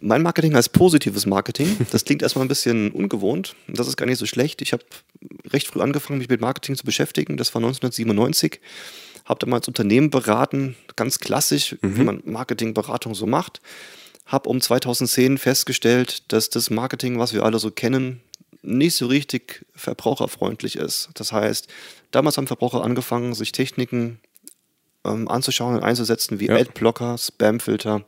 Mein 0.00 0.22
Marketing 0.22 0.54
heißt 0.54 0.72
positives 0.72 1.26
Marketing. 1.26 1.76
Das 1.90 2.04
klingt 2.04 2.22
erstmal 2.22 2.44
ein 2.44 2.48
bisschen 2.48 2.90
ungewohnt. 2.92 3.56
Das 3.68 3.88
ist 3.88 3.96
gar 3.96 4.06
nicht 4.06 4.18
so 4.18 4.26
schlecht. 4.26 4.62
Ich 4.62 4.72
habe 4.72 4.84
recht 5.50 5.68
früh 5.68 5.80
angefangen, 5.80 6.18
mich 6.18 6.28
mit 6.28 6.40
Marketing 6.40 6.76
zu 6.76 6.84
beschäftigen. 6.84 7.36
Das 7.36 7.54
war 7.54 7.60
1997. 7.60 8.60
Habe 9.24 9.40
damals 9.40 9.66
Unternehmen 9.66 10.10
beraten, 10.10 10.76
ganz 10.94 11.18
klassisch, 11.18 11.76
mhm. 11.82 11.96
wie 11.96 12.02
man 12.02 12.22
Marketingberatung 12.24 13.14
so 13.14 13.26
macht. 13.26 13.60
Habe 14.26 14.48
um 14.48 14.60
2010 14.60 15.38
festgestellt, 15.38 16.32
dass 16.32 16.50
das 16.50 16.70
Marketing, 16.70 17.18
was 17.18 17.32
wir 17.32 17.44
alle 17.44 17.58
so 17.58 17.70
kennen, 17.70 18.20
nicht 18.62 18.96
so 18.96 19.06
richtig 19.06 19.64
verbraucherfreundlich 19.74 20.76
ist. 20.76 21.10
Das 21.14 21.32
heißt, 21.32 21.68
damals 22.16 22.38
haben 22.38 22.46
Verbraucher 22.46 22.82
angefangen, 22.82 23.34
sich 23.34 23.52
Techniken 23.52 24.18
ähm, 25.04 25.28
anzuschauen 25.28 25.76
und 25.76 25.84
einzusetzen 25.84 26.40
wie 26.40 26.46
ja. 26.46 26.56
Adblocker, 26.56 27.18
Spamfilter, 27.18 28.04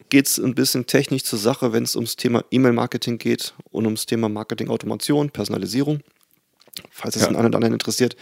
Geht 0.08 0.26
es 0.26 0.38
ein 0.38 0.54
bisschen 0.54 0.86
technisch 0.86 1.24
zur 1.24 1.38
Sache, 1.38 1.72
wenn 1.72 1.84
es 1.84 1.96
ums 1.96 2.16
Thema 2.16 2.44
E-Mail-Marketing 2.50 3.18
geht 3.18 3.52
und 3.70 3.84
ums 3.84 4.06
Thema 4.06 4.30
Marketing-Automation, 4.30 5.28
Personalisierung, 5.30 6.00
falls 6.90 7.16
es 7.16 7.22
ja. 7.22 7.28
den 7.28 7.36
einen 7.36 7.48
oder 7.48 7.56
anderen 7.56 7.74
interessiert 7.74 8.16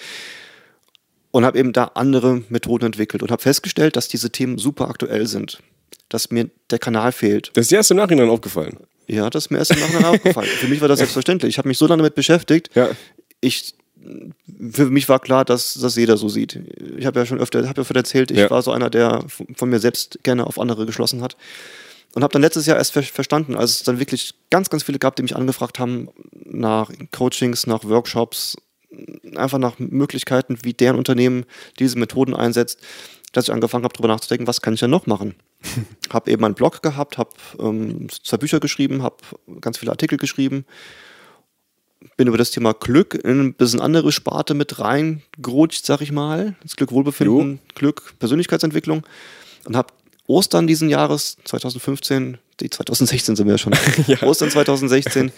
und 1.30 1.44
habe 1.44 1.58
eben 1.58 1.72
da 1.72 1.92
andere 1.94 2.42
Methoden 2.48 2.86
entwickelt 2.86 3.22
und 3.22 3.30
habe 3.30 3.40
festgestellt, 3.40 3.94
dass 3.96 4.08
diese 4.08 4.30
Themen 4.30 4.58
super 4.58 4.88
aktuell 4.88 5.28
sind 5.28 5.62
dass 6.08 6.30
mir 6.30 6.50
der 6.70 6.78
Kanal 6.78 7.12
fehlt. 7.12 7.50
Das 7.54 7.62
ist 7.62 7.70
dir 7.70 7.76
erst 7.76 7.90
im 7.90 7.96
Nachhinein 7.96 8.28
aufgefallen? 8.28 8.78
Ja, 9.06 9.28
das 9.30 9.46
ist 9.46 9.50
mir 9.50 9.58
erst 9.58 9.72
im 9.72 9.80
Nachhinein 9.80 10.04
aufgefallen. 10.16 10.48
Für 10.48 10.68
mich 10.68 10.80
war 10.80 10.88
das 10.88 10.98
selbstverständlich. 10.98 11.50
Ich 11.50 11.58
habe 11.58 11.68
mich 11.68 11.78
so 11.78 11.86
lange 11.86 12.02
damit 12.02 12.14
beschäftigt. 12.14 12.70
Ja. 12.74 12.90
Ich, 13.40 13.74
für 14.72 14.86
mich 14.86 15.08
war 15.08 15.20
klar, 15.20 15.44
dass 15.44 15.74
das 15.74 15.96
jeder 15.96 16.16
so 16.16 16.28
sieht. 16.28 16.58
Ich 16.96 17.06
habe 17.06 17.18
ja 17.18 17.26
schon 17.26 17.38
öfter, 17.38 17.58
habe 17.68 17.80
ja 17.80 17.82
öfter 17.82 17.96
erzählt, 17.96 18.30
ich 18.30 18.38
ja. 18.38 18.50
war 18.50 18.62
so 18.62 18.70
einer, 18.70 18.90
der 18.90 19.24
von 19.54 19.68
mir 19.68 19.78
selbst 19.78 20.20
gerne 20.22 20.46
auf 20.46 20.58
andere 20.58 20.86
geschlossen 20.86 21.22
hat. 21.22 21.36
Und 22.12 22.24
habe 22.24 22.32
dann 22.32 22.42
letztes 22.42 22.66
Jahr 22.66 22.76
erst 22.76 22.92
ver 22.92 23.04
verstanden, 23.04 23.54
als 23.56 23.70
es 23.70 23.82
dann 23.84 24.00
wirklich 24.00 24.34
ganz, 24.50 24.68
ganz 24.68 24.82
viele 24.82 24.98
gab, 24.98 25.14
die 25.14 25.22
mich 25.22 25.36
angefragt 25.36 25.78
haben 25.78 26.08
nach 26.44 26.90
Coachings, 27.12 27.68
nach 27.68 27.84
Workshops, 27.84 28.56
einfach 29.36 29.58
nach 29.58 29.78
Möglichkeiten, 29.78 30.58
wie 30.62 30.72
deren 30.72 30.98
Unternehmen 30.98 31.44
diese 31.78 31.98
Methoden 31.98 32.34
einsetzt, 32.34 32.80
dass 33.32 33.44
ich 33.44 33.52
angefangen 33.52 33.84
habe, 33.84 33.94
darüber 33.94 34.08
nachzudenken, 34.08 34.48
was 34.48 34.60
kann 34.60 34.74
ich 34.74 34.80
denn 34.80 34.90
noch 34.90 35.06
machen. 35.06 35.36
habe 36.10 36.30
eben 36.30 36.44
einen 36.44 36.54
Blog 36.54 36.82
gehabt, 36.82 37.18
habe 37.18 37.30
ähm, 37.58 38.08
zwei 38.22 38.36
Bücher 38.36 38.60
geschrieben, 38.60 39.02
habe 39.02 39.16
ganz 39.60 39.78
viele 39.78 39.92
Artikel 39.92 40.18
geschrieben, 40.18 40.64
bin 42.16 42.28
über 42.28 42.38
das 42.38 42.50
Thema 42.50 42.72
Glück 42.72 43.14
in 43.14 43.40
ein 43.40 43.54
bisschen 43.54 43.80
andere 43.80 44.10
Sparte 44.12 44.54
mit 44.54 44.78
reingerutscht, 44.78 45.84
sag 45.84 46.00
ich 46.00 46.12
mal. 46.12 46.54
Das 46.62 46.76
Glück, 46.76 46.92
Wohlbefinden, 46.92 47.52
jo. 47.54 47.58
Glück, 47.74 48.14
Persönlichkeitsentwicklung 48.18 49.06
und 49.64 49.76
habe 49.76 49.92
Ostern 50.26 50.66
diesen 50.66 50.88
Jahres, 50.88 51.36
2015, 51.44 52.38
die 52.60 52.70
2016 52.70 53.36
sind 53.36 53.46
wir 53.46 53.54
ja 53.54 53.58
schon, 53.58 53.74
ja. 54.06 54.22
Ostern 54.22 54.50
2016, 54.50 55.32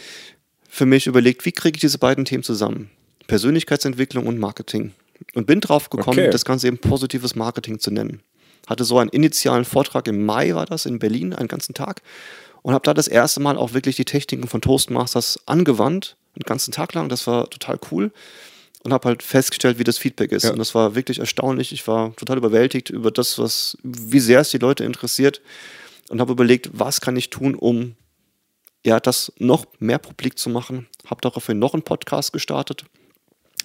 für 0.69 0.87
mich 0.87 1.07
überlegt, 1.07 1.45
wie 1.45 1.53
kriege 1.53 1.77
ich 1.77 1.81
diese 1.81 1.99
beiden 1.99 2.25
Themen 2.25 2.43
zusammen? 2.43 2.91
Persönlichkeitsentwicklung 3.27 4.27
und 4.27 4.39
Marketing. 4.39 4.93
Und 5.35 5.47
bin 5.47 5.61
drauf 5.61 5.89
gekommen, 5.89 6.19
okay. 6.19 6.31
das 6.31 6.45
Ganze 6.45 6.67
eben 6.67 6.79
positives 6.79 7.37
Marketing 7.37 7.79
zu 7.79 7.91
nennen 7.91 8.23
hatte 8.67 8.85
so 8.85 8.99
einen 8.99 9.11
initialen 9.11 9.65
Vortrag 9.65 10.07
im 10.09 10.25
Mai, 10.25 10.55
war 10.55 10.67
das, 10.67 10.87
in 10.87 10.99
Berlin, 10.99 11.33
einen 11.33 11.49
ganzen 11.49 11.75
Tag. 11.75 12.03
Und 12.63 12.75
habe 12.75 12.85
da 12.85 12.95
das 12.95 13.09
erste 13.09 13.41
Mal 13.41 13.57
auch 13.57 13.75
wirklich 13.75 13.97
die 13.97 14.05
Techniken 14.05 14.47
von 14.47 14.61
Toastmasters 14.61 15.41
angewandt, 15.47 16.17
einen 16.35 16.45
ganzen 16.45 16.73
Tag 16.73 16.95
lang. 16.95 17.09
Das 17.09 17.27
war 17.27 17.51
total 17.51 17.79
cool. 17.91 18.13
Und 18.85 18.93
habe 18.93 19.09
halt 19.09 19.23
festgestellt, 19.23 19.79
wie 19.79 19.85
das 19.85 19.99
Feedback 19.99 20.33
ist. 20.33 20.45
Ja. 20.45 20.51
Und 20.53 20.59
das 20.59 20.75
war 20.75 20.95
wirklich 20.95 21.19
erstaunlich. 21.19 21.73
Ich 21.73 21.87
war 21.87 22.15
total 22.17 22.39
überwältigt 22.39 22.91
über 22.91 23.11
das, 23.11 23.39
was, 23.39 23.77
wie 23.83 24.21
sehr 24.21 24.41
es 24.41 24.51
die 24.51 24.59
Leute 24.59 24.85
interessiert. 24.85 25.41
Und 26.09 26.21
habe 26.21 26.33
überlegt, 26.33 26.71
was 26.73 27.01
kann 27.01 27.17
ich 27.17 27.31
tun, 27.31 27.55
um 27.55 27.95
ja, 28.85 28.99
das 29.01 29.33
noch 29.39 29.67
mehr 29.79 29.99
publik 29.99 30.39
zu 30.39 30.51
machen. 30.51 30.89
Habe 31.07 31.21
daraufhin 31.21 31.59
noch 31.59 31.75
einen 31.75 31.83
Podcast 31.83 32.33
gestartet. 32.33 32.85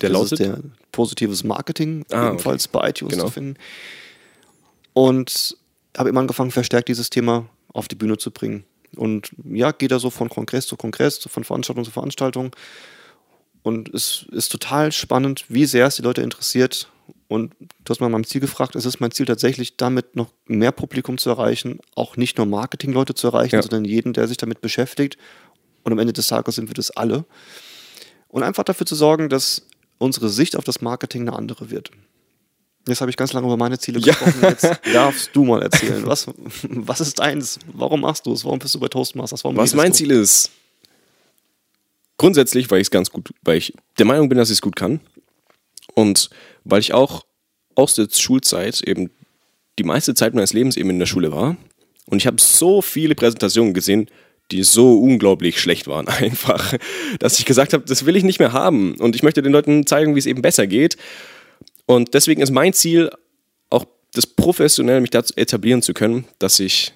Der 0.01 0.09
das 0.09 0.19
lautet? 0.19 0.39
Der 0.39 0.59
Positives 0.91 1.43
Marketing, 1.43 2.05
ah, 2.11 2.27
ebenfalls 2.27 2.67
okay. 2.67 2.79
bei 2.79 2.89
iTunes 2.89 3.13
genau. 3.13 3.25
zu 3.25 3.31
finden. 3.31 3.57
Und 4.97 5.55
habe 5.95 6.09
immer 6.09 6.21
angefangen, 6.21 6.49
verstärkt 6.49 6.89
dieses 6.89 7.11
Thema 7.11 7.47
auf 7.71 7.87
die 7.87 7.93
Bühne 7.93 8.17
zu 8.17 8.31
bringen. 8.31 8.63
Und 8.95 9.29
ja, 9.43 9.71
geht 9.71 9.91
da 9.91 9.99
so 9.99 10.09
von 10.09 10.27
Kongress 10.27 10.65
zu 10.65 10.75
Kongress, 10.75 11.19
von 11.19 11.43
Veranstaltung 11.43 11.85
zu 11.85 11.91
Veranstaltung. 11.91 12.55
Und 13.61 13.93
es 13.93 14.25
ist 14.31 14.51
total 14.51 14.91
spannend, 14.91 15.45
wie 15.49 15.67
sehr 15.67 15.85
es 15.85 15.97
die 15.97 16.01
Leute 16.01 16.23
interessiert. 16.23 16.91
Und 17.27 17.53
du 17.59 17.91
hast 17.91 18.01
mal 18.01 18.09
mein 18.09 18.23
Ziel 18.23 18.41
gefragt, 18.41 18.75
es 18.75 18.87
ist 18.87 18.99
mein 18.99 19.11
Ziel 19.11 19.27
tatsächlich, 19.27 19.77
damit 19.77 20.15
noch 20.15 20.33
mehr 20.47 20.71
Publikum 20.71 21.19
zu 21.19 21.29
erreichen, 21.29 21.79
auch 21.93 22.17
nicht 22.17 22.39
nur 22.39 22.47
Marketingleute 22.47 23.13
zu 23.13 23.27
erreichen, 23.27 23.57
ja. 23.57 23.61
sondern 23.61 23.85
jeden, 23.85 24.13
der 24.13 24.27
sich 24.27 24.37
damit 24.37 24.61
beschäftigt. 24.61 25.15
Und 25.83 25.91
am 25.91 25.99
Ende 25.99 26.13
des 26.13 26.25
Tages 26.25 26.55
sind 26.55 26.69
wir 26.69 26.73
das 26.73 26.89
alle. 26.89 27.23
Und 28.29 28.41
einfach 28.41 28.63
dafür 28.63 28.87
zu 28.87 28.95
sorgen, 28.95 29.29
dass 29.29 29.67
unsere 29.99 30.29
Sicht 30.29 30.55
auf 30.55 30.63
das 30.63 30.81
Marketing 30.81 31.21
eine 31.27 31.37
andere 31.37 31.69
wird. 31.69 31.91
Jetzt 32.87 33.01
habe 33.01 33.11
ich 33.11 33.17
ganz 33.17 33.33
lange 33.33 33.47
über 33.47 33.57
meine 33.57 33.77
Ziele 33.77 33.99
gesprochen. 33.99 34.35
Ja. 34.41 34.49
Jetzt 34.49 34.79
darfst 34.93 35.29
du 35.33 35.43
mal 35.43 35.61
erzählen. 35.61 36.05
Was, 36.05 36.27
was 36.63 37.01
ist 37.01 37.19
deins? 37.19 37.59
Warum 37.73 38.01
machst 38.01 38.25
du 38.25 38.33
es? 38.33 38.43
Warum 38.45 38.59
bist 38.59 38.73
du 38.75 38.79
bei 38.79 38.87
Toastmasters? 38.87 39.43
Warum 39.43 39.57
was 39.57 39.73
mein 39.73 39.91
du? 39.91 39.97
Ziel 39.97 40.11
ist? 40.11 40.51
Grundsätzlich, 42.17 42.69
weil 42.71 42.79
ich 42.79 42.87
es 42.87 42.91
ganz 42.91 43.11
gut, 43.11 43.31
weil 43.43 43.57
ich 43.57 43.73
der 43.99 44.05
Meinung 44.05 44.29
bin, 44.29 44.37
dass 44.37 44.49
ich 44.49 44.57
es 44.57 44.61
gut 44.61 44.75
kann. 44.75 44.99
Und 45.93 46.29
weil 46.63 46.79
ich 46.79 46.93
auch 46.93 47.25
aus 47.75 47.95
der 47.95 48.07
Schulzeit 48.11 48.81
eben 48.81 49.11
die 49.77 49.83
meiste 49.83 50.15
Zeit 50.15 50.33
meines 50.33 50.53
Lebens 50.53 50.77
eben 50.77 50.89
in 50.89 50.99
der 50.99 51.05
Schule 51.05 51.31
war. 51.31 51.57
Und 52.05 52.17
ich 52.17 52.27
habe 52.27 52.41
so 52.41 52.81
viele 52.81 53.15
Präsentationen 53.15 53.73
gesehen, 53.73 54.09
die 54.51 54.63
so 54.63 54.99
unglaublich 54.99 55.59
schlecht 55.59 55.87
waren, 55.87 56.07
einfach, 56.07 56.73
dass 57.19 57.39
ich 57.39 57.45
gesagt 57.45 57.73
habe, 57.73 57.85
das 57.85 58.05
will 58.05 58.15
ich 58.15 58.23
nicht 58.23 58.39
mehr 58.39 58.53
haben. 58.53 58.95
Und 58.95 59.15
ich 59.15 59.23
möchte 59.23 59.41
den 59.41 59.51
Leuten 59.51 59.85
zeigen, 59.85 60.15
wie 60.15 60.19
es 60.19 60.25
eben 60.25 60.41
besser 60.41 60.67
geht. 60.67 60.97
Und 61.87 62.13
deswegen 62.13 62.41
ist 62.41 62.51
mein 62.51 62.73
Ziel, 62.73 63.09
auch 63.69 63.85
das 64.13 64.27
professionell 64.27 65.01
mich 65.01 65.09
dazu 65.09 65.33
etablieren 65.35 65.81
zu 65.81 65.93
können, 65.93 66.25
dass 66.37 66.59
ich 66.59 66.93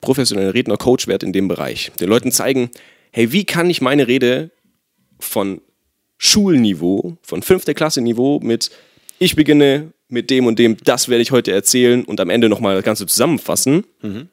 professioneller 0.00 0.54
Redner, 0.54 0.76
Coach 0.76 1.06
werde 1.06 1.26
in 1.26 1.32
dem 1.32 1.46
Bereich. 1.46 1.92
Den 2.00 2.08
Leuten 2.08 2.32
zeigen, 2.32 2.70
hey, 3.12 3.30
wie 3.30 3.44
kann 3.44 3.70
ich 3.70 3.80
meine 3.80 4.08
Rede 4.08 4.50
von 5.20 5.60
Schulniveau, 6.18 7.18
von 7.22 7.42
fünfter 7.42 7.74
Klasse 7.74 8.00
Niveau 8.00 8.40
mit 8.40 8.70
ich 9.18 9.36
beginne 9.36 9.92
mit 10.08 10.30
dem 10.30 10.46
und 10.46 10.58
dem, 10.58 10.76
das 10.78 11.08
werde 11.08 11.22
ich 11.22 11.30
heute 11.30 11.52
erzählen 11.52 12.04
und 12.04 12.18
am 12.18 12.28
Ende 12.28 12.48
nochmal 12.48 12.74
das 12.74 12.84
Ganze 12.84 13.06
zusammenfassen, 13.06 13.84
mhm. 14.02 14.28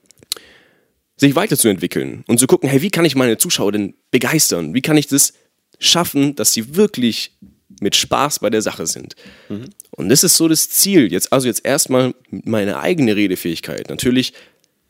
sich 1.15 1.35
weiterzuentwickeln 1.35 2.23
und 2.27 2.39
zu 2.39 2.47
gucken, 2.47 2.69
hey, 2.69 2.81
wie 2.81 2.89
kann 2.89 3.05
ich 3.05 3.15
meine 3.15 3.37
Zuschauer 3.37 3.71
denn 3.71 3.93
begeistern? 4.11 4.73
Wie 4.73 4.81
kann 4.81 4.97
ich 4.97 5.07
das 5.07 5.33
schaffen, 5.77 6.35
dass 6.35 6.53
sie 6.53 6.75
wirklich 6.75 7.33
mit 7.81 7.95
Spaß 7.95 8.39
bei 8.39 8.49
der 8.49 8.61
Sache 8.61 8.87
sind. 8.87 9.15
Mhm. 9.47 9.69
Und 9.99 10.07
das 10.07 10.23
ist 10.23 10.37
so 10.37 10.47
das 10.47 10.69
Ziel. 10.69 11.11
Jetzt, 11.11 11.33
also 11.33 11.45
jetzt 11.45 11.65
erstmal 11.65 12.13
meine 12.31 12.79
eigene 12.79 13.17
Redefähigkeit 13.17 13.89
natürlich 13.89 14.31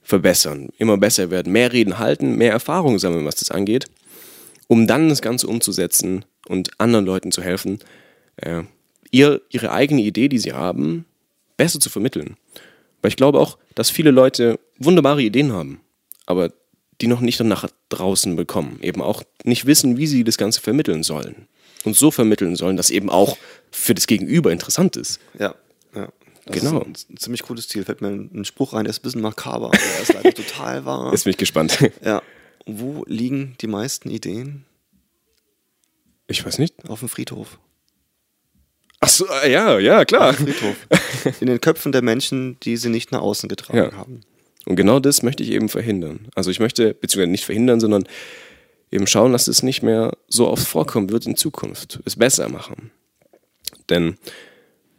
verbessern, 0.04 0.70
immer 0.78 1.00
besser 1.00 1.32
werden, 1.32 1.52
mehr 1.52 1.74
Reden 1.74 1.98
halten, 1.98 2.36
mehr 2.36 2.52
Erfahrung 2.52 3.00
sammeln, 3.00 3.26
was 3.26 3.38
das 3.38 3.50
angeht, 3.50 3.86
um 4.68 4.86
dann 4.86 5.10
das 5.10 5.24
Ganze 5.24 5.48
umzusetzen 5.48 6.26
und 6.48 6.80
anderen 6.80 7.08
Leuten 7.08 7.32
zu 7.32 7.42
helfen, 7.42 7.80
äh, 8.36 8.62
ihr, 9.10 9.42
ihre 9.50 9.72
eigene 9.72 10.04
Idee, 10.04 10.30
die 10.30 10.38
sie 10.38 10.54
haben, 10.54 11.06
besser 11.58 11.80
zu 11.80 11.90
vermitteln. 11.90 12.38
Weil 13.02 13.10
ich 13.10 13.18
glaube 13.18 13.40
auch, 13.40 13.58
dass 13.74 13.90
viele 13.90 14.12
Leute 14.12 14.60
wunderbare 14.78 15.24
Ideen 15.24 15.54
haben, 15.54 15.82
aber 16.28 16.54
die 17.02 17.08
noch 17.08 17.22
nicht 17.22 17.40
nach 17.40 17.68
draußen 17.90 18.36
bekommen, 18.36 18.78
eben 18.84 19.02
auch 19.02 19.24
nicht 19.44 19.66
wissen, 19.66 19.98
wie 19.98 20.06
sie 20.06 20.24
das 20.24 20.38
Ganze 20.38 20.62
vermitteln 20.62 21.02
sollen. 21.02 21.48
Und 21.84 21.96
so 21.96 22.12
vermitteln 22.12 22.56
sollen, 22.56 22.78
dass 22.78 22.92
eben 22.92 23.10
auch 23.10 23.38
für 23.72 23.94
das 23.94 24.08
Gegenüber 24.08 24.52
interessant 24.52 24.96
ist. 24.96 25.20
Ja, 25.38 25.56
ja. 25.96 26.10
Das 26.46 26.60
genau. 26.60 26.80
ist 26.82 26.86
ein, 27.10 27.14
ein, 27.14 27.18
ziemlich 27.18 27.44
cooles 27.44 27.68
Ziel. 27.68 27.86
Fällt 27.86 28.02
mir 28.02 28.10
ein 28.10 28.46
Spruch 28.46 28.74
rein, 28.74 28.86
der 28.86 28.92
ist 28.92 29.00
ein 29.00 29.04
bisschen 29.04 29.22
makaber, 29.22 29.68
aber 29.68 29.78
er 29.78 30.02
ist 30.02 30.14
leider 30.14 30.34
total 30.34 30.86
wahr. 30.86 31.12
Jetzt 31.12 31.26
bin 31.26 31.32
ich 31.32 31.38
gespannt. 31.38 31.78
Ja. 32.04 32.22
Wo 32.66 33.04
liegen 33.08 33.56
die 33.62 33.68
meisten 33.68 34.10
Ideen? 34.10 34.66
Ich 36.28 36.46
weiß 36.46 36.60
nicht. 36.60 36.76
Auf 36.88 37.00
dem 37.00 37.10
Friedhof. 37.10 37.60
Ach 39.00 39.10
so, 39.10 39.26
äh, 39.44 39.52
ja, 39.52 39.80
ja, 39.80 40.06
klar. 40.06 40.34
Friedhof. 40.34 40.88
In 41.40 41.48
den 41.48 41.62
Köpfen 41.62 41.92
der 41.92 42.02
Menschen, 42.02 42.60
die 42.62 42.78
sie 42.78 42.90
nicht 42.90 43.12
nach 43.12 43.22
außen 43.22 43.50
getragen 43.50 43.92
ja. 43.92 43.98
haben. 43.98 44.22
Und 44.66 44.76
genau 44.76 45.00
das 45.00 45.24
möchte 45.24 45.42
ich 45.44 45.52
eben 45.52 45.70
verhindern. 45.70 46.28
Also 46.36 46.52
ich 46.52 46.60
möchte, 46.60 46.94
beziehungsweise 46.94 47.32
nicht 47.32 47.46
verhindern, 47.46 47.80
sondern 47.80 48.04
eben 48.92 49.08
schauen, 49.08 49.32
dass 49.32 49.48
es 49.48 49.64
nicht 49.64 49.82
mehr 49.82 50.16
so 50.28 50.48
oft 50.48 50.68
vorkommen 50.68 51.10
wird 51.10 51.26
in 51.26 51.36
Zukunft. 51.36 52.00
Es 52.06 52.16
besser 52.16 52.50
machen. 52.50 52.92
Denn 53.90 54.18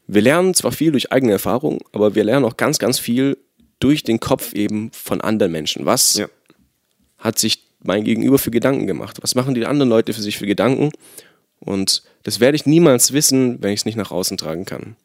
wir 0.07 0.23
lernen 0.23 0.55
zwar 0.55 0.73
viel 0.73 0.93
durch 0.93 1.13
eigene 1.13 1.33
Erfahrung, 1.33 1.81
aber 1.93 2.15
wir 2.15 2.25
lernen 2.25 2.45
auch 2.45 2.57
ganz, 2.57 2.79
ganz 2.79 2.99
viel 2.99 3.39
durch 3.79 4.03
den 4.03 4.21
Kopf 4.21 4.53
eben 4.55 4.91
von 4.93 5.21
anderen 5.21 5.53
Menschen. 5.53 5.87
Was 5.87 6.15
ja. 6.15 6.29
hat 7.19 7.39
sich 7.39 7.65
mein 7.83 8.05
Gegenüber 8.05 8.39
für 8.39 8.51
Gedanken 8.51 8.87
gemacht? 8.87 9.19
Was 9.23 9.35
machen 9.35 9.55
die 9.55 9.67
anderen 9.67 9.89
Leute 9.89 10.13
für 10.13 10.23
sich 10.23 10.39
für 10.39 10.47
Gedanken? 10.47 10.91
Und 11.61 12.03
das 12.23 12.41
werde 12.41 12.57
ich 12.57 12.67
niemals 12.67 13.13
wissen, 13.13 13.63
wenn 13.63 13.73
ich 13.73 13.81
es 13.81 13.85
nicht 13.87 13.97
nach 13.97 14.11
außen 14.11 14.37
tragen 14.37 14.65
kann. 14.65 14.97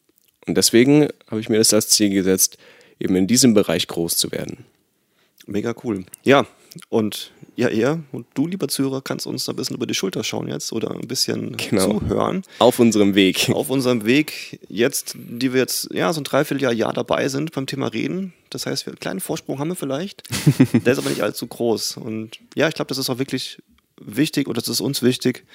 Und 0.45 0.57
deswegen 0.57 1.07
habe 1.29 1.39
ich 1.39 1.49
mir 1.49 1.57
das 1.57 1.73
als 1.73 1.89
Ziel 1.89 2.09
gesetzt, 2.09 2.57
eben 2.99 3.15
in 3.15 3.27
diesem 3.27 3.53
Bereich 3.53 3.87
groß 3.87 4.17
zu 4.17 4.31
werden. 4.31 4.65
Mega 5.47 5.75
cool. 5.83 6.05
Ja, 6.23 6.47
und 6.89 7.31
ja, 7.55 7.69
er 7.69 7.99
und 8.11 8.25
du, 8.33 8.47
lieber 8.47 8.67
Zuhörer, 8.67 9.01
kannst 9.01 9.27
uns 9.27 9.47
ein 9.47 9.55
bisschen 9.55 9.77
über 9.77 9.85
die 9.85 9.93
Schulter 9.93 10.23
schauen 10.23 10.47
jetzt 10.47 10.73
oder 10.73 10.91
ein 10.91 11.07
bisschen 11.07 11.55
genau. 11.57 11.99
zuhören. 11.99 12.43
Auf 12.59 12.79
unserem 12.79 13.15
Weg. 13.15 13.49
Auf 13.49 13.69
unserem 13.69 14.05
Weg 14.05 14.59
jetzt, 14.67 15.15
die 15.15 15.53
wir 15.53 15.61
jetzt 15.61 15.89
ja 15.93 16.11
so 16.11 16.21
ein 16.21 16.25
Dreivierteljahr 16.25 16.73
Jahr 16.73 16.93
dabei 16.93 17.29
sind 17.29 17.53
beim 17.53 17.65
Thema 17.65 17.87
Reden. 17.87 18.33
Das 18.49 18.65
heißt, 18.65 18.85
wir 18.85 18.91
einen 18.91 18.99
kleinen 18.99 19.19
Vorsprung 19.21 19.59
haben 19.59 19.69
wir 19.69 19.75
vielleicht. 19.75 20.23
Der 20.85 20.93
ist 20.93 20.99
aber 20.99 21.09
nicht 21.09 21.21
allzu 21.21 21.47
groß. 21.47 21.97
Und 21.97 22.39
ja, 22.55 22.67
ich 22.67 22.75
glaube, 22.75 22.89
das 22.89 22.97
ist 22.97 23.09
auch 23.09 23.19
wirklich 23.19 23.61
wichtig 24.01 24.47
oder 24.47 24.61
das 24.61 24.67
ist 24.67 24.81
uns 24.81 25.01
wichtig, 25.01 25.45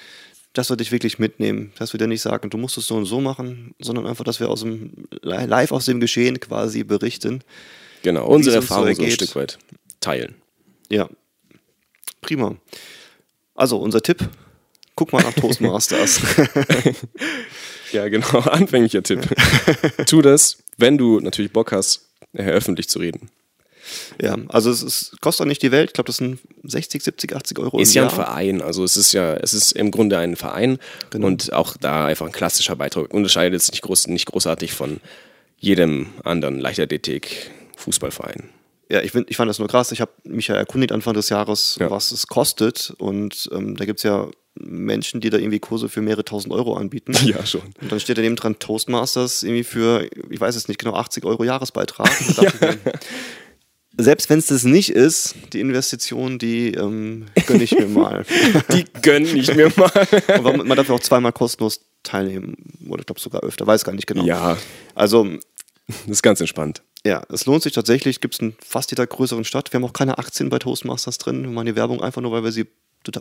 dass 0.53 0.69
wir 0.69 0.77
dich 0.77 0.91
wirklich 0.91 1.19
mitnehmen, 1.19 1.71
dass 1.77 1.93
wir 1.93 1.97
dir 1.97 2.07
nicht 2.07 2.21
sagen, 2.21 2.49
du 2.49 2.57
musst 2.57 2.77
es 2.77 2.87
so 2.87 2.95
und 2.95 3.05
so 3.05 3.21
machen, 3.21 3.73
sondern 3.79 4.05
einfach, 4.05 4.25
dass 4.25 4.39
wir 4.39 4.49
aus 4.49 4.61
dem 4.61 4.91
live 5.21 5.71
aus 5.71 5.85
dem 5.85 5.99
Geschehen 5.99 6.39
quasi 6.39 6.83
berichten. 6.83 7.43
Genau, 8.01 8.27
unsere 8.27 8.57
Erfahrung 8.57 8.95
so 8.95 9.03
ein 9.03 9.11
Stück 9.11 9.35
weit 9.35 9.59
teilen. 10.01 10.35
Ja, 10.89 11.07
prima. 12.21 12.55
Also 13.55 13.77
unser 13.77 14.01
Tipp, 14.01 14.29
guck 14.95 15.13
mal 15.13 15.23
nach 15.23 15.33
Toastmasters. 15.33 16.21
ja, 17.91 18.07
genau, 18.07 18.39
anfänglicher 18.39 19.03
Tipp. 19.03 19.27
tu 20.07 20.21
das, 20.21 20.57
wenn 20.77 20.97
du 20.97 21.19
natürlich 21.19 21.51
Bock 21.51 21.71
hast, 21.71 22.07
öffentlich 22.33 22.89
zu 22.89 22.99
reden. 22.99 23.29
Ja, 24.21 24.37
also 24.47 24.69
es 24.69 24.83
ist, 24.83 25.19
kostet 25.21 25.45
auch 25.45 25.47
nicht 25.47 25.63
die 25.63 25.71
Welt. 25.71 25.89
Ich 25.89 25.93
glaube, 25.93 26.07
das 26.07 26.17
sind 26.17 26.39
60, 26.63 27.03
70, 27.03 27.35
80 27.35 27.59
Euro. 27.59 27.79
Ist 27.79 27.93
ja 27.93 28.03
ein 28.03 28.09
Verein. 28.09 28.61
Also 28.61 28.83
es 28.83 28.95
ist 28.95 29.11
ja, 29.11 29.33
es 29.35 29.53
ist 29.53 29.71
im 29.73 29.91
Grunde 29.91 30.17
ein 30.17 30.35
Verein 30.35 30.77
genau. 31.09 31.27
und 31.27 31.51
auch 31.51 31.75
da 31.77 32.05
einfach 32.05 32.27
ein 32.27 32.31
klassischer 32.31 32.75
Beitrag. 32.75 33.13
Unterscheidet 33.13 33.61
sich 33.61 33.71
nicht, 33.71 33.81
groß, 33.81 34.07
nicht 34.07 34.27
großartig 34.27 34.73
von 34.73 35.01
jedem 35.57 36.11
anderen 36.23 36.59
Leichtathletik-Fußballverein. 36.59 38.49
Ja, 38.91 39.01
ich, 39.01 39.11
find, 39.11 39.29
ich 39.29 39.37
fand 39.37 39.49
das 39.49 39.57
nur 39.57 39.69
krass. 39.69 39.93
Ich 39.93 40.01
habe 40.01 40.11
mich 40.23 40.47
ja 40.47 40.55
erkundigt 40.55 40.91
Anfang 40.91 41.13
des 41.13 41.29
Jahres, 41.29 41.77
ja. 41.79 41.89
was 41.89 42.11
es 42.11 42.27
kostet. 42.27 42.93
Und 42.97 43.49
ähm, 43.53 43.77
da 43.77 43.85
gibt 43.85 43.99
es 43.99 44.03
ja 44.03 44.27
Menschen, 44.55 45.21
die 45.21 45.29
da 45.29 45.37
irgendwie 45.37 45.59
Kurse 45.59 45.87
für 45.87 46.01
mehrere 46.01 46.25
tausend 46.25 46.53
Euro 46.53 46.75
anbieten. 46.75 47.13
Ja, 47.23 47.45
schon. 47.45 47.61
Und 47.81 47.89
dann 47.91 48.01
steht 48.01 48.17
daneben 48.17 48.35
dran 48.35 48.59
Toastmasters 48.59 49.43
irgendwie 49.43 49.63
für, 49.63 50.09
ich 50.29 50.41
weiß 50.41 50.55
es 50.57 50.67
nicht 50.67 50.77
genau, 50.77 50.95
80 50.95 51.23
Euro 51.23 51.45
Jahresbeitrag. 51.45 52.11
ja 52.61 52.73
selbst 53.97 54.29
wenn 54.29 54.39
es 54.39 54.47
das 54.47 54.63
nicht 54.63 54.89
ist, 54.89 55.35
die 55.53 55.59
Investition, 55.59 56.39
die 56.39 56.71
ähm, 56.73 57.27
gönne 57.45 57.63
ich 57.63 57.71
mir 57.71 57.87
mal. 57.87 58.25
die 58.73 58.85
gönne 59.01 59.27
ich 59.27 59.53
mir 59.53 59.71
mal. 59.75 59.91
Aber 60.27 60.57
man 60.57 60.77
darf 60.77 60.87
ja 60.87 60.95
auch 60.95 60.99
zweimal 60.99 61.31
kostenlos 61.31 61.81
teilnehmen. 62.03 62.55
Oder 62.87 63.01
ich 63.01 63.05
glaube 63.05 63.21
sogar 63.21 63.43
öfter, 63.43 63.67
weiß 63.67 63.83
gar 63.83 63.93
nicht 63.93 64.07
genau. 64.07 64.23
Ja. 64.23 64.57
Also. 64.95 65.27
Das 65.87 66.17
ist 66.17 66.23
ganz 66.23 66.39
entspannt. 66.39 66.81
Ja, 67.05 67.23
es 67.29 67.45
lohnt 67.45 67.63
sich 67.63 67.73
tatsächlich. 67.73 68.21
Gibt 68.21 68.35
es 68.35 68.39
in 68.39 68.55
fast 68.63 68.91
jeder 68.91 69.07
größeren 69.07 69.43
Stadt. 69.43 69.71
Wir 69.73 69.79
haben 69.79 69.85
auch 69.85 69.93
keine 69.93 70.17
Aktien 70.17 70.49
bei 70.49 70.59
Toastmasters 70.59 71.17
drin. 71.17 71.43
Wir 71.43 71.49
machen 71.49 71.65
die 71.65 71.75
Werbung 71.75 72.01
einfach 72.01 72.21
nur, 72.21 72.31
weil 72.31 72.43
wir 72.43 72.51
sie, 72.51 72.67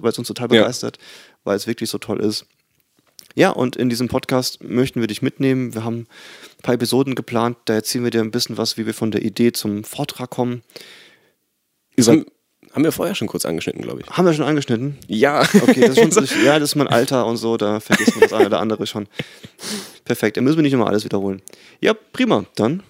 weil 0.00 0.10
es 0.10 0.18
uns 0.18 0.28
total 0.28 0.48
begeistert, 0.48 0.98
ja. 0.98 1.02
weil 1.44 1.56
es 1.56 1.66
wirklich 1.66 1.88
so 1.88 1.98
toll 1.98 2.20
ist. 2.20 2.46
Ja, 3.34 3.50
und 3.50 3.76
in 3.76 3.88
diesem 3.88 4.08
Podcast 4.08 4.62
möchten 4.62 5.00
wir 5.00 5.06
dich 5.06 5.22
mitnehmen. 5.22 5.74
Wir 5.74 5.84
haben 5.84 6.00
ein 6.00 6.62
paar 6.62 6.74
Episoden 6.74 7.14
geplant. 7.14 7.56
Da 7.66 7.74
erzählen 7.74 8.04
wir 8.04 8.10
dir 8.10 8.20
ein 8.20 8.32
bisschen 8.32 8.58
was, 8.58 8.76
wie 8.76 8.86
wir 8.86 8.94
von 8.94 9.10
der 9.10 9.22
Idee 9.22 9.52
zum 9.52 9.84
Vortrag 9.84 10.30
kommen. 10.30 10.62
Haben, 11.98 12.26
haben 12.72 12.84
wir 12.84 12.92
vorher 12.92 13.14
schon 13.14 13.28
kurz 13.28 13.44
angeschnitten, 13.44 13.82
glaube 13.82 14.00
ich. 14.00 14.10
Haben 14.10 14.26
wir 14.26 14.34
schon 14.34 14.46
angeschnitten? 14.46 14.98
Ja. 15.06 15.42
Okay, 15.62 15.80
das 15.80 15.96
ist, 15.96 16.28
schon, 16.28 16.28
ja, 16.44 16.58
das 16.58 16.70
ist 16.70 16.74
mein 16.76 16.88
Alter 16.88 17.26
und 17.26 17.36
so, 17.36 17.56
da 17.56 17.80
vergisst 17.80 18.14
man 18.14 18.20
das 18.20 18.32
eine 18.32 18.46
oder 18.46 18.60
andere 18.60 18.86
schon. 18.86 19.06
Perfekt, 20.04 20.36
dann 20.36 20.44
müssen 20.44 20.56
wir 20.56 20.62
nicht 20.62 20.72
immer 20.72 20.86
alles 20.86 21.04
wiederholen. 21.04 21.42
Ja, 21.80 21.94
prima, 21.94 22.44
dann. 22.56 22.82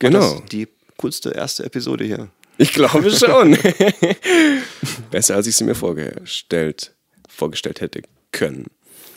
Genau. 0.00 0.42
die 0.50 0.66
coolste 0.96 1.30
erste 1.30 1.64
Episode 1.64 2.04
hier. 2.04 2.28
Ich 2.58 2.72
glaube 2.72 3.10
schon. 3.10 3.56
Besser, 5.10 5.36
als 5.36 5.46
ich 5.46 5.56
sie 5.56 5.64
mir 5.64 5.74
vorgestellt, 5.74 6.94
vorgestellt 7.28 7.80
hätte 7.80 8.02
können. 8.32 8.66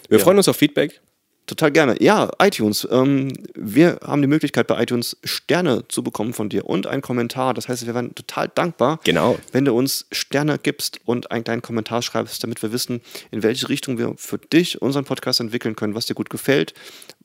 Wir 0.07 0.19
ja. 0.19 0.23
freuen 0.23 0.37
uns 0.37 0.47
auf 0.47 0.57
Feedback. 0.57 1.01
Total 1.45 1.71
gerne. 1.73 2.01
Ja, 2.01 2.31
iTunes. 2.41 2.87
Ähm, 2.89 3.33
wir 3.53 3.99
haben 4.01 4.21
die 4.21 4.29
Möglichkeit 4.29 4.65
bei 4.67 4.81
iTunes 4.81 5.17
Sterne 5.25 5.85
zu 5.89 6.01
bekommen 6.01 6.33
von 6.33 6.47
dir 6.47 6.65
und 6.65 6.87
einen 6.87 7.01
Kommentar. 7.01 7.53
Das 7.53 7.67
heißt, 7.67 7.85
wir 7.85 7.93
wären 7.93 8.15
total 8.15 8.47
dankbar, 8.47 9.01
genau. 9.03 9.37
wenn 9.51 9.65
du 9.65 9.73
uns 9.73 10.05
Sterne 10.13 10.57
gibst 10.57 11.01
und 11.03 11.31
einen 11.31 11.43
kleinen 11.43 11.61
Kommentar 11.61 12.01
schreibst, 12.01 12.41
damit 12.43 12.61
wir 12.61 12.71
wissen, 12.71 13.01
in 13.29 13.43
welche 13.43 13.67
Richtung 13.67 13.97
wir 13.97 14.13
für 14.15 14.37
dich 14.37 14.81
unseren 14.81 15.03
Podcast 15.03 15.41
entwickeln 15.41 15.75
können, 15.75 15.95
was 15.95 16.05
dir 16.05 16.13
gut 16.13 16.29
gefällt, 16.29 16.73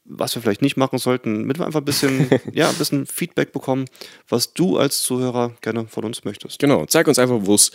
was 0.08 0.34
wir 0.34 0.42
vielleicht 0.42 0.62
nicht 0.62 0.76
machen 0.76 0.98
sollten, 0.98 1.42
damit 1.42 1.58
wir 1.58 1.66
einfach 1.66 1.80
ein 1.80 1.84
bisschen, 1.84 2.28
ja, 2.52 2.68
ein 2.68 2.76
bisschen 2.76 3.06
Feedback 3.06 3.52
bekommen, 3.52 3.84
was 4.28 4.54
du 4.54 4.78
als 4.78 5.02
Zuhörer 5.02 5.52
gerne 5.60 5.86
von 5.86 6.04
uns 6.04 6.24
möchtest. 6.24 6.58
Genau. 6.58 6.86
Zeig 6.86 7.06
uns 7.06 7.18
einfach, 7.18 7.40
wo 7.42 7.54
es 7.54 7.72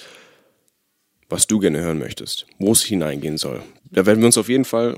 was 1.29 1.47
du 1.47 1.59
gerne 1.59 1.79
hören 1.81 1.97
möchtest, 1.97 2.45
wo 2.59 2.73
es 2.73 2.83
hineingehen 2.83 3.37
soll. 3.37 3.63
Da 3.91 4.05
werden 4.05 4.19
wir 4.19 4.27
uns 4.27 4.37
auf 4.37 4.49
jeden 4.49 4.65
Fall 4.65 4.97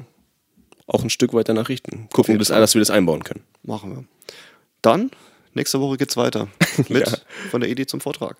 auch 0.87 1.01
ein 1.01 1.09
Stück 1.09 1.33
weiter 1.33 1.53
nachrichten. 1.53 2.09
Gucken, 2.11 2.37
dass, 2.39 2.49
dass 2.49 2.73
wir 2.75 2.79
das 2.79 2.89
einbauen 2.89 3.23
können. 3.23 3.43
Machen 3.63 3.95
wir. 3.95 4.03
Dann, 4.81 5.11
nächste 5.53 5.79
Woche 5.79 5.97
geht's 5.97 6.17
weiter. 6.17 6.47
Mit 6.89 7.07
ja. 7.09 7.17
von 7.49 7.61
der 7.61 7.69
Idee 7.69 7.85
zum 7.85 8.01
Vortrag. 8.01 8.37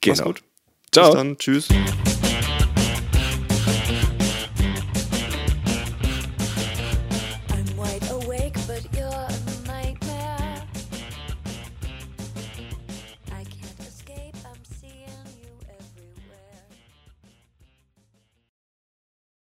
Genau. 0.00 0.16
Mach's 0.16 0.26
gut. 0.26 0.42
Ciao. 0.92 1.06
Bis 1.06 1.14
dann. 1.14 1.38
Tschüss. 1.38 1.68